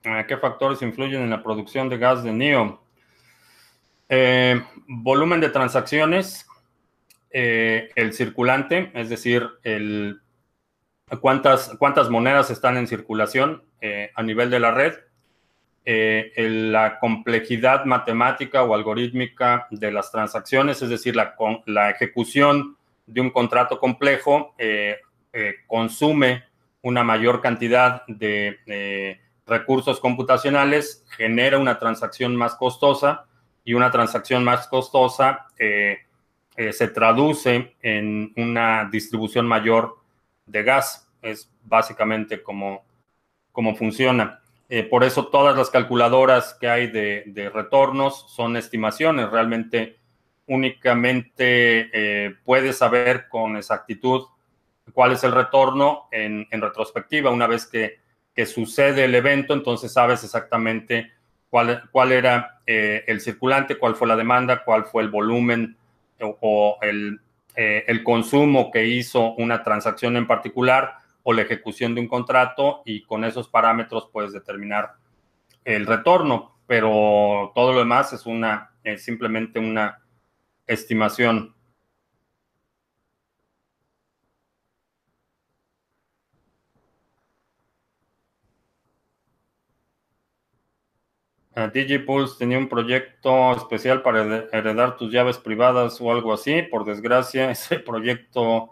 ¿Qué 0.02 0.36
factores 0.36 0.82
influyen 0.82 1.22
en 1.22 1.30
la 1.30 1.42
producción 1.42 1.88
de 1.88 1.96
gas 1.96 2.24
de 2.24 2.32
NIO? 2.32 2.82
Eh, 4.08 4.60
volumen 4.88 5.40
de 5.40 5.48
transacciones, 5.48 6.46
el 7.30 8.12
circulante, 8.12 8.90
es 8.94 9.08
decir, 9.08 9.48
el, 9.62 10.20
cuántas, 11.20 11.70
cuántas 11.78 12.10
monedas 12.10 12.50
están 12.50 12.76
en 12.76 12.88
circulación 12.88 13.62
a 14.14 14.22
nivel 14.22 14.50
de 14.50 14.60
la 14.60 14.72
red, 14.72 14.94
la 15.84 16.98
complejidad 16.98 17.84
matemática 17.84 18.64
o 18.64 18.74
algorítmica 18.74 19.66
de 19.70 19.92
las 19.92 20.10
transacciones, 20.10 20.82
es 20.82 20.90
decir, 20.90 21.16
la, 21.16 21.34
la 21.66 21.90
ejecución 21.90 22.76
de 23.06 23.20
un 23.20 23.30
contrato 23.30 23.78
complejo 23.78 24.54
consume 25.68 26.44
una 26.82 27.04
mayor 27.04 27.40
cantidad 27.40 28.04
de 28.08 29.22
recursos 29.52 30.00
computacionales, 30.00 31.04
genera 31.10 31.58
una 31.58 31.78
transacción 31.78 32.34
más 32.34 32.54
costosa 32.54 33.26
y 33.64 33.74
una 33.74 33.90
transacción 33.90 34.42
más 34.44 34.66
costosa 34.66 35.46
eh, 35.58 35.98
eh, 36.56 36.72
se 36.72 36.88
traduce 36.88 37.76
en 37.82 38.32
una 38.36 38.88
distribución 38.90 39.46
mayor 39.46 39.98
de 40.46 40.62
gas. 40.62 41.06
Es 41.20 41.50
básicamente 41.62 42.42
como, 42.42 42.82
como 43.52 43.76
funciona. 43.76 44.40
Eh, 44.70 44.84
por 44.84 45.04
eso 45.04 45.26
todas 45.26 45.54
las 45.54 45.68
calculadoras 45.68 46.56
que 46.58 46.68
hay 46.68 46.86
de, 46.86 47.50
retornos 47.52 48.32
son 48.34 48.56
estimaciones. 48.56 49.30
Realmente 49.30 49.98
únicamente 50.46 52.34
puedes 52.44 52.78
saber 52.78 53.28
con 53.28 53.56
exactitud 53.56 54.22
cuál 54.92 55.12
es 55.12 55.22
el 55.24 55.32
retorno 55.32 56.08
en, 56.10 56.48
en 56.50 56.60
retrospectiva 56.60 57.30
una 57.30 57.46
vez 57.46 57.66
que 57.66 58.01
que 58.34 58.46
sucede 58.46 59.04
el 59.04 59.14
evento, 59.14 59.54
entonces 59.54 59.92
sabes 59.92 60.24
exactamente 60.24 61.12
cuál, 61.50 61.82
cuál 61.90 62.12
era 62.12 62.60
eh, 62.66 63.04
el 63.06 63.20
circulante, 63.20 63.76
cuál 63.76 63.94
fue 63.94 64.08
la 64.08 64.16
demanda, 64.16 64.64
cuál 64.64 64.84
fue 64.84 65.02
el 65.02 65.10
volumen 65.10 65.76
o, 66.20 66.78
el, 66.82 67.20
eh, 67.56 67.84
el, 67.88 68.02
consumo 68.04 68.70
que 68.70 68.86
hizo 68.86 69.34
una 69.34 69.62
transacción 69.62 70.16
en 70.16 70.26
particular 70.26 70.94
o 71.24 71.32
la 71.32 71.42
ejecución 71.42 71.94
de 71.94 72.00
un 72.00 72.08
contrato 72.08 72.82
y 72.84 73.02
con 73.02 73.24
esos 73.24 73.48
parámetros 73.48 74.08
puedes 74.12 74.32
determinar 74.32 74.92
el 75.64 75.86
retorno, 75.86 76.56
pero 76.66 77.52
todo 77.54 77.72
lo 77.72 77.80
demás 77.80 78.12
es 78.12 78.24
una 78.26 78.72
es 78.84 79.04
simplemente 79.04 79.58
una 79.58 80.00
estimación. 80.66 81.51
DigiPulse 91.54 92.36
tenía 92.38 92.58
un 92.58 92.68
proyecto 92.68 93.52
especial 93.52 94.02
para 94.02 94.46
heredar 94.52 94.96
tus 94.96 95.12
llaves 95.12 95.38
privadas 95.38 96.00
o 96.00 96.10
algo 96.10 96.32
así. 96.32 96.62
Por 96.62 96.84
desgracia, 96.84 97.50
ese 97.52 97.78
proyecto 97.78 98.70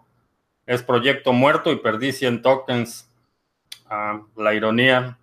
es 0.66 0.83
proyecto 0.83 1.33
muerto 1.33 1.72
y 1.72 1.76
perdí 1.76 2.12
100 2.12 2.43
tokens. 2.43 3.09
Ah, 3.87 4.22
la 4.37 4.55
ironía. 4.55 5.18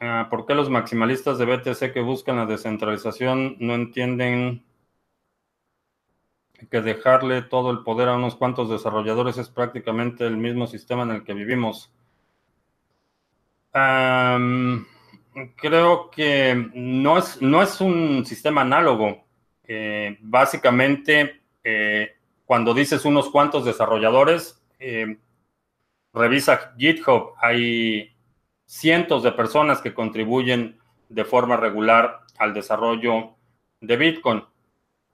Ah, 0.00 0.28
¿Por 0.30 0.46
qué 0.46 0.54
los 0.54 0.68
maximalistas 0.68 1.38
de 1.38 1.46
BTC 1.46 1.92
que 1.92 2.00
buscan 2.00 2.36
la 2.36 2.46
descentralización 2.46 3.56
no 3.60 3.74
entienden 3.74 4.65
que 6.70 6.80
dejarle 6.80 7.42
todo 7.42 7.70
el 7.70 7.82
poder 7.82 8.08
a 8.08 8.16
unos 8.16 8.36
cuantos 8.36 8.70
desarrolladores 8.70 9.38
es 9.38 9.48
prácticamente 9.48 10.26
el 10.26 10.36
mismo 10.36 10.66
sistema 10.66 11.02
en 11.02 11.10
el 11.10 11.24
que 11.24 11.34
vivimos. 11.34 11.92
creo 15.56 16.10
que 16.10 16.70
no 16.74 17.18
es, 17.18 17.42
no 17.42 17.62
es 17.62 17.80
un 17.80 18.24
sistema 18.24 18.62
análogo. 18.62 19.24
Básicamente, 20.20 21.42
eh, 21.62 22.16
cuando 22.46 22.72
dices 22.72 23.04
unos 23.04 23.28
cuantos 23.28 23.64
desarrolladores, 23.64 24.62
eh, 24.78 25.18
revisa 26.12 26.74
GitHub. 26.78 27.34
Hay 27.40 28.14
cientos 28.64 29.22
de 29.22 29.32
personas 29.32 29.80
que 29.80 29.94
contribuyen 29.94 30.78
de 31.08 31.24
forma 31.24 31.56
regular 31.56 32.20
al 32.38 32.54
desarrollo 32.54 33.34
de 33.80 33.96
Bitcoin. 33.96 34.44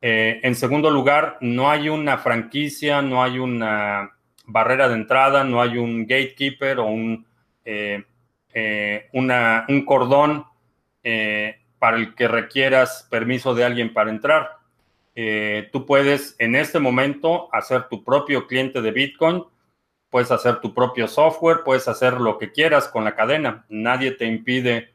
Eh, 0.04 0.40
en 0.42 0.56
segundo 0.56 0.90
lugar, 0.90 1.38
no 1.40 1.70
hay 1.70 1.88
una 1.88 2.18
franquicia, 2.18 3.00
no 3.02 3.22
hay 3.22 3.38
una 3.38 4.10
barrera 4.46 4.88
de 4.88 4.96
entrada, 4.96 5.44
no 5.44 5.62
hay 5.62 5.78
un 5.78 6.02
gatekeeper 6.02 6.80
o 6.80 6.86
un, 6.86 7.24
eh, 7.64 8.02
eh, 8.52 9.08
un 9.12 9.84
cordón 9.86 10.44
para 11.78 11.96
el 11.96 12.14
que 12.16 12.28
requieras 12.28 13.06
permiso 13.10 13.54
de 13.54 13.64
alguien 13.64 13.92
para 13.92 14.10
entrar. 14.10 14.58
tú 15.72 15.86
puedes 15.86 16.34
en 16.38 16.56
este 16.56 16.78
momento 16.78 17.48
hacer 17.52 17.88
tu 17.88 18.02
propio 18.02 18.46
cliente 18.46 18.80
de 18.80 18.90
Bitcoin, 18.90 19.44
puedes 20.10 20.30
hacer 20.30 20.60
tu 20.60 20.74
propio 20.74 21.06
software, 21.06 21.62
puedes 21.64 21.86
hacer 21.88 22.14
lo 22.14 22.38
que 22.38 22.50
quieras 22.50 22.88
con 22.88 23.04
la 23.04 23.14
cadena. 23.14 23.64
Nadie 23.68 24.12
te 24.12 24.26
impide 24.26 24.92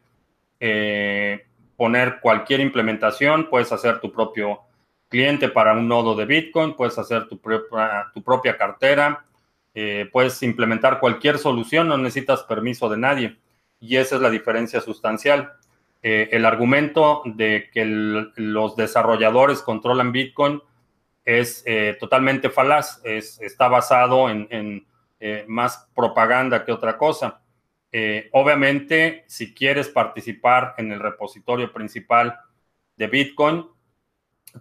poner 1.78 2.20
cualquier 2.22 2.60
implementación, 2.62 3.50
puedes 3.50 3.72
hacer 3.72 4.00
tu 4.00 4.12
propio 4.12 4.67
cliente 5.10 5.50
para 5.50 5.74
un 5.74 5.88
nodo 5.88 6.16
de 6.16 6.26
Bitcoin, 6.26 6.76
puedes 6.76 6.98
hacer 6.98 7.28
tu, 7.28 7.40
propia, 7.40 8.12
tu 8.14 8.22
propia 8.22 8.58
cartera, 8.58 9.26
eh, 9.74 10.10
puedes 10.12 10.42
implementar 10.44 11.00
cualquier 11.00 11.38
solución, 11.38 11.88
no 11.88 11.98
necesitas 11.98 12.44
permiso 12.44 12.90
de 12.90 12.98
nadie. 12.98 13.38
Y 13.80 13.98
esa 13.98 14.16
es 14.16 14.22
la 14.22 14.30
diferencia 14.30 14.82
sustancial. 14.82 15.54
Eh, 16.02 16.30
el 16.32 16.46
argumento 16.46 17.22
de 17.26 17.70
que 17.72 17.86
los 17.86 18.76
desarrolladores 18.76 19.62
controlan 19.62 20.12
Bitcoin 20.12 20.62
es 21.26 21.64
eh, 21.66 21.96
totalmente 22.00 22.50
falaz, 22.50 23.02
es, 23.04 23.40
está 23.42 23.68
basado 23.68 24.30
en, 24.30 24.48
en 24.50 24.86
más 25.48 25.88
propaganda 25.96 26.64
que 26.64 26.72
otra 26.72 26.98
cosa. 26.98 27.42
obviamente, 28.32 29.26
si 29.28 29.54
quieres 29.54 29.90
participar 29.90 30.76
en 30.78 30.92
el 30.92 31.00
repositorio 31.00 31.74
principal 31.74 32.40
de 32.96 33.08
Bitcoin, 33.08 33.66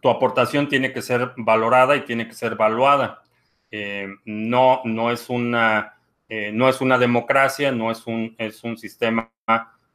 tu 0.01 0.09
aportación 0.09 0.69
tiene 0.69 0.93
que 0.93 1.03
ser 1.03 1.33
valorada 1.37 1.97
y 1.97 2.03
tiene 2.03 2.27
que 2.27 2.35
ser 2.35 2.53
evaluada. 2.53 3.23
Eh, 3.71 4.09
no, 4.25 4.81
no, 4.85 5.11
es 5.11 5.29
una, 5.29 5.95
eh, 6.29 6.51
no 6.53 6.69
es 6.69 6.81
una 6.81 6.99
democracia, 6.99 7.73
no 7.73 7.91
es 7.91 8.07
un, 8.07 8.35
es 8.39 8.63
un 8.65 8.77
sistema 8.77 9.31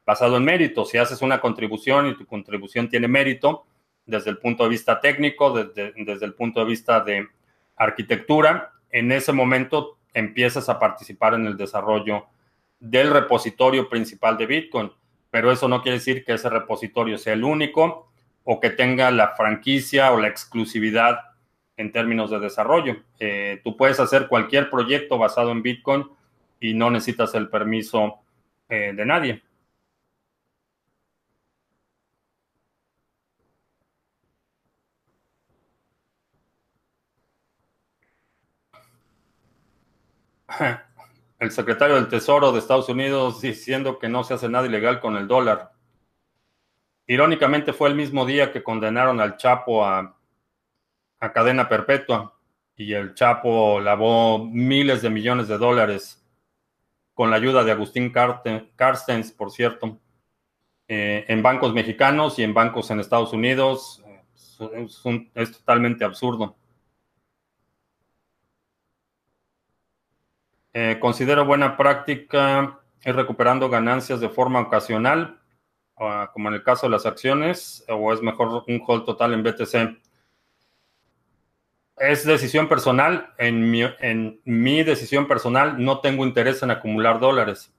basado 0.04 0.36
en 0.36 0.44
mérito. 0.44 0.84
Si 0.84 0.98
haces 0.98 1.22
una 1.22 1.40
contribución 1.40 2.08
y 2.08 2.16
tu 2.16 2.26
contribución 2.26 2.88
tiene 2.88 3.08
mérito 3.08 3.66
desde 4.04 4.30
el 4.30 4.38
punto 4.38 4.64
de 4.64 4.70
vista 4.70 5.00
técnico, 5.00 5.52
desde, 5.52 5.92
desde 6.04 6.26
el 6.26 6.34
punto 6.34 6.60
de 6.60 6.66
vista 6.66 7.00
de 7.00 7.28
arquitectura, 7.76 8.72
en 8.90 9.12
ese 9.12 9.32
momento 9.32 9.98
empiezas 10.12 10.68
a 10.68 10.78
participar 10.78 11.34
en 11.34 11.46
el 11.46 11.56
desarrollo 11.56 12.26
del 12.78 13.10
repositorio 13.10 13.88
principal 13.88 14.36
de 14.36 14.46
Bitcoin. 14.46 14.92
Pero 15.30 15.50
eso 15.50 15.68
no 15.68 15.80
quiere 15.80 15.98
decir 15.98 16.24
que 16.24 16.34
ese 16.34 16.50
repositorio 16.50 17.16
sea 17.16 17.32
el 17.32 17.44
único 17.44 18.11
o 18.44 18.60
que 18.60 18.70
tenga 18.70 19.10
la 19.10 19.34
franquicia 19.36 20.12
o 20.12 20.20
la 20.20 20.28
exclusividad 20.28 21.18
en 21.76 21.92
términos 21.92 22.30
de 22.30 22.40
desarrollo. 22.40 23.02
Eh, 23.18 23.60
tú 23.64 23.76
puedes 23.76 24.00
hacer 24.00 24.28
cualquier 24.28 24.70
proyecto 24.70 25.18
basado 25.18 25.50
en 25.52 25.62
Bitcoin 25.62 26.06
y 26.60 26.74
no 26.74 26.90
necesitas 26.90 27.34
el 27.34 27.48
permiso 27.48 28.20
eh, 28.68 28.92
de 28.94 29.06
nadie. 29.06 29.42
El 41.38 41.50
secretario 41.50 41.96
del 41.96 42.08
Tesoro 42.08 42.52
de 42.52 42.60
Estados 42.60 42.88
Unidos 42.88 43.40
diciendo 43.40 43.98
que 43.98 44.08
no 44.08 44.22
se 44.22 44.34
hace 44.34 44.48
nada 44.48 44.66
ilegal 44.66 45.00
con 45.00 45.16
el 45.16 45.26
dólar. 45.26 45.71
Irónicamente 47.12 47.74
fue 47.74 47.90
el 47.90 47.94
mismo 47.94 48.24
día 48.24 48.50
que 48.50 48.62
condenaron 48.62 49.20
al 49.20 49.36
Chapo 49.36 49.84
a, 49.84 50.16
cadena 51.34 51.68
perpetua 51.68 52.38
y 52.74 52.94
el 52.94 53.12
Chapo 53.12 53.80
lavó 53.80 54.38
miles 54.46 55.02
de 55.02 55.10
millones 55.10 55.46
de 55.46 55.58
dólares 55.58 56.26
con 57.12 57.28
la 57.28 57.36
ayuda 57.36 57.64
de 57.64 57.72
Agustín 57.72 58.10
Carstens, 58.10 59.30
por 59.30 59.50
cierto, 59.50 60.00
eh, 60.88 61.26
en 61.28 61.42
bancos 61.42 61.74
mexicanos 61.74 62.38
y 62.38 62.44
en 62.44 62.54
bancos 62.54 62.90
en 62.90 63.00
Estados 63.00 63.34
Unidos. 63.34 64.02
Es, 65.34 65.52
totalmente 65.52 66.06
absurdo. 66.06 66.56
Eh, 70.72 70.96
considero 70.98 71.44
buena 71.44 71.76
práctica 71.76 72.80
ir 73.04 73.14
recuperando 73.14 73.68
ganancias 73.68 74.18
de 74.18 74.30
forma 74.30 74.60
ocasional 74.60 75.41
como 76.32 76.48
en 76.48 76.54
el 76.54 76.62
caso 76.62 76.86
de 76.86 76.90
las 76.90 77.06
acciones, 77.06 77.84
o 77.88 78.12
es 78.12 78.22
mejor 78.22 78.64
un 78.66 78.82
hold 78.86 79.04
total 79.04 79.34
en 79.34 79.42
BTC? 79.42 79.98
Es 81.98 82.24
decisión 82.24 82.68
personal. 82.68 83.32
En 83.38 83.70
mi, 83.70 83.82
en 84.00 84.40
mi 84.44 84.82
decisión 84.82 85.28
personal 85.28 85.82
no 85.82 86.00
tengo 86.00 86.24
interés 86.24 86.62
en 86.62 86.70
acumular 86.70 87.20
dólares. 87.20 87.72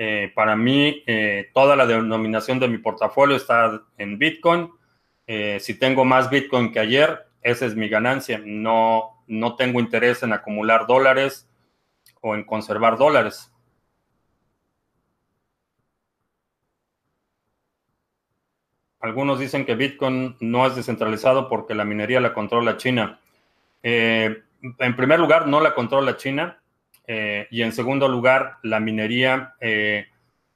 Eh, 0.00 0.32
para 0.34 0.54
mí, 0.54 1.02
eh, 1.06 1.50
toda 1.52 1.74
la 1.74 1.84
denominación 1.86 2.60
de 2.60 2.68
mi 2.68 2.78
portafolio 2.78 3.36
está 3.36 3.82
en 3.98 4.18
Bitcoin. 4.18 4.70
Eh, 5.26 5.58
si 5.60 5.78
tengo 5.78 6.04
más 6.04 6.30
Bitcoin 6.30 6.72
que 6.72 6.78
ayer, 6.78 7.26
esa 7.42 7.66
es 7.66 7.74
mi 7.74 7.88
ganancia. 7.88 8.40
No, 8.44 9.24
no 9.26 9.56
tengo 9.56 9.80
interés 9.80 10.22
en 10.22 10.32
acumular 10.32 10.86
dólares 10.86 11.48
o 12.20 12.34
en 12.34 12.44
conservar 12.44 12.96
dólares. 12.96 13.52
Algunos 19.00 19.38
dicen 19.38 19.64
que 19.64 19.74
Bitcoin 19.74 20.36
no 20.40 20.66
es 20.66 20.74
descentralizado 20.74 21.48
porque 21.48 21.74
la 21.74 21.84
minería 21.84 22.20
la 22.20 22.34
controla 22.34 22.76
China. 22.76 23.20
en 23.82 24.96
primer 24.96 25.20
lugar, 25.20 25.46
no 25.46 25.60
la 25.60 25.74
controla 25.74 26.16
China. 26.16 26.60
Eh, 27.10 27.48
y 27.50 27.62
en 27.62 27.72
segundo 27.72 28.06
lugar, 28.06 28.58
la 28.62 28.80
minería 28.80 29.54
eh, 29.60 30.06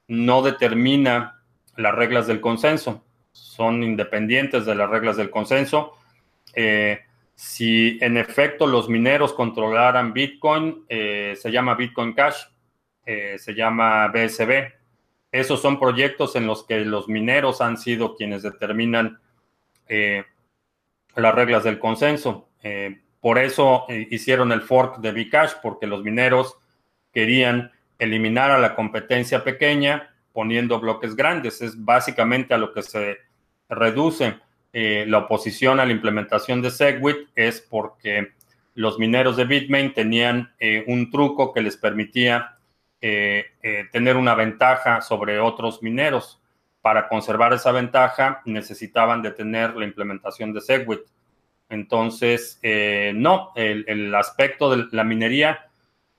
no 0.07 0.43
determina 0.43 1.41
las 1.75 1.95
reglas 1.95 2.27
del 2.27 2.39
consenso, 2.39 3.03
son 3.31 3.81
independientes 3.81 4.63
de 4.67 4.75
las 4.75 4.87
reglas 4.87 5.17
del 5.17 5.31
consenso. 5.31 5.93
Eh, 6.53 6.99
si 7.33 7.97
en 8.01 8.17
efecto 8.17 8.67
los 8.67 8.87
mineros 8.87 9.33
controlaran 9.33 10.13
Bitcoin, 10.13 10.85
se 10.87 11.51
llama 11.51 11.73
Bitcoin 11.73 12.13
Cash, 12.13 12.43
se 13.03 13.53
llama 13.55 14.07
BSB. 14.09 14.82
Esos 15.33 15.61
son 15.61 15.77
proyectos 15.77 16.37
en 16.37 16.47
los 16.47 16.63
que 16.63 16.85
los 16.85 17.09
mineros 17.09 17.59
han 17.59 17.77
sido 17.77 18.15
quienes 18.15 18.41
determinan 18.41 19.19
las 19.89 21.35
reglas 21.35 21.65
del 21.65 21.79
consenso. 21.79 22.47
Por 23.23 23.37
eso 23.37 23.85
eh, 23.87 24.05
hicieron 24.11 24.51
el 24.51 24.59
fork 24.59 24.97
de 24.97 25.13
Bcash, 25.13 25.53
porque 25.61 25.87
los 25.87 26.03
mineros 26.03 26.57
querían 27.13 27.71
eliminar 27.97 28.51
a 28.51 28.59
la 28.59 28.75
competencia 28.75 29.45
pequeña 29.45 30.13
poniendo 30.33 30.77
bloques 30.81 31.15
grandes. 31.15 31.61
Es 31.61 31.85
básicamente 31.85 32.53
a 32.53 32.57
lo 32.57 32.73
que 32.73 32.81
se 32.81 33.19
reduce 33.69 34.39
eh, 34.73 35.05
la 35.07 35.19
oposición 35.19 35.79
a 35.79 35.85
la 35.85 35.93
implementación 35.93 36.61
de 36.61 36.69
Segwit, 36.69 37.29
es 37.33 37.61
porque 37.61 38.33
los 38.75 38.99
mineros 38.99 39.37
de 39.37 39.45
Bitmain 39.45 39.93
tenían 39.93 40.53
eh, 40.59 40.83
un 40.87 41.09
truco 41.09 41.53
que 41.53 41.61
les 41.61 41.77
permitía 41.77 42.57
tener 43.03 44.15
una 44.15 44.33
ventaja 44.33 45.01
sobre 45.01 45.39
otros 45.39 45.83
mineros. 45.83 46.41
Para 46.81 47.07
conservar 47.07 47.53
esa 47.53 47.71
ventaja 47.71 48.41
necesitaban 48.45 49.21
de 49.21 49.31
tener 49.31 49.75
la 49.75 49.85
implementación 49.85 50.53
de 50.53 50.61
Segwit. 50.61 51.01
Entonces, 51.69 52.59
eh, 52.61 53.13
no, 53.15 53.51
el, 53.55 54.13
aspecto 54.13 54.69
de 54.69 54.85
la 54.91 55.03
minería 55.03 55.69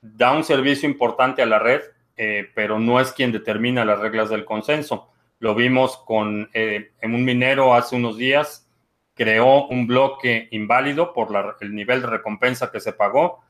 da 0.00 0.32
un 0.32 0.42
servicio 0.42 0.88
importante 0.88 1.42
a 1.42 1.46
la 1.46 1.58
red, 1.58 1.82
eh, 2.16 2.50
pero 2.54 2.78
no 2.78 2.98
es 2.98 3.12
quien 3.12 3.30
determina 3.30 3.84
las 3.84 4.00
reglas 4.00 4.30
del 4.30 4.44
consenso. 4.44 5.12
Lo 5.38 5.54
vimos 5.54 5.98
con 5.98 6.48
eh, 6.54 6.92
en 7.00 7.14
un 7.14 7.24
minero 7.24 7.74
hace 7.74 7.94
unos 7.94 8.16
días, 8.16 8.68
creó 9.14 9.66
un 9.68 9.86
bloque 9.86 10.48
inválido 10.50 11.12
por 11.12 11.28
el 11.60 11.74
nivel 11.74 12.00
de 12.00 12.08
recompensa 12.08 12.72
que 12.72 12.80
se 12.80 12.92
pagó 12.92 13.44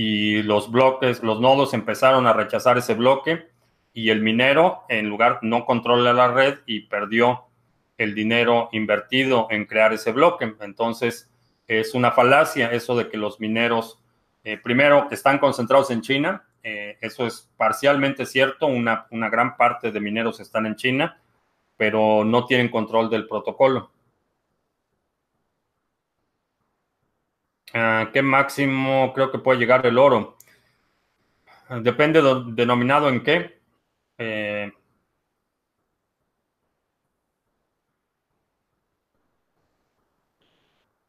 y 0.00 0.44
los 0.44 0.70
bloques, 0.70 1.24
los 1.24 1.40
nodos 1.40 1.74
empezaron 1.74 2.28
a 2.28 2.32
rechazar 2.32 2.78
ese 2.78 2.94
bloque 2.94 3.48
y 3.92 4.10
el 4.10 4.22
minero 4.22 4.84
en 4.88 5.08
lugar 5.08 5.40
no 5.42 5.64
controla 5.64 6.12
la 6.12 6.28
red 6.28 6.60
y 6.66 6.82
perdió 6.82 7.46
el 7.96 8.14
dinero 8.14 8.68
invertido 8.70 9.48
en 9.50 9.64
crear 9.64 9.92
ese 9.92 10.12
bloque. 10.12 10.54
Entonces, 10.60 11.28
es 11.66 11.94
una 11.94 12.12
falacia 12.12 12.70
eso 12.70 12.94
de 12.94 13.08
que 13.08 13.16
los 13.16 13.40
mineros, 13.40 13.98
eh, 14.44 14.56
primero, 14.56 15.08
están 15.10 15.40
concentrados 15.40 15.90
en 15.90 16.02
China. 16.02 16.44
Eh, 16.62 16.96
eso 17.00 17.26
es 17.26 17.50
parcialmente 17.56 18.24
cierto. 18.24 18.68
Una, 18.68 19.08
una, 19.10 19.28
gran 19.28 19.56
parte 19.56 19.90
de 19.90 19.98
mineros 19.98 20.38
están 20.38 20.66
en 20.66 20.76
China, 20.76 21.20
pero 21.76 22.24
no 22.24 22.46
tienen 22.46 22.68
control 22.68 23.10
del 23.10 23.26
protocolo. 23.26 23.90
¿A 27.74 28.10
¿Qué 28.12 28.22
máximo 28.22 29.12
creo 29.14 29.30
que 29.30 29.38
puede 29.38 29.58
llegar 29.58 29.84
el 29.86 29.98
oro? 29.98 30.36
Depende 31.82 32.22
de, 32.22 32.44
denominado 32.54 33.08
en 33.08 33.22
qué. 33.22 33.60
Eh, 34.18 34.72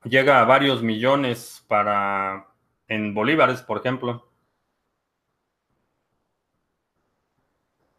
llega 0.04 0.42
a 0.42 0.46
varios 0.46 0.82
millones 0.84 1.64
para 1.68 2.48
en 2.88 3.14
bolívares, 3.14 3.62
por 3.62 3.78
ejemplo. 3.80 4.30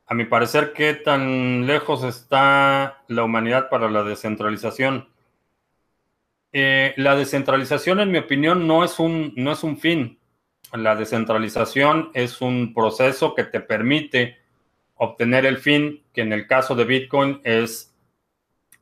A 0.07 0.15
mi 0.15 0.25
parecer, 0.25 0.73
¿qué 0.73 0.95
tan 0.95 1.67
lejos 1.67 2.03
está 2.03 3.05
la 3.09 3.23
humanidad 3.25 3.71
para 3.71 3.89
la 3.91 4.03
descentralización? 4.03 5.10
Eh, 6.53 6.94
la 6.96 7.14
descentralización, 7.14 8.01
en 8.01 8.11
mi 8.11 8.18
opinión, 8.18 8.66
no 8.66 8.84
es, 8.84 8.98
un, 8.98 9.32
no 9.36 9.53
es 9.53 9.62
un 9.62 9.78
fin. 9.78 10.18
La 10.72 10.96
descentralización 10.96 12.11
es 12.14 12.40
un 12.40 12.74
proceso 12.74 13.34
que 13.34 13.44
te 13.44 13.61
permite 13.61 14.38
obtener 14.96 15.46
el 15.46 15.59
fin, 15.59 16.03
que 16.12 16.22
en 16.22 16.32
el 16.32 16.46
caso 16.46 16.74
de 16.74 16.84
Bitcoin 16.84 17.40
es 17.44 17.94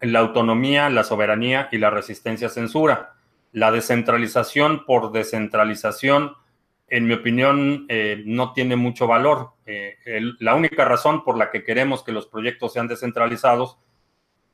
la 0.01 0.21
autonomía, 0.21 0.91
la 0.91 1.05
soberanía 1.05 1.69
y 1.73 1.79
la 1.79 1.91
resistencia 1.91 2.49
a 2.49 2.51
censura. 2.51 3.15
La 3.53 3.71
descentralización 3.71 4.85
por 4.85 5.13
descentralización, 5.13 6.35
en 6.89 7.07
mi 7.07 7.15
opinión, 7.15 7.87
eh, 7.89 8.23
no 8.27 8.53
tiene 8.53 8.77
mucho 8.77 9.07
valor. 9.07 9.53
Eh, 9.67 9.97
la 10.39 10.55
única 10.55 10.85
razón 10.85 11.25
por 11.25 11.37
la 11.37 11.51
que 11.51 11.65
queremos 11.65 12.03
que 12.03 12.13
los 12.13 12.27
proyectos 12.27 12.73
sean 12.73 12.89
descentralizados 12.89 13.79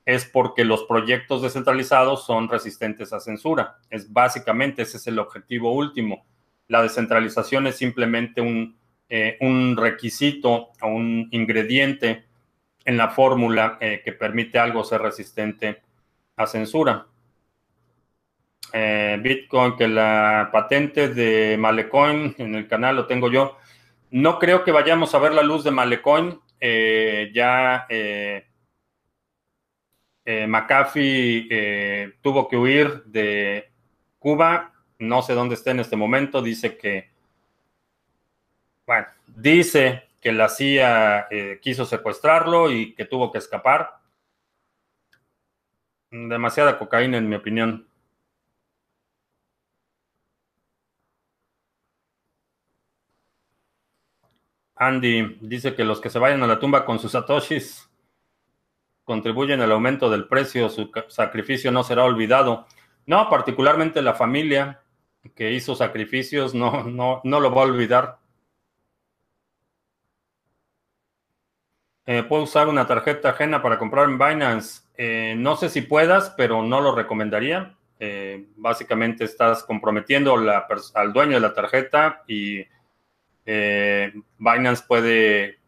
es 0.05 0.26
porque 0.26 0.64
los 0.64 0.84
proyectos 0.84 1.42
descentralizados 1.42 2.26
son 2.26 2.48
resistentes 2.48 3.12
a 3.12 3.20
censura. 3.20 3.78
Es 3.90 4.12
básicamente 4.12 4.82
ese 4.82 4.98
es 4.98 5.07
el 5.07 5.18
objetivo 5.18 5.72
último. 5.72 6.26
La 6.68 6.82
descentralización 6.82 7.66
es 7.66 7.76
simplemente 7.76 8.40
un, 8.40 8.76
eh, 9.09 9.38
requisito 9.76 10.70
o 10.80 10.88
un 10.88 11.28
ingrediente 11.30 12.24
en 12.84 12.96
la 12.96 13.11
fórmula 13.11 13.78
eh, 13.80 14.02
que 14.05 14.12
permite 14.12 14.59
algo 14.59 14.84
ser 14.84 15.00
resistente 15.00 15.82
a 16.36 16.46
censura. 16.46 17.07
Eh, 18.72 19.18
Bitcoin, 19.22 19.76
que 19.76 19.88
la 19.88 20.50
patente 20.52 21.09
de 21.09 21.57
Malecoin 21.57 22.34
en 22.38 22.55
el 22.57 22.66
canal 22.66 22.96
lo 22.96 23.07
tengo 23.07 23.30
yo. 23.30 23.57
No 24.11 24.38
creo 24.38 24.64
que 24.64 24.72
vayamos 24.72 25.14
a 25.14 25.18
ver 25.18 25.32
la 25.32 25.42
luz 25.42 25.64
de 25.64 25.70
Malecoin. 25.70 26.40
Eh, 30.25 30.47
McAfee 30.47 32.16
tuvo 32.22 32.49
que 32.49 32.57
huir 32.57 33.05
de 33.05 33.70
Cuba. 34.18 34.72
No 34.99 35.22
sé 35.22 35.35
dónde 35.35 35.55
está 35.55 35.70
en 35.70 35.81
este 35.81 35.97
momento. 35.97 36.41
Dice 36.41 36.77
que, 36.77 37.11
bueno, 38.87 39.07
dice 39.27 40.09
que 40.25 40.33
la 40.33 40.49
CIA 40.49 41.27
eh, 41.31 41.59
quiso 41.61 41.85
secuestrarlo 41.85 42.70
y 42.72 42.95
que 42.95 43.05
tuvo 43.05 43.31
que 43.31 43.39
escapar. 43.39 43.99
Demasiada 46.11 46.79
cocaína, 46.79 47.18
en 47.18 47.29
mi 47.29 47.37
opinión. 47.37 47.87
Andy 54.77 55.39
dice 55.41 55.75
que 55.75 55.85
los 55.85 56.01
que 56.01 56.11
se 56.11 56.18
vayan 56.18 56.43
a 56.43 56.47
la 56.47 56.59
tumba 56.59 56.85
con 56.87 56.99
sus 56.99 57.12
satoshis 57.12 57.89
contribuyen 59.05 59.61
al 59.61 59.72
aumento 59.72 60.11
del 60.11 60.26
precio, 60.26 60.68
su 60.68 60.90
sacrificio 61.09 61.70
no 61.70 61.84
será 61.84 62.05
olvidado. 62.05 62.66
No, 63.07 63.28
particularmente 63.28 64.02
la 64.02 64.14
familia 64.14 64.80
que 65.34 65.52
hizo 65.52 65.74
sacrificios 65.74 66.55
no, 66.55 66.84
no, 66.84 67.20
no 67.24 67.40
lo 67.40 67.55
va 67.55 67.62
a 67.62 67.66
olvidar. 67.66 68.18
Eh, 72.07 72.22
¿Puedo 72.22 72.42
usar 72.42 72.68
una 72.68 72.86
tarjeta 72.86 73.30
ajena 73.30 73.62
para 73.62 73.78
comprar 73.78 74.09
en 74.09 74.18
Binance? 74.18 74.82
Eh, 74.96 75.34
no 75.36 75.57
sé 75.57 75.70
si 75.70 75.82
puedas, 75.82 76.30
pero 76.36 76.62
no 76.62 76.80
lo 76.80 76.94
recomendaría. 76.94 77.76
Eh, 77.98 78.48
básicamente 78.57 79.24
estás 79.24 79.62
comprometiendo 79.64 80.34
al 80.34 81.12
dueño 81.12 81.34
de 81.34 81.40
la 81.40 81.55
tarjeta 81.55 82.22
y 82.26 82.64
Binance 83.47 84.84
puede 84.86 85.61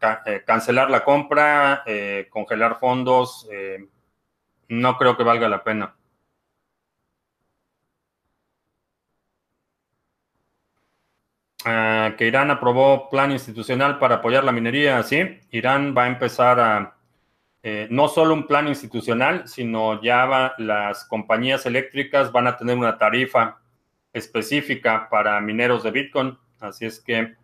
cancelar 0.45 0.89
la 0.89 1.03
compra, 1.03 1.83
congelar 2.29 2.79
fondos. 2.79 3.47
no 4.69 4.97
creo 4.97 5.17
que 5.17 5.23
valga 5.23 5.47
la 5.49 5.63
pena. 5.63 5.97
Ah, 11.69 12.15
que 12.17 12.27
Irán 12.27 12.49
aprobó 12.49 13.09
plan 13.09 13.29
institucional 13.31 13.99
para 13.99 14.15
apoyar 14.15 14.43
la 14.45 14.53
minería, 14.53 15.03
sí. 15.03 15.39
Irán 15.51 15.93
va 15.97 16.05
a 16.05 16.07
empezar 16.07 16.59
a, 16.61 16.95
eh, 17.61 17.87
no 17.91 18.07
solo 18.07 18.33
un 18.33 18.47
plan 18.47 18.69
institucional, 18.69 19.49
sino 19.49 20.01
ya 20.01 20.53
las 20.59 21.03
compañías 21.05 21.65
eléctricas 21.65 22.31
van 22.31 22.47
a 22.47 22.55
tener 22.55 22.77
una 22.77 22.97
tarifa 22.97 23.59
específica 24.13 25.09
para 25.09 25.41
mineros 25.41 25.83
de 25.83 25.91
Bitcoin. 25.91 26.37
Así 26.61 26.85
es 26.85 27.01
que 27.01 27.35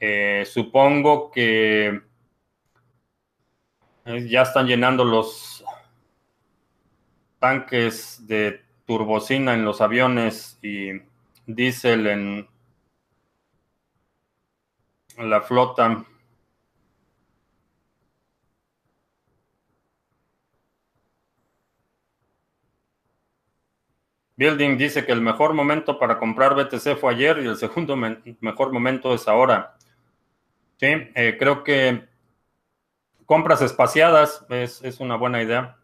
eh, 0.00 0.44
supongo 0.46 1.30
que 1.30 2.02
Eh, 4.04 4.28
ya 4.28 4.42
están 4.42 4.66
llenando 4.66 5.04
los 5.04 5.64
tanques 7.38 8.26
de 8.26 8.62
turbocina 8.86 9.54
en 9.54 9.64
los 9.64 9.80
aviones 9.80 10.58
y 10.62 11.00
diésel 11.46 12.06
en 12.06 12.48
la 15.18 15.40
flota. 15.42 16.04
Building 24.36 24.78
dice 24.78 25.04
que 25.04 25.12
el 25.12 25.20
mejor 25.20 25.52
momento 25.52 25.98
para 25.98 26.18
comprar 26.18 26.54
BTC 26.54 26.96
fue 26.96 27.12
ayer 27.12 27.38
y 27.42 27.46
el 27.46 27.56
segundo 27.56 27.94
mejor 27.96 28.72
momento 28.72 29.14
es 29.14 29.28
ahora. 29.28 29.76
Sí, 30.80 30.86
eh, 31.14 31.36
creo 31.38 31.62
que 31.62 32.08
compras 33.26 33.60
espaciadas 33.60 34.46
es, 34.48 34.82
es 34.82 34.98
una 34.98 35.16
buena 35.16 35.42
idea. 35.42 35.76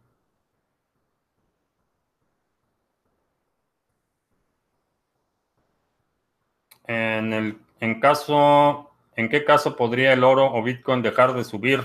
En 6.86 7.34
el 7.34 7.58
en 7.80 8.00
caso, 8.00 8.90
¿en 9.16 9.28
qué 9.28 9.44
caso 9.44 9.76
podría 9.76 10.14
el 10.14 10.24
oro 10.24 10.50
o 10.50 10.62
Bitcoin 10.62 11.02
dejar 11.02 11.34
de 11.34 11.44
subir? 11.44 11.82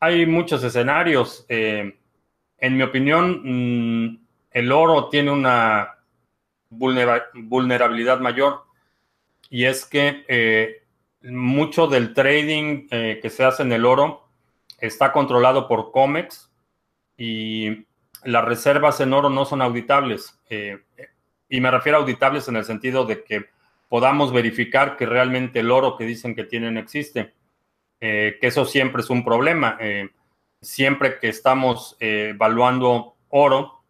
Hay 0.00 0.26
muchos 0.26 0.62
escenarios. 0.64 1.46
Eh, 1.48 1.98
en 2.58 2.76
mi 2.76 2.82
opinión, 2.82 3.40
mm, 4.06 4.26
el 4.50 4.70
oro 4.70 5.08
tiene 5.08 5.30
una 5.30 5.96
vulnerabilidad 6.68 8.20
mayor 8.20 8.64
y 9.50 9.64
es 9.64 9.86
que 9.86 10.24
eh, 10.28 10.81
mucho 11.24 11.86
del 11.86 12.14
trading 12.14 12.86
eh, 12.90 13.18
que 13.22 13.30
se 13.30 13.44
hace 13.44 13.62
en 13.62 13.72
el 13.72 13.84
oro 13.84 14.28
está 14.78 15.12
controlado 15.12 15.68
por 15.68 15.92
COMEX 15.92 16.50
y 17.16 17.86
las 18.24 18.44
reservas 18.44 19.00
en 19.00 19.12
oro 19.12 19.30
no 19.30 19.44
son 19.44 19.62
auditables. 19.62 20.38
y 21.48 21.60
me 21.60 21.70
refiero 21.70 21.98
a 21.98 22.00
auditables 22.00 22.48
en 22.48 22.56
el 22.56 22.64
sentido 22.64 23.04
de 23.04 23.22
que 23.22 23.46
podamos 23.92 24.32
verificar 24.32 24.96
que 24.96 25.04
realmente 25.04 25.60
el 25.60 25.70
oro 25.70 25.98
que 25.98 26.06
dicen 26.06 26.34
que 26.34 26.44
tienen 26.44 26.78
existe. 26.78 27.34
Eh, 28.00 28.38
que 28.40 28.46
eso 28.46 28.64
siempre 28.64 29.02
es 29.02 29.10
un 29.10 29.22
problema. 29.22 29.76
Eh, 29.78 30.08
siempre 30.62 31.18
que 31.20 31.28
estamos 31.28 31.98
eh, 32.00 32.30
evaluando 32.30 33.16
oro, 33.28 33.84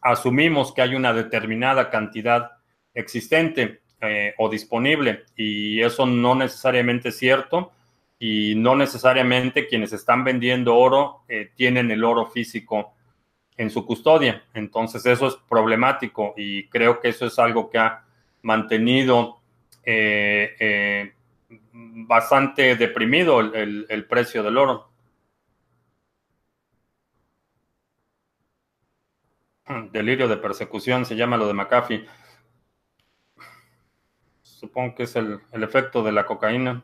asumimos 0.00 0.72
que 0.72 0.80
hay 0.80 0.94
una 0.94 1.12
determinada 1.12 1.90
cantidad 1.90 2.52
existente 2.94 3.82
o 4.38 4.48
disponible 4.48 5.24
y 5.36 5.80
eso 5.80 6.06
no 6.06 6.34
necesariamente 6.34 7.08
es 7.08 7.18
cierto 7.18 7.72
y 8.18 8.54
no 8.54 8.76
necesariamente 8.76 9.66
quienes 9.66 9.92
están 9.92 10.22
vendiendo 10.22 10.76
oro 10.76 11.22
tienen 11.56 11.90
el 11.90 12.04
oro 12.04 12.26
físico 12.26 12.92
en 13.56 13.70
su 13.70 13.86
custodia. 13.86 14.44
Entonces 14.54 15.06
eso 15.06 15.28
es 15.28 15.36
problemático 15.48 16.34
y 16.36 16.68
creo 16.68 17.00
que 17.00 17.08
eso 17.08 17.26
es 17.26 17.38
algo 17.38 17.70
que 17.70 17.78
ha 17.78 18.04
mantenido 18.42 19.40
eh, 19.84 20.54
eh, 20.58 21.12
bastante 21.72 22.76
deprimido 22.76 23.40
el, 23.40 24.06
precio 24.08 24.42
del 24.42 24.58
oro. 24.58 24.90
Delirio 29.92 30.28
de 30.28 30.36
persecución 30.36 31.04
se 31.04 31.16
llama 31.16 31.36
lo 31.36 31.46
de 31.46 31.54
McAfee. 31.54 32.06
Supongo 34.56 34.94
que 34.94 35.02
es 35.02 35.14
el, 35.16 35.40
el 35.52 35.62
efecto 35.62 36.02
de 36.02 36.12
la 36.12 36.24
cocaína. 36.24 36.82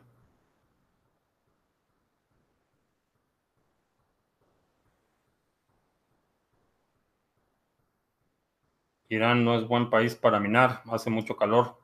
Irán 9.07 9.45
no 9.45 9.55
es 9.57 9.65
buen 9.65 9.89
país 9.89 10.13
para 10.13 10.41
minar, 10.41 10.81
hace 10.91 11.09
mucho 11.09 11.37
calor. 11.37 11.77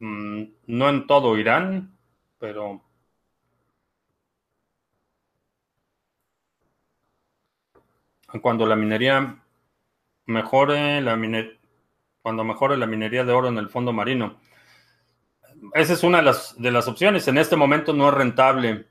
Mm, 0.00 0.42
no 0.66 0.88
en 0.88 1.06
todo 1.06 1.38
Irán, 1.38 1.96
pero 2.38 2.82
cuando 8.42 8.66
la 8.66 8.76
minería 8.76 9.44
mejore, 10.26 11.00
la 11.02 11.16
cuando 12.22 12.44
mejore 12.44 12.76
la 12.76 12.86
minería 12.86 13.24
de 13.24 13.32
oro 13.32 13.48
en 13.48 13.58
el 13.58 13.68
fondo 13.68 13.92
marino. 13.92 14.36
Esa 15.74 15.92
es 15.92 16.02
una 16.02 16.18
de 16.18 16.70
las, 16.70 16.88
opciones. 16.88 17.28
En 17.28 17.38
este 17.38 17.56
momento 17.56 17.92
no 17.92 18.08
es 18.08 18.14
rentable 18.14 18.86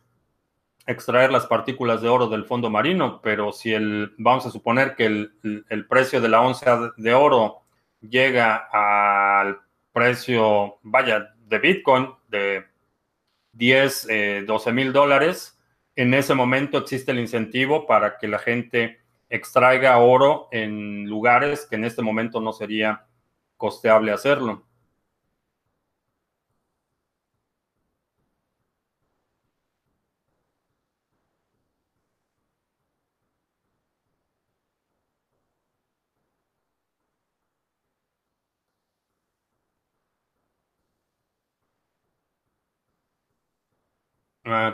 extraer 0.85 1.31
las 1.31 1.45
partículas 1.45 2.01
de 2.01 2.09
oro 2.09 2.27
del 2.27 2.45
fondo 2.45 2.69
marino, 2.69 3.21
pero 3.21 3.51
si 3.51 3.73
el, 3.73 4.13
vamos 4.17 4.45
a 4.45 4.51
suponer 4.51 4.95
que 4.95 5.05
el, 5.05 5.85
precio 5.87 6.21
de 6.21 6.29
la 6.29 6.41
onza 6.41 6.91
de 6.97 7.13
oro 7.13 7.61
llega 8.01 8.67
al 8.71 9.59
precio, 9.91 10.79
vaya, 10.83 11.33
de 11.37 11.59
Bitcoin 11.59 12.09
de 12.27 12.65
10, 13.53 14.45
12 14.45 14.71
mil 14.71 14.93
dólares, 14.93 15.59
en 15.95 16.13
ese 16.13 16.33
momento 16.33 16.77
existe 16.77 17.11
el 17.11 17.19
incentivo 17.19 17.85
para 17.85 18.17
que 18.17 18.27
la 18.27 18.39
gente 18.39 18.99
extraiga 19.29 19.97
oro 19.97 20.47
en 20.51 21.05
lugares 21.05 21.67
que 21.69 21.75
en 21.75 21.85
este 21.85 22.01
momento 22.01 22.39
no 22.41 22.53
sería 22.53 23.05
costeable 23.59 24.11
hacerlo. 24.13 24.63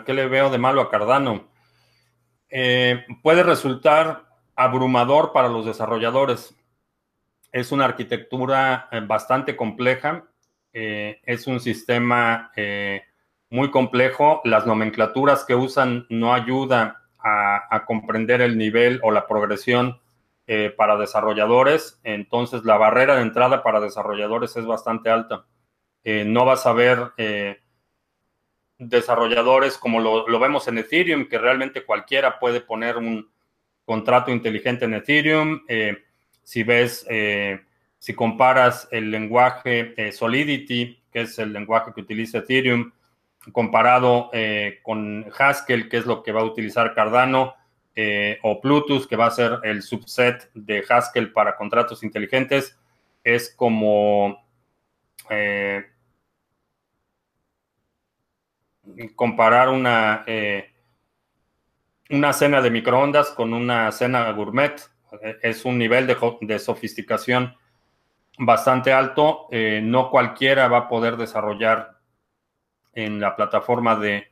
¿Qué 0.05 0.13
le 0.13 0.27
veo 0.27 0.49
de 0.49 0.57
malo 0.57 0.79
a 0.81 0.89
Cardano? 0.89 1.49
Eh, 2.49 3.05
puede 3.21 3.43
resultar 3.43 4.25
abrumador 4.55 5.33
para 5.33 5.49
los 5.49 5.65
desarrolladores. 5.65 6.55
Es 7.55 7.71
una 7.71 7.85
arquitectura 7.85 8.89
eh, 8.91 8.99
bastante 8.99 9.55
compleja. 9.55 10.25
Eh, 10.73 11.21
es 11.23 11.47
un 11.47 11.61
sistema 11.61 12.51
muy 13.49 13.71
complejo. 13.71 14.41
Las 14.43 14.67
nomenclaturas 14.67 15.45
que 15.45 15.55
usan 15.55 16.05
no 16.09 16.33
ayudan 16.33 16.95
a, 17.17 17.85
comprender 17.87 18.41
el 18.41 18.57
nivel 18.57 18.99
o 19.03 19.11
la 19.11 19.25
progresión 19.25 20.01
para 20.75 20.97
desarrolladores. 20.97 22.01
Entonces, 22.03 22.65
la 22.65 22.75
barrera 22.75 23.15
de 23.15 23.21
entrada 23.21 23.63
para 23.63 23.79
desarrolladores 23.79 24.57
es 24.57 24.65
bastante 24.65 25.09
alta. 25.09 25.45
no 26.03 26.43
vas 26.43 26.65
a 26.65 26.73
ver 26.73 27.13
desarrolladores 28.77 29.77
como 29.77 29.99
lo, 30.01 30.39
vemos 30.39 30.67
en 30.67 30.77
Ethereum, 30.79 31.27
que 31.27 31.37
realmente 31.37 31.85
cualquiera 31.85 32.37
puede 32.37 32.61
poner 32.61 32.97
un 32.97 33.29
contrato 33.85 34.31
inteligente 34.31 34.85
en 34.85 34.95
Ethereum. 34.95 35.61
Eh, 35.67 36.04
si 36.45 36.63
ves, 36.63 37.05
eh, 37.09 37.59
si 37.99 38.13
comparas 38.13 38.87
el 38.91 39.11
lenguaje 39.11 39.93
eh, 39.97 40.13
Solidity, 40.13 41.03
que 41.11 41.23
es 41.23 41.37
el 41.39 41.51
lenguaje 41.51 41.91
que 41.93 41.99
utiliza 41.99 42.37
Ethereum, 42.37 42.93
comparado 43.51 44.31
con 44.81 45.27
Haskell, 45.37 45.87
que 45.87 45.97
es 45.97 46.07
lo 46.07 46.23
que 46.23 46.31
va 46.31 46.41
a 46.41 46.45
utilizar 46.45 46.95
Cardano, 46.95 47.53
o 48.41 48.59
Plutus, 48.59 49.05
que 49.05 49.15
va 49.15 49.27
a 49.27 49.31
ser 49.31 49.59
el 49.61 49.83
subset 49.83 50.49
de 50.55 50.83
Haskell 50.89 51.31
para 51.31 51.55
contratos 51.55 52.03
inteligentes, 52.03 52.75
es 53.23 53.53
como 53.55 54.43
comparar 59.15 59.69
una, 59.69 60.23
eh, 60.27 60.71
una 62.09 62.33
cena 62.33 62.61
de 62.61 62.71
microondas 62.71 63.29
con 63.31 63.53
una 63.53 63.91
cena 63.91 64.31
gourmet. 64.31 64.81
Es 65.41 65.65
un 65.65 65.77
nivel 65.77 66.07
de, 66.07 66.59
sofisticación 66.59 67.55
bastante 68.37 68.93
alto. 68.93 69.47
Eh, 69.51 69.81
no 69.83 70.09
cualquiera 70.09 70.67
va 70.67 70.79
a 70.79 70.87
poder 70.87 71.17
desarrollar 71.17 71.97
en 72.93 73.19
la 73.19 73.35
plataforma 73.35 73.95
de, 73.95 74.27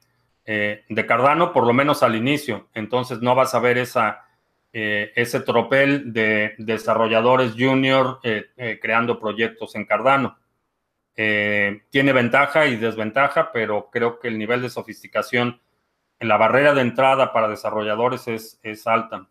eh, 0.46 0.84
de, 0.88 1.06
Cardano, 1.06 1.52
por 1.54 1.66
lo 1.66 1.74
menos 1.74 2.04
al 2.04 2.16
inicio. 2.16 2.70
Entonces 2.74 3.22
no 3.22 3.36
vas 3.36 3.56
a 3.56 3.60
ver 3.60 3.78
esa, 3.78 4.26
ese 4.72 5.42
tropel 5.42 6.12
de 6.14 6.56
desarrolladores 6.58 7.54
junior 7.56 8.20
creando 8.82 9.20
proyectos 9.20 9.76
en 9.76 9.86
Cardano. 9.86 10.38
Eh, 11.16 11.84
tiene 11.92 12.12
ventaja 12.12 12.66
y 12.66 12.76
desventaja, 12.76 13.52
pero 13.52 13.90
creo 13.92 14.20
que 14.20 14.28
el 14.30 14.38
nivel 14.38 14.62
de 14.62 14.70
sofisticación 14.70 15.62
en 16.20 16.28
la 16.28 16.38
barrera 16.38 16.74
de 16.74 16.82
entrada 16.82 17.32
para 17.32 17.48
desarrolladores 17.48 18.28
es, 18.28 18.60
es 18.64 18.88
alta. 18.88 19.28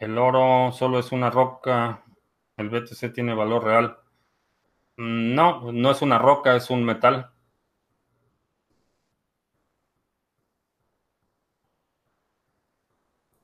El 0.00 0.18
oro 0.18 0.72
solo 0.72 0.98
es 0.98 1.12
una 1.12 1.30
roca. 1.30 2.02
El 2.56 2.70
BTC 2.70 3.12
tiene 3.12 3.34
valor 3.34 3.64
real. 3.64 3.98
Mm, 4.96 5.34
no, 5.34 5.72
no 5.72 5.90
es 5.90 6.02
una 6.02 6.18
roca, 6.18 6.56
es 6.56 6.70
un 6.70 6.84
metal. 6.84 7.30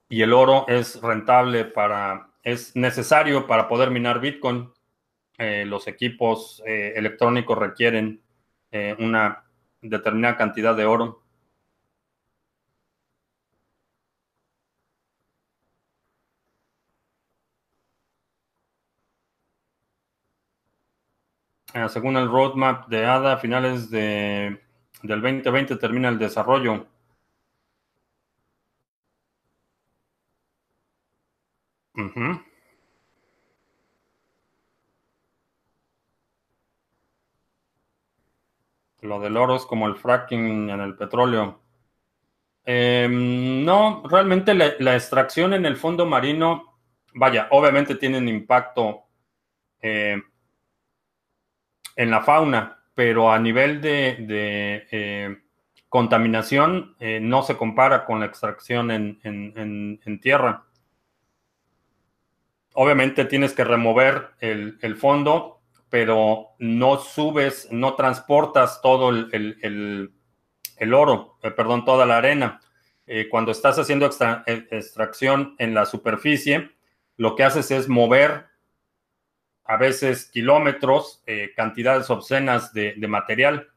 Y 0.09 0.22
el 0.22 0.32
oro 0.32 0.66
es 0.68 1.00
rentable 1.02 1.64
para, 1.64 2.30
es 2.42 2.74
necesario 2.76 3.46
para 3.46 3.68
poder 3.68 3.90
minar 3.90 4.20
Bitcoin. 4.20 4.72
Eh, 5.38 5.64
los 5.66 5.86
equipos 5.88 6.62
eh, 6.66 6.94
electrónicos 6.96 7.59
requieren 7.59 8.22
eh, 8.70 8.96
una 8.98 9.44
determinada 9.82 10.36
cantidad 10.38 10.74
de 10.74 10.86
oro. 10.86 11.25
Según 21.88 22.16
el 22.16 22.28
roadmap 22.30 22.88
de 22.88 23.04
ADA, 23.06 23.34
a 23.34 23.36
finales 23.38 23.90
de, 23.90 24.60
del 25.02 25.20
2020 25.20 25.76
termina 25.76 26.08
el 26.08 26.18
desarrollo. 26.18 26.86
Lo 39.00 39.20
del 39.20 39.36
oro 39.36 39.56
es 39.56 39.64
como 39.64 39.86
el 39.86 39.96
fracking 39.96 40.70
en 40.70 40.80
el 40.80 40.96
petróleo. 40.96 41.60
Em, 42.64 43.64
no, 43.64 44.02
realmente 44.08 44.52
la, 44.54 44.94
extracción 44.94 45.54
en 45.54 45.66
el 45.66 45.76
fondo 45.76 46.04
marino, 46.04 46.78
vaya, 47.14 47.48
obviamente 47.50 47.94
tienen 47.94 48.28
impacto 48.28 49.04
eh, 49.80 50.20
en 51.97 52.11
la 52.11 52.22
fauna, 52.22 52.84
pero 52.94 53.32
a 53.32 53.38
nivel 53.38 53.80
de, 53.80 54.86
eh, 54.90 55.36
contaminación 55.88 56.94
eh, 57.01 57.20
no 57.20 57.42
se 57.42 57.57
compara 57.57 58.05
con 58.05 58.20
la 58.20 58.26
extracción 58.26 58.90
en 58.90 60.20
tierra. 60.20 60.66
Obviamente 62.78 63.24
tienes 63.24 63.55
que 63.55 63.64
remover 63.64 64.32
el, 64.38 64.97
fondo, 64.97 65.62
pero 65.88 66.49
no 66.59 66.99
subes, 66.99 67.68
no 67.70 67.94
transportas 67.94 68.82
todo 68.82 69.09
el, 69.09 70.12
oro, 70.92 71.38
eh, 71.42 71.51
perdón, 71.53 71.86
toda 71.86 72.05
la 72.05 72.18
arena. 72.18 72.61
Cuando 73.30 73.53
estás 73.53 73.78
haciendo 73.78 74.05
extracción 74.05 75.55
en 75.59 75.74
la 75.74 75.86
superficie, 75.86 76.72
lo 77.16 77.36
que 77.36 77.44
haces 77.44 77.70
es 77.70 77.88
mover 77.88 78.47
a 79.66 79.76
veces 79.76 80.30
kilómetros, 80.30 81.22
cantidades 81.56 82.08
obscenas 82.10 82.72
de, 82.72 82.94
de, 82.96 83.08
material. 83.08 83.68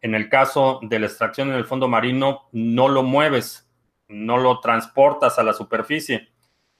En 0.00 0.14
el 0.14 0.28
caso 0.28 0.80
de 0.82 0.98
la 0.98 1.06
extracción 1.06 1.48
en 1.48 1.56
el 1.56 1.64
fondo 1.64 1.88
marino, 1.88 2.48
no 2.52 2.88
lo 2.88 3.02
mueves, 3.02 3.68
no 4.08 4.38
lo 4.38 4.60
transportas 4.60 5.38
a 5.38 5.42
la 5.42 5.52
superficie 5.52 6.28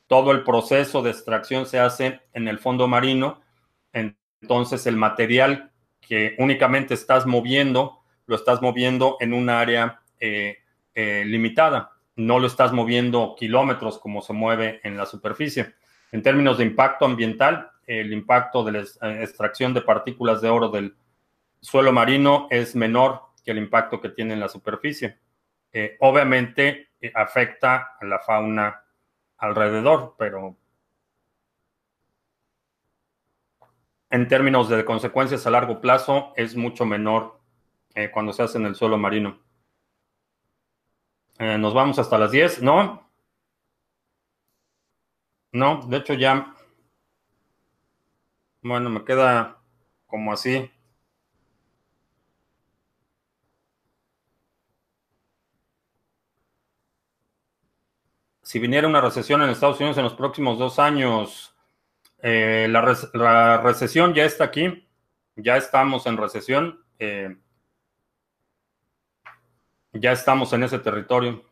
todo 0.09 0.33
el 0.33 0.43
proceso 0.43 1.03
de 1.03 1.11
extracción 1.11 1.67
se 1.67 1.79
hace 1.79 2.21
en 2.33 2.49
el 2.49 2.59
fondo 2.59 2.89
marino, 2.89 3.41
entonces 3.93 4.87
el 4.87 4.97
material 4.97 5.71
que 6.01 6.35
únicamente 6.39 6.95
estás 6.95 7.27
moviendo, 7.27 8.01
lo 8.27 8.35
estás 8.35 8.63
moviendo 8.63 9.19
en 9.21 9.35
un 9.35 9.51
área 9.51 10.01
eh, 10.19 10.59
eh, 10.95 11.25
limitada, 11.27 11.93
no 12.17 12.39
lo 12.39 12.47
estás 12.47 12.73
moviendo 12.73 13.37
kilómetros 13.39 13.99
como 13.99 14.23
se 14.23 14.33
mueve 14.33 14.81
en 14.83 14.97
la 14.97 15.05
superficie. 15.05 15.75
En 16.11 16.23
términos 16.23 16.57
de 16.57 16.65
impacto 16.65 17.05
ambiental, 17.05 17.71
el 17.89 18.13
impacto 18.13 18.63
de 18.63 18.73
la 18.73 18.79
eh, 18.81 19.23
extracción 19.23 19.75
de 19.75 19.83
partículas 19.83 20.41
de 20.41 20.51
oro 20.51 20.69
del 20.69 20.97
suelo 21.61 21.93
marino 21.93 22.47
es 22.51 22.77
menor 22.77 23.23
que 23.45 23.51
el 23.51 23.59
impacto 23.59 24.01
que 24.01 24.11
tiene 24.11 24.35
en 24.35 24.41
la 24.41 24.49
superficie. 24.49 25.19
obviamente 26.01 26.91
afecta 27.15 27.97
a 28.01 28.05
la 28.05 28.19
fauna 28.21 28.85
alrededor, 29.39 30.15
pero 30.19 30.57
en 34.11 34.29
términos 34.29 34.69
de 34.69 34.85
consecuencias 34.85 35.47
a 35.47 35.51
largo 35.51 35.81
plazo 35.81 36.33
es 36.37 36.57
mucho 36.57 36.87
menor 36.87 37.41
eh, 37.95 38.11
cuando 38.11 38.33
se 38.33 38.43
hace 38.43 38.59
en 38.59 38.67
el 38.67 38.75
suelo 38.75 38.97
marino. 38.97 39.39
Eh, 41.39 41.59
nos 41.59 41.75
vamos 41.75 41.99
hasta 41.99 42.19
las 42.19 42.31
10, 42.31 42.63
¿no? 42.63 43.09
No, 45.53 45.87
de 45.87 45.97
hecho 45.99 46.15
ya, 46.15 46.55
bueno, 48.69 48.91
me 48.91 49.05
queda 49.05 49.59
como 50.07 50.33
así. 50.33 50.71
si 58.49 58.59
viniera 58.59 58.89
una 58.89 59.03
recesión 59.03 59.43
en 59.43 59.51
Estados 59.51 59.79
Unidos 59.79 59.99
en 59.99 60.05
los 60.05 60.15
próximos 60.15 60.59
dos 60.59 60.79
años, 60.79 61.55
eh, 62.23 62.67
la, 62.71 63.59
recesión 63.59 64.15
ya 64.15 64.25
está 64.25 64.45
aquí, 64.45 64.89
ya 65.37 65.59
estamos 65.59 66.07
en 66.07 66.17
recesión, 66.17 66.83
eh, 66.99 67.37
ya 69.93 70.13
estamos 70.13 70.51
en 70.55 70.63
ese 70.63 70.79
territorio. 70.79 71.45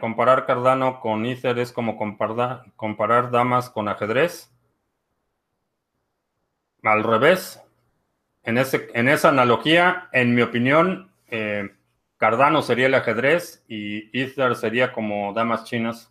Comparar 0.00 0.46
Cardano 0.46 1.00
con 1.00 1.26
Ether 1.26 1.58
es 1.58 1.72
como 1.72 1.96
comparar, 1.96 2.64
comparar 2.76 3.30
damas 3.30 3.68
con 3.68 3.88
ajedrez. 3.88 4.50
Al 6.82 7.02
revés, 7.02 7.60
en, 8.42 8.58
ese, 8.58 8.88
en 8.94 9.08
esa 9.08 9.28
analogía, 9.30 10.08
en 10.12 10.34
mi 10.34 10.42
opinión, 10.42 11.10
eh, 11.26 11.74
Cardano 12.16 12.62
sería 12.62 12.86
el 12.86 12.94
ajedrez 12.94 13.64
y 13.68 14.08
Ether 14.18 14.56
sería 14.56 14.92
como 14.92 15.32
damas 15.34 15.64
chinas. 15.64 16.10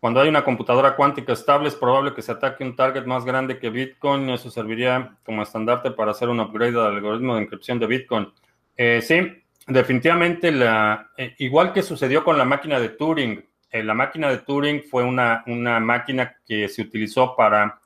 Cuando 0.00 0.20
hay 0.20 0.28
una 0.28 0.44
computadora 0.44 0.94
cuántica 0.94 1.32
estable, 1.32 1.68
es 1.68 1.74
probable 1.74 2.14
que 2.14 2.22
se 2.22 2.32
ataque 2.32 2.62
un 2.62 2.76
target 2.76 3.04
más 3.04 3.24
grande 3.24 3.58
que 3.58 3.70
Bitcoin. 3.70 4.30
Eso 4.30 4.50
serviría 4.50 5.16
como 5.24 5.42
estandarte 5.42 5.90
para 5.90 6.12
hacer 6.12 6.28
un 6.28 6.40
upgrade 6.40 6.78
al 6.78 6.94
algoritmo 6.94 7.34
de 7.34 7.42
encripción 7.42 7.78
de 7.78 7.86
Bitcoin. 7.86 8.32
Eh, 8.76 9.00
sí, 9.02 9.20
definitivamente, 9.66 10.52
eh, 10.54 11.34
igual 11.38 11.72
que 11.72 11.82
sucedió 11.82 12.22
con 12.22 12.38
la 12.38 12.44
máquina 12.44 12.78
de 12.78 12.90
Turing, 12.90 13.44
eh, 13.70 13.82
la 13.82 13.94
máquina 13.94 14.30
de 14.30 14.38
Turing 14.38 14.82
fue 14.84 15.04
una, 15.04 15.44
máquina 15.80 16.36
que 16.46 16.68
se 16.68 16.82
utilizó 16.82 17.36
para 17.36 17.80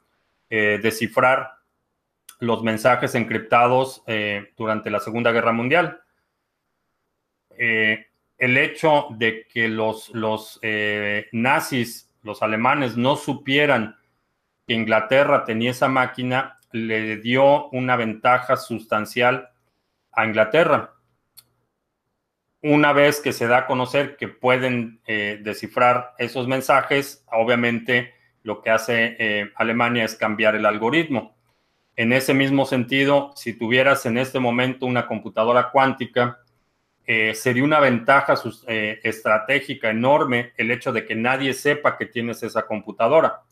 eh, 0.49 0.79
descifrar 0.83 1.55
los 2.39 2.63
mensajes 2.63 3.15
encriptados 3.15 4.03
eh, 4.07 4.53
durante 4.57 4.91
la 4.91 5.01
Segunda 5.01 5.33
Guerra 5.33 5.53
Mundial. 5.53 6.01
El 8.43 8.59
hecho 8.59 9.07
de 9.11 9.47
que 9.47 9.69
los, 9.69 10.09
los 10.11 10.61
nazis, 11.33 12.13
los 12.23 12.43
alemanes, 12.43 12.97
no 12.97 13.17
supieran 13.17 13.97
que 14.67 14.75
Inglaterra 14.75 15.45
tenía 15.45 15.71
esa 15.71 15.89
máquina, 15.89 16.59
le 16.73 17.19
dio 17.19 17.69
una 17.69 17.97
ventaja 17.97 18.57
sustancial 18.57 19.51
a 20.11 20.27
Inglaterra 20.27 20.93
una 22.63 22.93
vez 22.93 23.21
que 23.21 23.33
se 23.33 23.49
da 23.49 23.59
a 23.59 23.67
conocer 23.67 24.17
que 24.17 24.29
pueden 24.29 25.01
eh, 25.07 25.41
descifrar 25.43 26.15
esos 26.19 26.47
mensajes, 26.47 27.25
obviamente 27.31 28.15
lo 28.45 28.63
que 28.63 28.71
hace 28.71 29.17
eh, 29.19 29.51
Alemania 29.57 30.05
es 30.05 30.15
cambiar 30.15 30.55
el 30.55 30.67
algoritmo. 30.67 31.37
En 31.97 32.13
ese 32.13 32.35
mismo 32.35 32.65
sentido, 32.65 33.33
si 33.35 33.53
tuvieras 33.53 34.07
en 34.07 34.17
este 34.17 34.39
momento 34.39 34.87
una 34.87 35.07
computadora 35.07 35.71
cuántica, 35.71 36.39
eh, 37.07 37.35
sería 37.35 37.65
una 37.65 37.81
ventaja 37.81 38.35
estratégica 38.67 39.91
enorme 39.91 40.53
el 40.57 40.71
hecho 40.71 40.93
de 40.93 41.05
que 41.05 41.15
nadie 41.15 41.55
sepa 41.55 41.97
que 41.97 42.07
tienes 42.07 42.43
esa 42.43 42.67
computadora. 42.67 43.43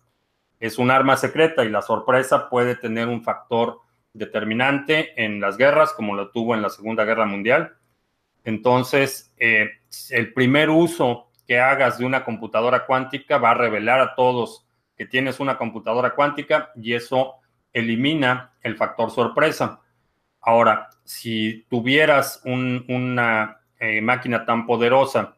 Es 0.58 0.78
un 0.78 0.90
arma 0.90 1.16
secreta 1.16 1.64
y 1.64 1.70
la 1.70 1.82
sorpresa 1.82 2.48
puede 2.48 2.76
tener 2.76 3.08
un 3.08 3.22
factor 3.22 3.80
determinante 4.12 5.12
en 5.22 5.40
las 5.40 5.56
guerras, 5.56 5.92
como 5.92 6.14
lo 6.14 6.30
tuvo 6.30 6.54
en 6.54 6.62
la 6.62 6.70
Segunda 6.70 7.04
Guerra 7.04 7.26
Mundial 7.26 7.76
entonces, 8.44 9.32
eh, 9.38 9.70
el 10.10 10.32
primer 10.32 10.70
uso 10.70 11.30
que 11.46 11.58
hagas 11.58 11.98
de 11.98 12.04
una 12.04 12.24
computadora 12.24 12.86
cuántica 12.86 13.38
va 13.38 13.50
a 13.50 13.54
revelar 13.54 14.00
a 14.00 14.14
todos 14.14 14.66
que 14.96 15.06
tienes 15.06 15.40
una 15.40 15.56
computadora 15.58 16.14
cuántica 16.14 16.70
y 16.76 16.94
eso 16.94 17.36
elimina 17.72 18.52
el 18.62 18.76
factor 18.76 19.10
sorpresa. 19.10 19.80
Ahora, 20.40 20.88
si 21.04 21.66
tuvieras 21.68 22.42
una 22.44 23.60
eh, 23.78 24.00
máquina 24.00 24.44
tan 24.44 24.66
poderosa, 24.66 25.36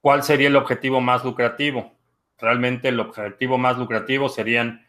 ¿cuál 0.00 0.22
sería 0.22 0.48
el 0.48 0.56
objetivo 0.56 1.00
más 1.00 1.24
lucrativo? 1.24 1.92
Realmente 2.38 2.88
el 2.88 2.98
objetivo 2.98 3.56
más 3.58 3.78
lucrativo 3.78 4.28
serían 4.28 4.84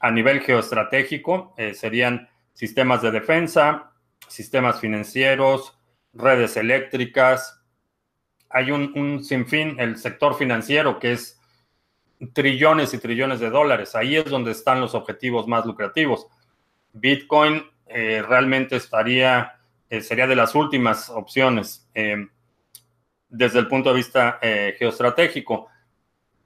a 0.00 0.10
nivel 0.10 0.40
geoestratégico, 0.40 1.54
eh, 1.56 1.74
serían 1.74 2.28
sistemas 2.52 3.02
de 3.02 3.10
defensa, 3.10 3.92
sistemas 4.28 4.80
financieros, 4.80 5.78
redes 6.12 6.56
eléctricas, 6.56 7.60
hay 8.50 8.72
un, 8.72 8.92
un 8.96 9.24
sinfín, 9.24 9.78
el 9.78 9.96
sector 9.96 10.34
financiero, 10.34 10.98
que 10.98 11.12
es 11.12 11.40
trillones 12.32 12.92
y 12.92 12.98
trillones 12.98 13.40
de 13.40 13.48
dólares. 13.48 13.94
Ahí 13.94 14.16
es 14.16 14.24
donde 14.26 14.50
están 14.50 14.80
los 14.80 14.94
objetivos 14.94 15.46
más 15.46 15.64
lucrativos. 15.64 16.26
Bitcoin 16.92 17.64
eh, 17.86 18.22
realmente 18.26 18.76
estaría, 18.76 19.58
eh, 19.88 20.00
sería 20.00 20.26
de 20.26 20.36
las 20.36 20.54
últimas 20.54 21.10
opciones 21.10 21.88
eh, 21.94 22.28
desde 23.28 23.58
el 23.58 23.68
punto 23.68 23.90
de 23.90 23.96
vista 23.96 24.38
geoestratégico. 24.40 25.68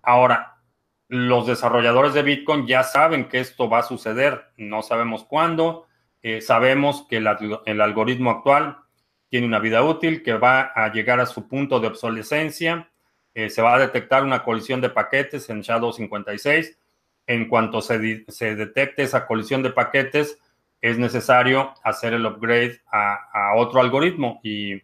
Ahora, 0.02 0.58
los 1.08 1.46
desarrolladores 1.46 2.12
de 2.12 2.22
Bitcoin 2.22 2.66
ya 2.66 2.82
saben 2.82 3.28
que 3.28 3.40
esto 3.40 3.68
va 3.70 3.78
a 3.78 3.82
suceder, 3.82 4.50
no 4.58 4.82
sabemos 4.82 5.24
cuándo, 5.24 5.86
sabemos 6.42 7.06
que 7.08 7.16
el 7.16 7.80
algoritmo 7.80 8.30
actual 8.30 8.78
tiene 9.30 9.46
una 9.46 9.60
vida 9.60 9.82
útil, 9.82 10.22
que 10.22 10.34
va 10.34 10.72
a 10.74 10.92
llegar 10.92 11.20
a 11.20 11.26
su 11.26 11.48
punto 11.48 11.80
de 11.80 11.86
obsolescencia, 11.86 12.90
se 13.34 13.62
va 13.62 13.76
a 13.76 13.78
detectar 13.78 14.22
una 14.22 14.42
colisión 14.42 14.82
de 14.82 14.90
paquetes 14.90 15.48
en 15.48 15.62
Shadow 15.62 15.90
56. 15.90 16.78
En 17.26 17.48
cuanto 17.48 17.80
se, 17.80 17.98
detecte 17.98 19.02
esa 19.02 19.26
colisión 19.26 19.62
de 19.62 19.70
paquetes, 19.70 20.38
es 20.80 20.98
necesario 20.98 21.72
hacer 21.82 22.12
el 22.12 22.26
upgrade 22.26 22.80
a, 22.92 23.54
otro 23.56 23.80
algoritmo 23.80 24.40
y, 24.42 24.82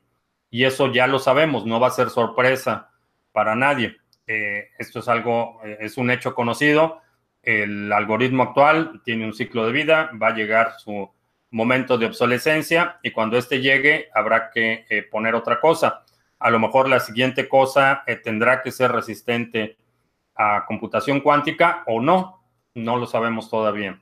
eso 0.50 0.92
ya 0.92 1.06
lo 1.06 1.18
sabemos, 1.18 1.64
no 1.64 1.78
va 1.78 1.88
a 1.88 1.92
ser 1.92 2.10
sorpresa 2.10 2.90
para 3.32 3.54
nadie. 3.54 3.96
Eh, 4.26 4.68
esto 4.78 5.00
es 5.00 5.08
algo, 5.08 5.60
eh, 5.64 5.78
es 5.80 5.96
un 5.96 6.10
hecho 6.10 6.34
conocido. 6.34 7.02
El 7.42 7.92
algoritmo 7.92 8.44
actual 8.44 9.00
tiene 9.04 9.26
un 9.26 9.34
ciclo 9.34 9.66
de 9.66 9.72
vida, 9.72 10.10
va 10.20 10.28
a 10.28 10.34
llegar 10.34 10.72
su 10.78 11.08
momento 11.50 11.98
de 11.98 12.06
obsolescencia 12.06 12.98
y 13.02 13.12
cuando 13.12 13.36
este 13.36 13.60
llegue 13.60 14.08
habrá 14.14 14.50
que 14.50 14.86
eh, 14.88 15.02
poner 15.02 15.34
otra 15.34 15.60
cosa. 15.60 16.04
A 16.38 16.50
lo 16.50 16.58
mejor 16.58 16.88
la 16.88 17.00
siguiente 17.00 17.48
cosa 17.48 18.02
tendrá 18.24 18.62
que 18.62 18.72
ser 18.72 18.90
resistente 18.90 19.76
a 20.40 20.64
computación 20.64 21.20
cuántica 21.20 21.84
o 21.86 22.00
no, 22.00 22.42
no 22.74 22.96
lo 22.96 23.06
sabemos 23.06 23.50
todavía. 23.50 24.00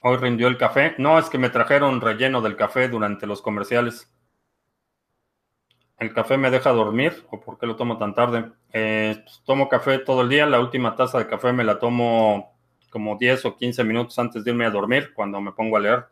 Hoy 0.00 0.16
rindió 0.16 0.46
el 0.46 0.56
café. 0.56 0.94
No, 0.98 1.18
es 1.18 1.28
que 1.28 1.38
me 1.38 1.50
trajeron 1.50 2.00
relleno 2.00 2.40
del 2.40 2.54
café 2.54 2.88
durante 2.88 3.26
los 3.26 3.42
comerciales. 3.42 4.14
¿El 5.98 6.14
café 6.14 6.36
me 6.36 6.52
deja 6.52 6.70
dormir 6.70 7.26
o 7.30 7.40
por 7.40 7.58
qué 7.58 7.66
lo 7.66 7.74
tomo 7.74 7.98
tan 7.98 8.14
tarde? 8.14 8.52
Eh, 8.72 9.16
pues, 9.24 9.42
tomo 9.44 9.68
café 9.68 9.98
todo 9.98 10.22
el 10.22 10.28
día. 10.28 10.46
La 10.46 10.60
última 10.60 10.94
taza 10.94 11.18
de 11.18 11.26
café 11.26 11.52
me 11.52 11.64
la 11.64 11.80
tomo 11.80 12.56
como 12.90 13.16
10 13.16 13.44
o 13.46 13.56
15 13.56 13.82
minutos 13.82 14.16
antes 14.20 14.44
de 14.44 14.52
irme 14.52 14.66
a 14.66 14.70
dormir 14.70 15.12
cuando 15.14 15.40
me 15.40 15.50
pongo 15.50 15.76
a 15.76 15.80
leer. 15.80 16.06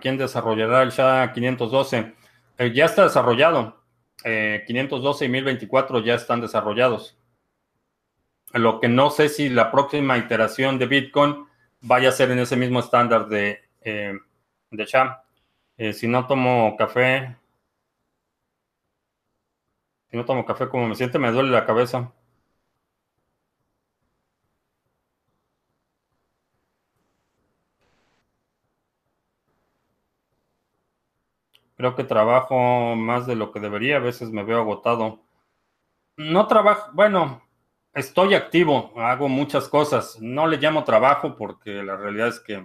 ¿Quién 0.00 0.18
desarrollará 0.18 0.82
el 0.82 0.90
SHA-512? 0.90 2.14
Eh, 2.58 2.72
ya 2.74 2.84
está 2.84 3.04
desarrollado. 3.04 3.80
512 4.22 5.24
eh, 5.24 5.28
y 5.28 5.30
1024 5.30 6.00
ya 6.00 6.14
están 6.14 6.42
desarrollados. 6.42 7.18
Lo 8.52 8.80
que 8.80 8.88
no 8.88 9.10
sé 9.10 9.30
si 9.30 9.48
la 9.48 9.70
próxima 9.70 10.18
iteración 10.18 10.78
de 10.78 10.86
Bitcoin 10.86 11.46
vaya 11.80 12.10
a 12.10 12.12
ser 12.12 12.30
en 12.30 12.40
ese 12.40 12.54
mismo 12.54 12.80
estándar 12.80 13.28
de, 13.28 13.62
eh, 13.80 14.12
de 14.70 14.84
SHA. 14.84 15.24
si 15.94 16.06
no 16.06 16.26
tomo 16.26 16.76
café, 16.76 17.34
si 20.10 20.18
no 20.18 20.26
tomo 20.26 20.44
café, 20.44 20.68
como 20.68 20.86
me 20.86 20.94
siente, 20.94 21.18
me 21.18 21.32
duele 21.32 21.50
la 21.50 21.64
cabeza. 21.64 22.12
Creo 31.82 31.96
que 31.96 32.04
trabajo 32.04 32.94
más 32.94 33.26
de 33.26 33.34
lo 33.34 33.50
que 33.50 33.58
debería, 33.58 33.96
a 33.96 33.98
veces 33.98 34.30
me 34.30 34.44
veo 34.44 34.60
agotado. 34.60 35.18
No 36.16 36.46
trabajo, 36.46 36.92
bueno, 36.94 37.42
estoy 37.92 38.34
activo, 38.34 38.92
hago 38.96 39.28
muchas 39.28 39.66
cosas. 39.66 40.16
No 40.20 40.46
le 40.46 40.58
llamo 40.58 40.84
trabajo 40.84 41.34
porque 41.34 41.82
la 41.82 41.96
realidad 41.96 42.28
es 42.28 42.38
que 42.38 42.64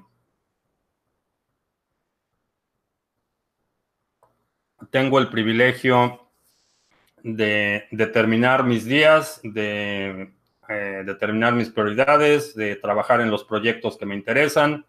tengo 4.91 5.17
el 5.17 5.29
privilegio 5.29 6.29
de 7.23 7.87
determinar 7.89 8.65
mis 8.65 8.85
días, 8.85 9.39
de 9.43 10.31
eh, 10.69 11.03
determinar 11.07 11.53
mis 11.53 11.71
prioridades, 11.71 12.53
de 12.53 12.75
trabajar 12.75 13.21
en 13.21 13.31
los 13.31 13.43
proyectos 13.43 13.97
que 13.97 14.05
me 14.05 14.13
interesan. 14.13 14.85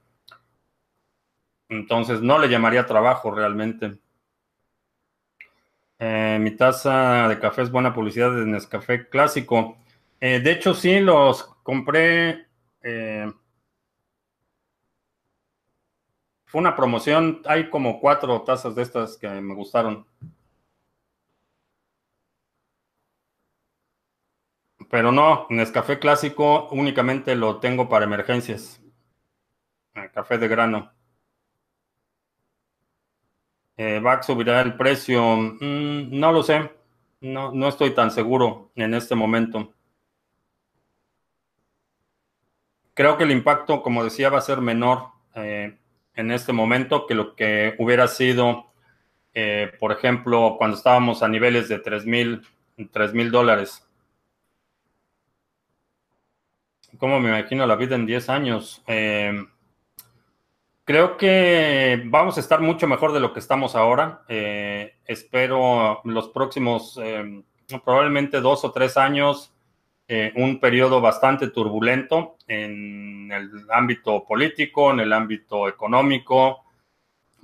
Entonces, 1.71 2.21
no 2.21 2.39
le 2.39 2.51
llamaría 2.51 2.85
trabajo 2.85 3.31
realmente. 3.31 3.99
Eh, 6.01 6.39
mi 6.41 6.53
taza 6.53 7.29
de 7.29 7.39
café 7.41 7.63
es 7.63 7.71
buena 7.73 7.93
publicidad 7.93 8.31
de 8.35 8.47
Nescafé 8.47 9.09
clásico. 9.09 9.77
Eh, 10.21 10.41
de 10.41 10.53
hecho, 10.53 10.75
sí, 10.75 11.01
los 11.01 11.45
compré. 11.63 12.47
Eh, 12.83 13.31
fue 16.47 16.61
una 16.61 16.75
promoción. 16.75 17.43
Hay 17.47 17.71
como 17.71 18.01
cuatro 18.01 18.43
tazas 18.43 18.75
de 18.75 18.83
estas 18.83 19.17
que 19.17 19.29
me 19.29 19.55
gustaron. 19.55 20.05
Pero 24.91 25.13
no, 25.13 25.47
Nescafé 25.51 26.01
clásico 26.01 26.69
únicamente 26.73 27.37
lo 27.37 27.61
tengo 27.61 27.89
para 27.89 28.05
emergencias. 28.07 28.81
Café 30.15 30.39
de 30.39 30.49
grano. 30.49 30.98
Eh, 33.79 34.01
¿Va 34.01 34.15
a 34.15 34.23
subir 34.25 34.49
el 34.49 34.77
precio? 34.77 35.37
Mm, 35.37 36.19
no 36.19 36.33
lo 36.33 36.43
sé. 36.43 36.69
No, 37.21 37.53
no 37.53 37.69
estoy 37.69 37.95
tan 37.95 38.11
seguro 38.11 38.73
en 38.75 38.93
este 38.93 39.15
momento. 39.15 39.73
Creo 42.93 43.17
que 43.17 43.23
el 43.23 43.31
impacto, 43.31 43.81
como 43.81 44.03
decía, 44.03 44.31
va 44.31 44.39
a 44.39 44.41
ser 44.41 44.61
menor 44.61 45.11
eh, 45.37 45.79
en 46.15 46.31
este 46.33 46.53
momento 46.53 47.07
que 47.07 47.15
lo 47.15 47.37
que 47.37 47.77
hubiera 47.79 48.09
sido, 48.09 48.73
eh, 49.33 49.71
por 49.79 49.93
ejemplo, 49.93 50.57
cuando 50.59 50.77
estábamos 50.77 51.23
a 51.23 51.29
niveles 51.29 51.69
de 51.69 51.79
3 51.79 52.05
mil 52.05 53.31
dólares. 53.31 53.87
¿Cómo 56.99 57.21
me 57.21 57.29
imagino 57.29 57.65
la 57.65 57.77
vida 57.77 57.95
en 57.95 58.07
10 58.07 58.29
años? 58.29 58.83
Creo 60.89 61.19
que 61.19 62.03
vamos 62.07 62.39
a 62.39 62.41
estar 62.41 62.63
mucho 62.63 62.89
mejor 62.89 63.13
de 63.13 63.21
lo 63.21 63.35
que 63.35 63.41
estamos 63.41 63.77
ahora. 63.77 64.23
Eh, 64.27 64.95
espero 65.05 66.01
los 66.05 66.31
próximos, 66.31 66.99
eh, 67.03 67.43
probablemente 67.85 68.41
dos 68.41 68.65
o 68.65 68.73
tres 68.73 68.97
años, 68.97 69.55
eh, 70.09 70.33
un 70.37 70.59
periodo 70.61 71.03
bastante 71.03 71.49
turbulento 71.51 72.39
en 72.47 73.31
el 73.31 73.67
ámbito 73.71 74.25
político, 74.25 74.91
en 74.91 75.01
el 75.01 75.13
ámbito 75.13 75.69
económico. 75.69 76.65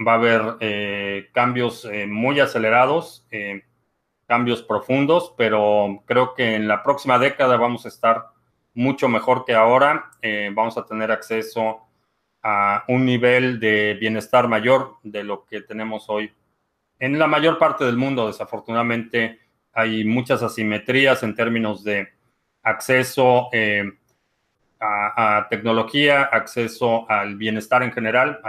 Va 0.01 0.13
a 0.13 0.15
haber 0.15 1.31
cambios 1.33 1.87
muy 2.09 2.41
acelerados, 2.41 3.29
cambios 4.27 4.63
profundos, 4.63 5.35
pero 5.37 6.03
creo 6.07 6.33
que 6.33 6.55
en 6.55 6.67
la 6.67 6.83
próxima 6.83 7.19
década 7.19 7.59
vamos 7.59 7.85
a 7.85 7.89
estar 7.89 8.29
mucho 8.73 9.07
mejor 9.11 9.45
que 9.45 9.55
ahora. 9.55 10.13
vamos 10.55 10.79
a 10.79 10.87
tener 10.87 11.13
acceso 11.13 11.85
a 11.93 11.94
un 12.89 13.07
nivel 13.07 13.59
de 13.59 13.95
bienestar 13.95 14.49
mayor 14.49 14.97
de 15.03 15.25
lo 15.25 15.47
que 15.47 15.63
tenemos 15.63 16.07
hoy. 16.09 16.33
En 16.99 17.19
la 17.19 17.27
mayor 17.27 17.59
parte 17.59 17.85
del 17.85 17.97
mundo, 17.97 18.27
desafortunadamente, 18.27 19.41
hay 19.73 20.05
muchas 20.05 20.43
asimetrías 20.43 21.23
en 21.23 21.35
términos 21.35 21.83
de 21.83 22.09
acceso 22.63 23.49
eh, 23.53 23.85
a, 24.79 25.47
tecnología, 25.49 26.23
acceso 26.25 27.11
al 27.11 27.37
bienestar 27.37 27.83
en 27.83 27.93
general. 27.93 28.41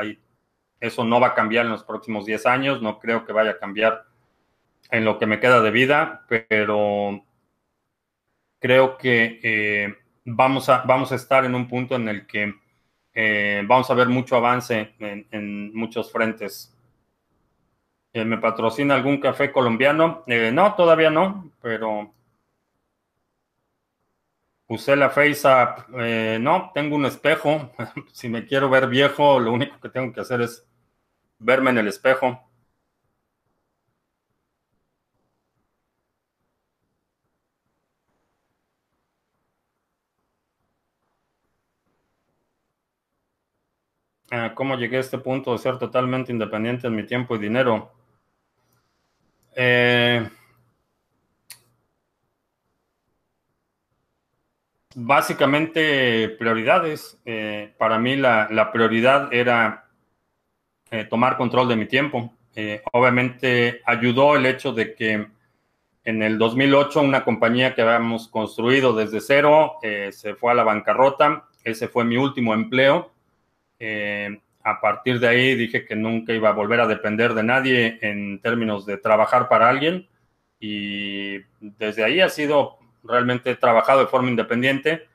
eso 0.79 1.03
no 1.05 1.19
va 1.19 1.27
a 1.27 1.33
cambiar 1.33 1.65
en 1.65 1.71
los 1.71 1.83
próximos 1.83 2.25
10 2.25 2.45
años, 2.45 2.81
no 2.81 2.99
creo 2.99 3.25
que 3.25 3.33
vaya 3.33 3.51
a 3.51 3.59
cambiar 3.59 4.03
en 4.91 5.05
lo 5.05 5.17
que 5.17 5.25
me 5.25 5.39
queda 5.39 5.61
de 5.61 5.71
vida, 5.71 6.25
pero 6.27 7.23
creo 8.59 8.97
que 8.97 9.39
eh, 9.41 9.95
vamos, 10.25 10.69
a, 10.69 10.83
vamos 10.85 11.11
a 11.11 11.15
estar 11.15 11.45
en 11.45 11.55
un 11.55 11.67
punto 11.67 11.95
en 11.95 12.09
el 12.09 12.27
que 12.27 12.53
eh, 13.15 13.63
vamos 13.65 13.89
a 13.89 13.93
ver 13.93 14.09
mucho 14.09 14.35
avance 14.35 14.93
en, 14.99 15.73
muchos 15.73 16.11
frentes. 16.11 16.75
Eh, 18.13 18.25
¿Me 18.25 18.37
patrocina 18.37 18.95
algún 18.95 19.19
café 19.19 19.51
colombiano? 19.51 20.23
Eh, 20.27 20.51
no, 20.53 20.75
todavía 20.75 21.09
no, 21.09 21.51
pero 21.61 22.13
usé 24.67 24.95
la 24.97 25.09
FaceApp. 25.09 25.89
no, 26.39 26.71
tengo 26.73 26.95
un 26.97 27.05
espejo. 27.05 27.71
si 28.11 28.27
me 28.27 28.45
quiero 28.45 28.69
ver 28.69 28.87
viejo, 28.87 29.39
lo 29.39 29.53
único 29.53 29.79
que 29.79 29.89
tengo 29.89 30.11
que 30.13 30.21
hacer 30.21 30.41
es 30.41 30.67
verme 31.39 31.71
en 31.71 31.77
el 31.79 31.87
espejo. 31.87 32.44
Ah, 44.37 44.51
¿Cómo 44.53 44.75
llegué 44.75 44.97
a 44.97 44.99
este 44.99 45.17
punto 45.17 45.53
de 45.53 45.59
ser 45.59 45.77
totalmente 45.77 46.29
independiente 46.29 46.87
en 46.87 46.95
mi 46.95 47.05
tiempo 47.05 47.37
y 47.37 47.39
dinero? 47.39 47.93
Eh, 49.55 50.27
básicamente 54.93 56.27
prioridades. 56.37 57.17
Eh, 57.23 57.73
para 57.77 57.97
mí 57.97 58.17
la, 58.17 58.69
prioridad 58.73 59.33
era 59.33 59.85
eh, 60.91 61.05
tomar 61.05 61.37
control 61.37 61.69
de 61.69 61.77
mi 61.77 61.85
tiempo. 61.85 62.33
obviamente 62.91 63.81
ayudó 63.85 64.35
el 64.35 64.45
hecho 64.47 64.73
de 64.73 64.95
que 64.95 65.27
en 66.03 66.23
el 66.23 66.37
2008 66.37 66.99
una 66.99 67.23
compañía 67.23 67.73
que 67.73 67.83
habíamos 67.83 68.27
construido 68.27 68.93
desde 68.93 69.21
cero 69.21 69.77
se 70.11 70.35
fue 70.35 70.51
a 70.51 70.55
la 70.55 70.63
bancarrota. 70.63 71.45
Ese 71.63 71.87
fue 71.87 72.03
mi 72.03 72.17
último 72.17 72.53
empleo. 72.53 73.14
Eh, 73.79 74.39
a 74.63 74.81
partir 74.81 75.19
de 75.19 75.27
ahí 75.27 75.55
dije 75.55 75.85
que 75.85 75.95
nunca 75.95 76.33
iba 76.33 76.49
a 76.49 76.53
volver 76.53 76.79
a 76.79 76.87
depender 76.87 77.33
de 77.33 77.43
nadie 77.43 77.99
en 78.01 78.39
términos 78.41 78.85
de 78.85 78.97
trabajar 78.97 79.47
para 79.47 79.69
alguien. 79.69 80.07
Y 80.59 81.39
desde 81.59 82.03
ahí 82.03 82.21
ha 82.21 82.29
sido 82.29 82.77
realmente 83.03 83.55
trabajado 83.55 83.99
de 83.99 84.07
forma 84.07 84.29
independiente, 84.29 85.07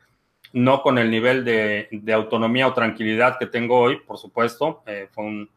no 0.53 0.83
con 0.83 0.99
el 0.99 1.11
nivel 1.11 1.45
de, 1.45 1.89
autonomía 2.13 2.69
o 2.69 2.75
tranquilidad 2.75 3.39
que 3.39 3.47
tengo 3.47 3.79
hoy, 3.81 4.01
por 4.01 4.19
supuesto. 4.19 4.83
Eh, 4.87 5.09
fue 5.11 5.25
un, 5.25 5.51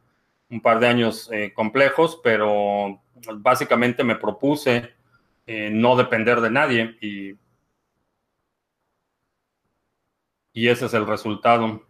par 0.61 0.79
de 0.79 0.87
años 0.87 1.29
eh, 1.31 1.51
complejos, 1.53 2.19
pero 2.23 3.01
básicamente 3.37 4.03
me 4.03 4.15
propuse 4.15 4.93
no 5.45 5.97
depender 5.97 6.39
de 6.39 6.49
nadie 6.49 6.95
y, 7.01 7.35
y 10.53 10.67
ese 10.67 10.85
es 10.85 10.93
el 10.93 11.05
resultado. 11.05 11.83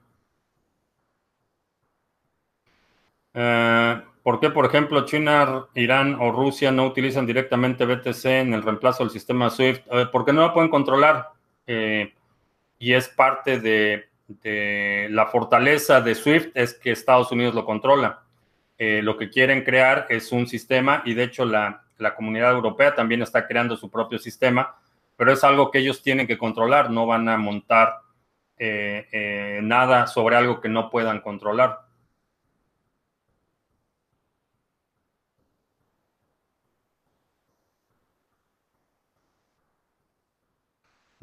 Eh, 3.34 4.02
¿Por 4.22 4.40
qué, 4.40 4.50
por 4.50 4.66
ejemplo, 4.66 5.06
China, 5.06 5.68
Irán 5.74 6.18
o 6.20 6.32
Rusia 6.32 6.72
no 6.72 6.86
utilizan 6.86 7.26
directamente 7.26 7.86
BTC 7.86 8.26
en 8.26 8.54
el 8.54 8.64
reemplazo 8.64 9.04
del 9.04 9.12
sistema 9.12 9.50
SWIFT? 9.50 9.86
porque 10.12 10.32
no 10.32 10.42
lo 10.42 10.54
pueden 10.54 10.70
controlar. 10.70 11.30
Eh, 11.68 12.14
y 12.80 12.94
es 12.94 13.10
parte 13.10 13.60
de, 13.60 14.10
la 15.10 15.26
fortaleza 15.28 16.02
de 16.02 16.16
SWIFT 16.16 16.56
es 16.56 16.74
que 16.74 16.92
Estados 16.92 17.32
Unidos 17.32 17.54
lo 17.56 17.66
controla. 17.66 18.22
Eh, 18.78 19.02
lo 19.02 19.18
que 19.18 19.30
quieren 19.30 19.64
crear 19.64 20.08
es 20.10 20.32
un 20.32 20.48
sistema 20.48 21.04
y 21.06 21.14
de 21.14 21.24
hecho 21.24 21.46
la, 21.46 21.84
la, 21.98 22.16
comunidad 22.16 22.52
europea 22.52 22.96
también 22.96 23.22
está 23.22 23.48
creando 23.48 23.78
su 23.78 23.90
propio 23.90 24.18
sistema, 24.18 24.76
pero 25.16 25.32
es 25.32 25.44
algo 25.44 25.70
que 25.70 25.80
ellos 25.80 26.02
tienen 26.02 26.28
que 26.28 26.38
controlar, 26.38 26.90
no 26.90 27.06
van 27.06 27.30
a 27.30 27.38
montar 27.38 28.00
nada 29.62 30.08
sobre 30.08 30.38
algo 30.38 30.62
que 30.62 30.70
no 30.70 30.90
puedan 30.90 31.20
controlar. 31.20 31.80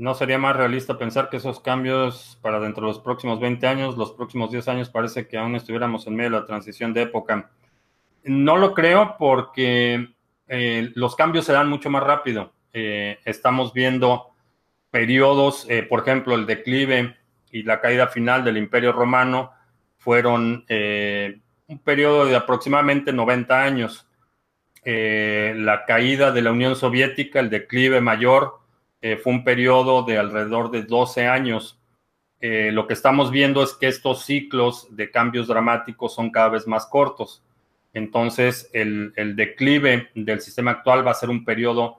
¿No 0.01 0.15
sería 0.15 0.39
más 0.39 0.57
realista 0.57 0.97
pensar 0.97 1.29
que 1.29 1.37
esos 1.37 1.61
cambios 1.61 2.39
para 2.41 2.59
dentro 2.59 2.87
de 2.87 2.93
los 2.95 3.01
próximos 3.01 3.39
20 3.39 3.67
años, 3.67 3.99
los 3.99 4.13
próximos 4.13 4.51
10 4.51 4.67
años, 4.69 4.89
parece 4.89 5.29
que 5.29 5.37
aún 5.37 5.55
estuviéramos 5.57 6.07
en 6.07 6.17
medio 6.17 6.31
de 6.31 6.41
la 6.41 6.47
transición 6.47 6.95
de 6.95 7.03
época? 7.03 7.51
No 8.25 8.57
lo 8.57 8.73
creo 8.73 9.17
porque 9.19 10.09
eh, 10.49 10.91
los 10.95 11.15
cambios 11.17 11.45
se 11.45 11.53
dan 11.53 11.69
mucho 11.69 11.91
más 11.91 12.03
rápido. 12.03 12.55
Eh, 12.73 13.19
estamos 13.27 13.75
viendo 13.75 14.31
periodos, 14.91 15.67
eh, 15.69 15.83
por 15.83 16.01
ejemplo, 16.01 16.35
el 16.35 16.47
declive 16.47 17.19
y 17.51 17.65
la 17.65 17.83
caída 17.83 18.07
final 18.07 18.43
del 18.43 18.57
Imperio 18.57 18.93
Romano 18.93 19.53
fueron 19.99 20.65
un 21.67 21.79
periodo 21.85 22.25
de 22.25 22.37
aproximadamente 22.37 23.13
90 23.13 23.63
años. 23.63 24.09
la 24.83 25.85
caída 25.87 26.33
de 26.33 26.41
la 26.41 26.53
Unión 26.53 26.75
Soviética, 26.75 27.39
el 27.39 27.51
declive 27.51 28.01
mayor, 28.01 28.60
eh, 29.03 29.17
fue 29.17 29.33
un 29.33 29.45
periodo 29.45 30.03
de 30.03 30.19
alrededor 30.19 30.71
de 30.71 30.83
12 30.83 31.27
años. 31.27 31.79
Eh, 32.41 32.71
lo 32.73 32.87
que 32.87 32.93
estamos 32.95 33.31
viendo 33.31 33.63
es 33.63 33.73
que 33.75 33.89
estos 33.89 34.25
ciclos 34.25 34.89
de 34.91 35.11
cambios 35.11 35.47
dramáticos 35.47 36.15
son 36.15 36.31
cada 36.31 36.51
vez 36.51 36.67
más 36.67 36.87
cortos. 36.87 37.43
Entonces, 37.93 38.71
el, 38.73 39.13
declive 39.37 40.11
del 40.15 40.41
sistema 40.41 40.73
actual 40.73 41.07
va 41.07 41.11
a 41.13 41.15
ser 41.15 41.31
un 41.31 41.45
periodo, 41.45 41.97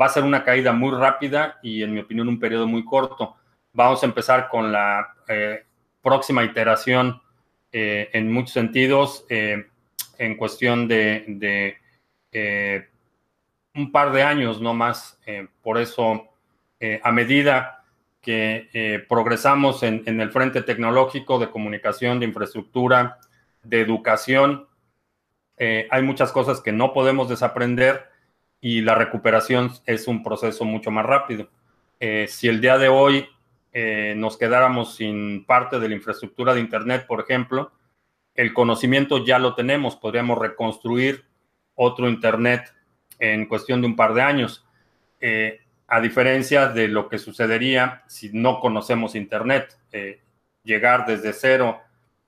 va 0.00 0.06
a 0.06 0.10
ser 0.10 0.24
una 0.24 0.44
caída 0.44 0.72
muy 0.72 0.92
rápida 0.92 1.58
y, 1.62 1.82
en 1.82 1.94
mi 1.94 2.00
opinión, 2.00 2.28
un 2.28 2.38
periodo 2.38 2.66
muy 2.66 2.84
corto. 2.84 3.34
Vamos 3.72 4.02
a 4.02 4.06
empezar 4.06 4.48
con 4.48 4.70
la 4.70 5.14
eh, 5.28 5.64
próxima 6.02 6.44
iteración 6.44 7.20
en 7.74 8.30
muchos 8.30 8.52
sentidos, 8.52 9.24
en 9.30 10.36
cuestión 10.36 10.86
de, 10.86 11.78
un 13.74 13.90
par 13.90 14.12
de 14.12 14.22
años, 14.22 14.60
no 14.60 14.74
más. 14.74 15.18
por 15.62 15.78
eso 15.78 16.31
eh, 16.84 17.00
a 17.04 17.12
medida 17.12 17.84
que 18.20 18.68
eh, 18.72 19.06
progresamos 19.08 19.84
en, 19.84 20.02
el 20.20 20.32
frente 20.32 20.62
tecnológico 20.62 21.38
de 21.38 21.48
comunicación, 21.48 22.18
de 22.18 22.26
infraestructura, 22.26 23.18
de 23.62 23.80
educación, 23.80 24.66
eh, 25.58 25.86
hay 25.92 26.02
muchas 26.02 26.32
cosas 26.32 26.60
que 26.60 26.72
no 26.72 26.92
podemos 26.92 27.28
desaprender 27.28 28.08
y 28.60 28.80
la 28.80 28.96
recuperación 28.96 29.70
es 29.86 30.08
un 30.08 30.24
proceso 30.24 30.64
mucho 30.64 30.90
más 30.90 31.06
rápido. 31.06 31.48
si 32.00 32.48
el 32.48 32.60
día 32.60 32.78
de 32.78 32.88
hoy 32.88 33.28
nos 34.16 34.36
quedáramos 34.36 34.96
sin 34.96 35.44
parte 35.44 35.78
de 35.78 35.88
la 35.88 35.94
infraestructura 35.94 36.52
de 36.52 36.60
Internet, 36.60 37.06
por 37.06 37.20
ejemplo, 37.20 37.70
el 38.34 38.52
conocimiento 38.52 39.24
ya 39.24 39.38
lo 39.38 39.54
tenemos, 39.54 39.94
podríamos 39.94 40.36
reconstruir 40.36 41.24
otro 41.76 42.08
Internet 42.08 42.74
en 43.20 43.46
cuestión 43.46 43.80
de 43.80 43.86
un 43.86 43.94
par 43.94 44.14
de 44.14 44.22
años 44.22 44.66
a 45.92 46.00
diferencia 46.00 46.68
de 46.68 46.88
lo 46.88 47.06
que 47.06 47.18
sucedería 47.18 48.02
si 48.06 48.30
no 48.32 48.60
conocemos 48.60 49.14
Internet. 49.14 49.76
Eh, 49.92 50.22
llegar 50.64 51.04
desde 51.04 51.34
cero 51.34 51.82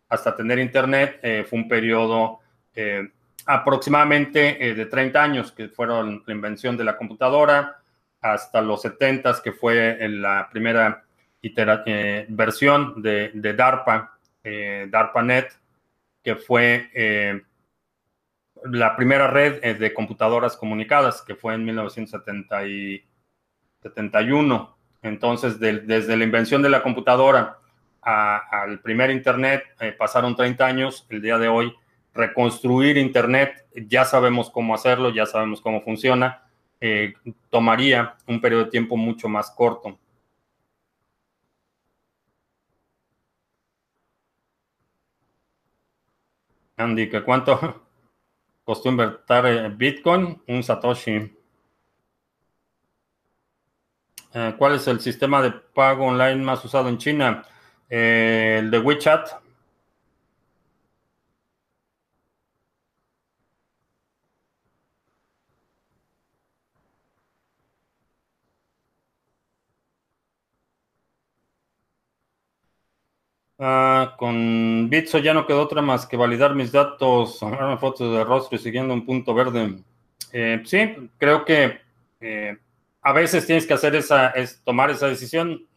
hasta 0.06 0.36
tener 0.36 0.58
Internet 0.58 1.18
eh, 1.22 1.46
fue 1.48 1.60
un 1.60 1.66
periodo 1.66 2.40
eh, 2.74 3.08
aproximadamente 3.46 4.74
de 4.74 4.84
30 4.84 5.22
años, 5.22 5.50
que 5.50 5.70
fueron 5.70 6.22
la 6.26 6.34
invención 6.34 6.76
de 6.76 6.84
la 6.84 6.98
computadora, 6.98 7.78
hasta 8.20 8.60
los 8.60 8.82
70, 8.82 9.40
que 9.42 9.52
fue 9.52 9.96
la 10.10 10.46
primera 10.52 11.02
versión 12.28 13.00
de, 13.00 13.30
de 13.32 13.54
DARPA, 13.54 14.18
DARPANET, 14.90 15.52
que 16.22 16.36
fue 16.36 17.42
la 18.64 18.94
primera 18.94 19.28
red 19.28 19.78
de 19.78 19.94
computadoras 19.94 20.54
comunicadas, 20.54 21.22
que 21.22 21.34
fue 21.34 21.54
en 21.54 21.64
1970 21.64 22.66
71. 23.84 24.76
Entonces, 25.02 25.60
desde 25.60 26.16
la 26.16 26.24
invención 26.24 26.62
de 26.62 26.70
la 26.70 26.82
computadora 26.82 27.58
al 28.00 28.80
primer 28.80 29.10
Internet 29.10 29.64
eh, 29.80 29.92
pasaron 29.92 30.34
30 30.34 30.66
años. 30.66 31.06
El 31.10 31.20
día 31.22 31.38
de 31.38 31.48
hoy, 31.48 31.74
reconstruir 32.14 32.96
Internet, 32.96 33.66
ya 33.74 34.04
sabemos 34.04 34.50
cómo 34.50 34.74
hacerlo, 34.74 35.10
ya 35.10 35.26
sabemos 35.26 35.60
cómo 35.60 35.82
funciona. 35.82 36.42
Eh, 36.80 37.14
tomaría 37.50 38.16
un 38.26 38.40
periodo 38.40 38.64
de 38.64 38.70
tiempo 38.70 38.96
mucho 38.96 39.28
más 39.28 39.50
corto. 39.50 39.98
Andy, 46.76 47.08
¿qué 47.08 47.22
cuánto 47.22 47.84
costó 48.64 48.88
invertir 48.88 49.70
Bitcoin? 49.76 50.42
Un 50.48 50.62
Satoshi. 50.62 51.33
Eh, 54.34 54.54
¿Cuál 54.58 54.74
es 54.74 54.86
el 54.88 55.00
sistema 55.00 55.40
de 55.42 55.50
pago 55.52 56.06
online 56.06 56.36
más 56.42 56.64
usado 56.64 56.88
en 56.88 56.98
China? 56.98 57.44
Eh, 57.88 58.56
el 58.60 58.70
de 58.70 58.78
WeChat. 58.80 59.28
Ah, 73.58 74.16
con 74.18 74.88
Bitso 74.90 75.18
ya 75.18 75.32
no 75.32 75.46
quedó 75.46 75.62
otra 75.62 75.80
más 75.80 76.06
que 76.06 76.16
validar 76.16 76.54
mis 76.56 76.72
datos, 76.72 77.38
fotos 77.78 78.12
de 78.12 78.24
rostro 78.24 78.56
y 78.56 78.60
siguiendo 78.60 78.92
un 78.94 79.06
punto 79.06 79.32
verde. 79.32 79.78
Eh, 80.32 80.60
sí, 80.64 81.08
creo 81.18 81.44
que 81.44 81.80
a 83.04 83.12
veces 83.12 83.46
tienes 83.46 83.66
que 83.66 83.74
hacer 83.74 83.94
esa, 83.94 84.30
es 84.30 84.62
tomar 84.64 84.90
esa 84.90 85.06
decisión, 85.06 85.68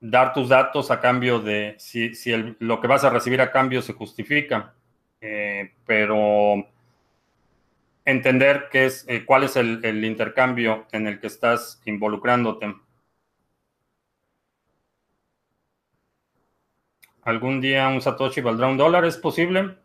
dar 0.00 0.32
tus 0.32 0.48
datos 0.48 0.90
a 0.90 1.00
cambio 1.00 1.40
de, 1.40 1.74
si, 1.78 2.12
lo 2.60 2.80
que 2.80 2.86
vas 2.86 3.04
a 3.04 3.10
recibir 3.10 3.40
a 3.40 3.50
cambio 3.50 3.82
se 3.82 3.92
justifica, 3.92 4.74
eh, 5.20 5.74
pero 5.84 6.66
entender 8.04 8.68
qué 8.70 8.86
es, 8.86 9.04
eh, 9.08 9.24
cuál 9.26 9.44
es 9.44 9.56
el, 9.56 9.84
el, 9.84 10.04
intercambio 10.04 10.86
en 10.92 11.08
el 11.08 11.20
que 11.20 11.26
estás 11.26 11.82
involucrándote. 11.84 12.74
¿Algún 17.22 17.60
día 17.60 17.88
un 17.88 18.00
Satoshi 18.00 18.40
valdrá 18.40 18.68
un 18.68 18.76
dólar? 18.78 19.04
¿Es 19.04 19.16
posible? 19.16 19.79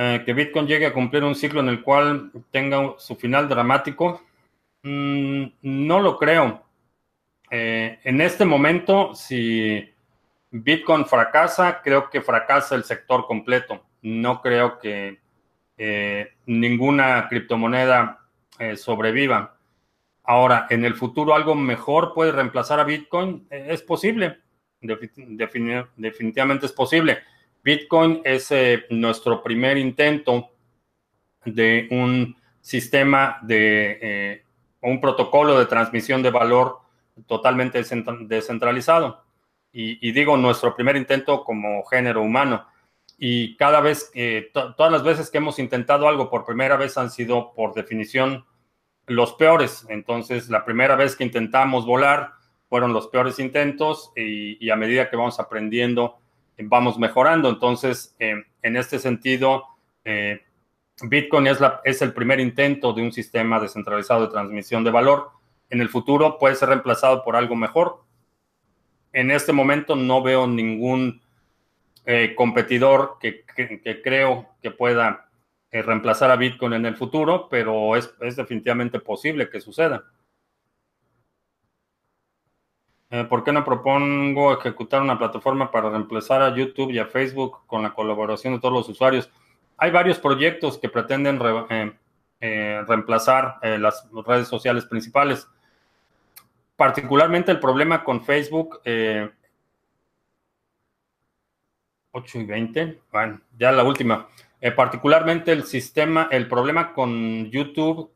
Eh, 0.00 0.22
que 0.24 0.32
Bitcoin 0.32 0.68
llegue 0.68 0.86
a 0.86 0.92
cumplir 0.92 1.24
un 1.24 1.34
ciclo 1.34 1.58
en 1.58 1.68
el 1.68 1.82
cual 1.82 2.30
tenga 2.52 2.94
su 2.98 3.16
final 3.16 3.48
dramático. 3.48 4.22
Mm, 4.84 5.46
no 5.62 5.98
lo 6.00 6.16
creo. 6.16 6.62
Eh, 7.50 7.98
en 8.04 8.20
este 8.20 8.44
momento, 8.44 9.12
si 9.16 9.92
Bitcoin 10.52 11.04
fracasa, 11.04 11.82
creo 11.82 12.08
que 12.10 12.20
fracasa 12.20 12.76
el 12.76 12.84
sector 12.84 13.26
completo. 13.26 13.86
No 14.02 14.40
creo 14.40 14.78
que 14.78 15.18
eh, 15.76 16.28
ninguna 16.46 17.26
criptomoneda 17.28 18.20
sobreviva. 18.76 19.56
Ahora, 20.22 20.68
en 20.70 20.84
el 20.84 20.94
futuro 20.94 21.34
algo 21.34 21.56
mejor 21.56 22.14
puede 22.14 22.30
reemplazar 22.30 22.78
a 22.78 22.84
Bitcoin. 22.84 23.48
Es 23.50 23.82
posible, 23.82 24.38
definitivamente 24.80 26.66
es 26.66 26.72
posible. 26.72 27.18
Bitcoin 27.62 28.22
es 28.24 28.52
nuestro 28.90 29.42
primer 29.42 29.76
intento 29.76 30.50
de 31.44 31.88
un 31.90 32.36
sistema 32.60 33.38
de 33.42 34.44
un 34.80 35.00
protocolo 35.00 35.58
de 35.58 35.66
transmisión 35.66 36.22
de 36.22 36.30
valor 36.30 36.78
totalmente 37.26 37.82
descentralizado. 38.26 39.24
Y, 39.72 40.12
digo 40.12 40.36
nuestro 40.36 40.74
primer 40.74 40.96
intento 40.96 41.44
como 41.44 41.84
género 41.84 42.22
humano 42.22 42.66
y 43.18 43.56
cada 43.56 43.80
vez, 43.80 44.10
todas 44.52 44.92
las 44.92 45.02
veces 45.02 45.30
que 45.30 45.38
hemos 45.38 45.58
intentado 45.58 46.08
algo 46.08 46.30
por 46.30 46.44
primera 46.44 46.76
vez 46.76 46.96
han 46.96 47.10
sido 47.10 47.52
por 47.54 47.74
definición 47.74 48.44
los 49.06 49.34
peores. 49.34 49.86
Entonces, 49.88 50.48
la 50.48 50.64
primera 50.64 50.96
vez 50.96 51.16
que 51.16 51.24
intentamos 51.24 51.86
volar 51.86 52.32
fueron 52.68 52.92
los 52.92 53.08
peores 53.08 53.38
intentos 53.38 54.12
y, 54.16 54.70
a 54.70 54.76
medida 54.76 55.10
que 55.10 55.16
vamos 55.16 55.40
aprendiendo, 55.40 56.18
vamos 56.64 56.98
mejorando. 56.98 57.48
Entonces, 57.48 58.14
eh, 58.18 58.44
en 58.62 58.76
este 58.76 58.98
sentido, 58.98 59.64
eh, 60.04 60.42
Bitcoin 61.02 61.46
es, 61.46 62.02
el 62.02 62.12
primer 62.12 62.40
intento 62.40 62.92
de 62.92 63.02
un 63.02 63.12
sistema 63.12 63.60
descentralizado 63.60 64.22
de 64.22 64.32
transmisión 64.32 64.84
de 64.84 64.90
valor. 64.90 65.30
En 65.70 65.80
el 65.80 65.88
futuro 65.88 66.38
puede 66.38 66.56
ser 66.56 66.70
reemplazado 66.70 67.22
por 67.24 67.36
algo 67.36 67.54
mejor. 67.54 68.02
En 69.12 69.30
este 69.30 69.52
momento 69.52 69.96
no 69.96 70.22
veo 70.22 70.46
ningún 70.46 71.20
eh, 72.04 72.34
competidor 72.34 73.18
que, 73.20 73.44
creo 74.02 74.48
que 74.62 74.70
pueda 74.70 75.28
reemplazar 75.70 76.30
a 76.30 76.36
Bitcoin 76.36 76.72
en 76.72 76.86
el 76.86 76.96
futuro, 76.96 77.48
pero 77.50 77.94
es, 77.94 78.10
definitivamente 78.36 79.00
posible 79.00 79.50
que 79.50 79.60
suceda. 79.60 80.04
Eh, 83.10 83.24
¿Por 83.24 83.42
qué 83.42 83.52
no 83.52 83.64
propongo 83.64 84.52
ejecutar 84.52 85.00
una 85.00 85.18
plataforma 85.18 85.70
para 85.70 85.90
reemplazar 85.90 86.42
a 86.42 86.54
YouTube 86.54 86.90
y 86.90 86.98
a 86.98 87.06
Facebook 87.06 87.60
con 87.66 87.82
la 87.82 87.94
colaboración 87.94 88.54
de 88.54 88.60
todos 88.60 88.74
los 88.74 88.88
usuarios? 88.88 89.30
Hay 89.76 89.90
varios 89.90 90.18
proyectos 90.18 90.76
que 90.78 90.88
pretenden 90.88 91.40
reemplazar 92.40 93.58
las 93.62 94.08
redes 94.26 94.48
sociales 94.48 94.84
principales. 94.86 95.48
Particularmente 96.76 97.52
el 97.52 97.60
problema 97.60 98.02
con 98.02 98.24
Facebook 98.24 98.80
8 102.18 102.38
y 102.38 102.44
20. 102.44 103.00
Bueno, 103.12 103.40
ya 103.58 103.72
la 103.72 103.84
última. 103.84 104.28
Eh, 104.60 104.72
particularmente 104.72 105.52
el 105.52 105.64
sistema, 105.64 106.28
el 106.30 106.48
problema 106.48 106.92
con 106.92 107.50
YouTube 107.50 108.10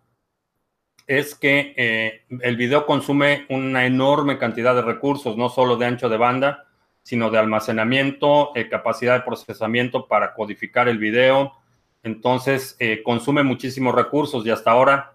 es 1.07 1.35
que 1.35 1.75
eh, 1.77 2.23
el 2.41 2.57
video 2.57 2.87
consume 2.87 3.47
una 3.49 3.87
enorme 3.87 4.39
cantidad 4.39 4.75
de 4.75 4.83
recursos, 4.83 5.37
no 5.37 5.49
solo 5.49 5.77
de 5.77 5.87
ancho 5.87 6.09
de 6.09 6.17
banda, 6.17 6.67
sino 7.03 7.31
de 7.31 7.39
almacenamiento, 7.39 8.55
eh, 8.55 8.69
capacidad 8.69 9.15
de 9.15 9.25
procesamiento 9.25 10.07
para 10.07 10.35
codificar 10.35 10.89
el 10.89 10.99
video. 10.99 11.53
Entonces, 12.05 12.77
consume 13.05 13.45
muchísimos 13.45 13.95
recursos 13.95 14.45
y 14.45 14.51
hasta 14.51 14.73
ahora 14.73 15.13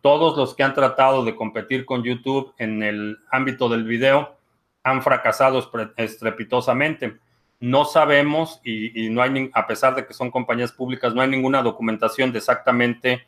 todos 0.00 0.36
los 0.36 0.56
que 0.56 0.64
han 0.64 0.74
tratado 0.74 1.24
de 1.24 1.36
competir 1.36 1.84
con 1.84 2.02
YouTube 2.02 2.52
en 2.58 2.82
el 2.82 3.18
ámbito 3.30 3.68
del 3.68 3.84
video 3.84 4.36
han 4.82 5.02
fracasado 5.02 5.70
estrepitosamente 5.96 7.20
no 7.60 7.84
sabemos 7.84 8.60
y, 8.64 9.10
no 9.10 9.22
hay, 9.22 9.50
a 9.52 9.66
pesar 9.66 9.94
de 9.94 10.06
que 10.06 10.14
son 10.14 10.30
compañías 10.30 10.72
públicas, 10.72 11.14
no 11.14 11.20
hay 11.20 11.28
ninguna 11.28 11.62
documentación 11.62 12.32
de 12.32 12.38
exactamente 12.38 13.26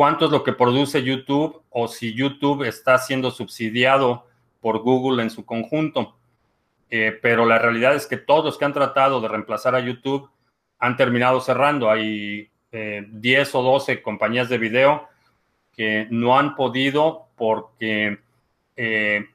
cuánto 0.00 0.24
es 0.24 0.30
lo 0.30 0.42
que 0.42 0.54
produce 0.54 1.02
YouTube 1.02 1.60
o 1.68 1.86
si 1.86 2.14
YouTube 2.14 2.66
está 2.66 2.96
siendo 2.96 3.30
subsidiado 3.30 4.26
por 4.62 4.78
Google 4.78 5.22
en 5.22 5.28
su 5.28 5.44
conjunto. 5.44 6.16
Eh, 6.88 7.18
pero 7.20 7.44
la 7.44 7.58
realidad 7.58 7.94
es 7.94 8.06
que 8.06 8.16
todos 8.16 8.42
los 8.42 8.56
que 8.56 8.64
han 8.64 8.72
tratado 8.72 9.20
de 9.20 9.28
reemplazar 9.28 9.74
a 9.74 9.80
YouTube 9.80 10.30
han 10.78 10.96
terminado 10.96 11.42
cerrando. 11.42 11.90
Hay 11.90 12.48
10 12.72 12.72
eh, 12.72 13.50
o 13.52 13.62
12 13.62 14.00
compañías 14.00 14.48
de 14.48 14.56
video 14.56 15.06
que 15.70 16.06
no 16.08 16.38
han 16.38 16.54
podido 16.54 17.26
porque 17.36 18.20
eh, 18.76 19.26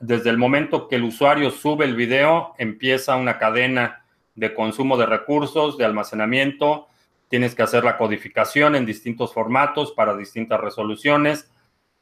desde 0.00 0.28
el 0.28 0.36
momento 0.36 0.86
que 0.86 0.96
el 0.96 1.04
usuario 1.04 1.50
sube 1.50 1.86
el 1.86 1.96
video, 1.96 2.54
empieza 2.58 3.16
una 3.16 3.38
cadena 3.38 4.04
de 4.34 4.52
consumo 4.52 4.98
de 4.98 5.06
recursos, 5.06 5.78
de 5.78 5.86
almacenamiento. 5.86 6.88
Tienes 7.32 7.54
que 7.54 7.62
hacer 7.62 7.82
la 7.82 7.96
codificación 7.96 8.76
en 8.76 8.84
distintos 8.84 9.32
formatos 9.32 9.92
para 9.92 10.14
distintas 10.14 10.60
resoluciones. 10.60 11.50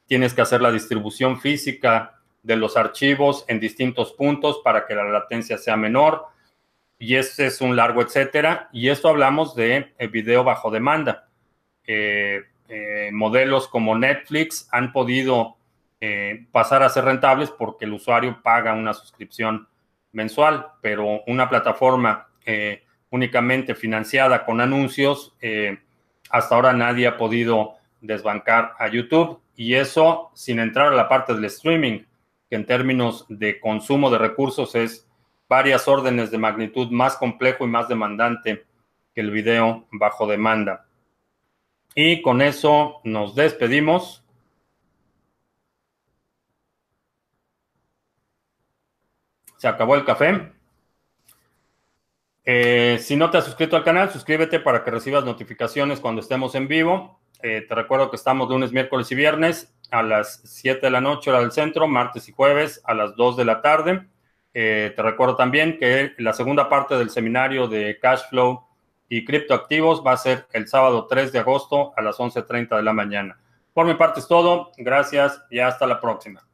Tienes 0.06 0.34
que 0.34 0.40
hacer 0.40 0.60
la 0.60 0.72
distribución 0.72 1.40
física 1.40 2.20
de 2.42 2.56
los 2.56 2.76
archivos 2.76 3.44
en 3.46 3.60
distintos 3.60 4.12
puntos 4.12 4.60
para 4.64 4.88
que 4.88 4.96
la 4.96 5.04
latencia 5.04 5.56
sea 5.56 5.76
menor. 5.76 6.24
Y 6.98 7.14
ese 7.14 7.46
es 7.46 7.60
un 7.60 7.76
largo 7.76 8.02
etcétera. 8.02 8.70
Y 8.72 8.88
esto 8.88 9.08
hablamos 9.08 9.54
de 9.54 9.94
eh, 9.96 10.08
video 10.08 10.42
bajo 10.42 10.68
demanda. 10.68 11.28
Eh, 11.86 12.42
eh, 12.68 13.10
modelos 13.12 13.68
como 13.68 13.96
Netflix 13.96 14.68
han 14.72 14.92
podido 14.92 15.58
pasar 16.50 16.82
a 16.82 16.88
ser 16.88 17.04
rentables 17.04 17.50
porque 17.50 17.84
el 17.84 17.92
usuario 17.92 18.40
paga 18.42 18.72
una 18.72 18.94
suscripción 18.94 19.68
mensual, 20.10 20.66
pero 20.80 21.22
una 21.26 21.48
plataforma 21.48 22.26
únicamente 23.10 23.74
financiada 23.74 24.44
con 24.44 24.60
anuncios, 24.60 25.34
eh, 25.40 25.78
hasta 26.30 26.54
ahora 26.54 26.72
nadie 26.72 27.06
ha 27.06 27.16
podido 27.16 27.74
desbancar 28.00 28.72
a 28.78 28.88
YouTube 28.88 29.40
y 29.56 29.74
eso 29.74 30.30
sin 30.34 30.58
entrar 30.58 30.92
a 30.92 30.96
la 30.96 31.08
parte 31.08 31.34
del 31.34 31.44
streaming, 31.44 32.04
que 32.48 32.56
en 32.56 32.66
términos 32.66 33.26
de 33.28 33.60
consumo 33.60 34.10
de 34.10 34.18
recursos 34.18 34.74
es 34.74 35.06
varias 35.48 35.88
órdenes 35.88 36.30
de 36.30 36.38
magnitud 36.38 36.90
más 36.90 37.16
complejo 37.16 37.64
y 37.64 37.68
más 37.68 37.88
demandante 37.88 38.64
que 39.14 39.20
el 39.20 39.30
video 39.30 39.86
bajo 39.90 40.26
demanda. 40.26 40.86
Y 41.94 42.22
con 42.22 42.40
eso 42.40 43.00
nos 43.02 43.34
despedimos. 43.34 44.24
Se 49.56 49.66
acabó 49.68 49.96
el 49.96 50.04
café. 50.04 50.52
Eh, 52.52 52.98
si 52.98 53.14
no 53.14 53.30
te 53.30 53.38
has 53.38 53.44
suscrito 53.44 53.76
al 53.76 53.84
canal, 53.84 54.10
suscríbete 54.10 54.58
para 54.58 54.82
que 54.82 54.90
recibas 54.90 55.24
notificaciones 55.24 56.00
cuando 56.00 56.20
estemos 56.20 56.56
en 56.56 56.66
vivo. 56.66 57.20
Eh, 57.44 57.64
te 57.68 57.76
recuerdo 57.76 58.10
que 58.10 58.16
estamos 58.16 58.48
lunes, 58.48 58.72
miércoles 58.72 59.08
y 59.12 59.14
viernes 59.14 59.72
a 59.92 60.02
las 60.02 60.40
7 60.42 60.80
de 60.84 60.90
la 60.90 61.00
noche 61.00 61.30
hora 61.30 61.38
del 61.38 61.52
centro, 61.52 61.86
martes 61.86 62.28
y 62.28 62.32
jueves 62.32 62.80
a 62.82 62.94
las 62.94 63.14
2 63.14 63.36
de 63.36 63.44
la 63.44 63.62
tarde. 63.62 64.04
Eh, 64.52 64.92
te 64.96 65.00
recuerdo 65.00 65.36
también 65.36 65.78
que 65.78 66.12
la 66.18 66.32
segunda 66.32 66.68
parte 66.68 66.96
del 66.96 67.10
seminario 67.10 67.68
de 67.68 68.00
cash 68.00 68.22
flow 68.30 68.64
y 69.08 69.24
criptoactivos 69.24 70.04
va 70.04 70.14
a 70.14 70.16
ser 70.16 70.48
el 70.52 70.66
sábado 70.66 71.06
3 71.06 71.30
de 71.30 71.38
agosto 71.38 71.92
a 71.96 72.02
las 72.02 72.18
11.30 72.18 72.76
de 72.76 72.82
la 72.82 72.92
mañana. 72.92 73.38
Por 73.72 73.86
mi 73.86 73.94
parte 73.94 74.18
es 74.18 74.26
todo. 74.26 74.72
Gracias 74.76 75.40
y 75.50 75.60
hasta 75.60 75.86
la 75.86 76.00
próxima. 76.00 76.49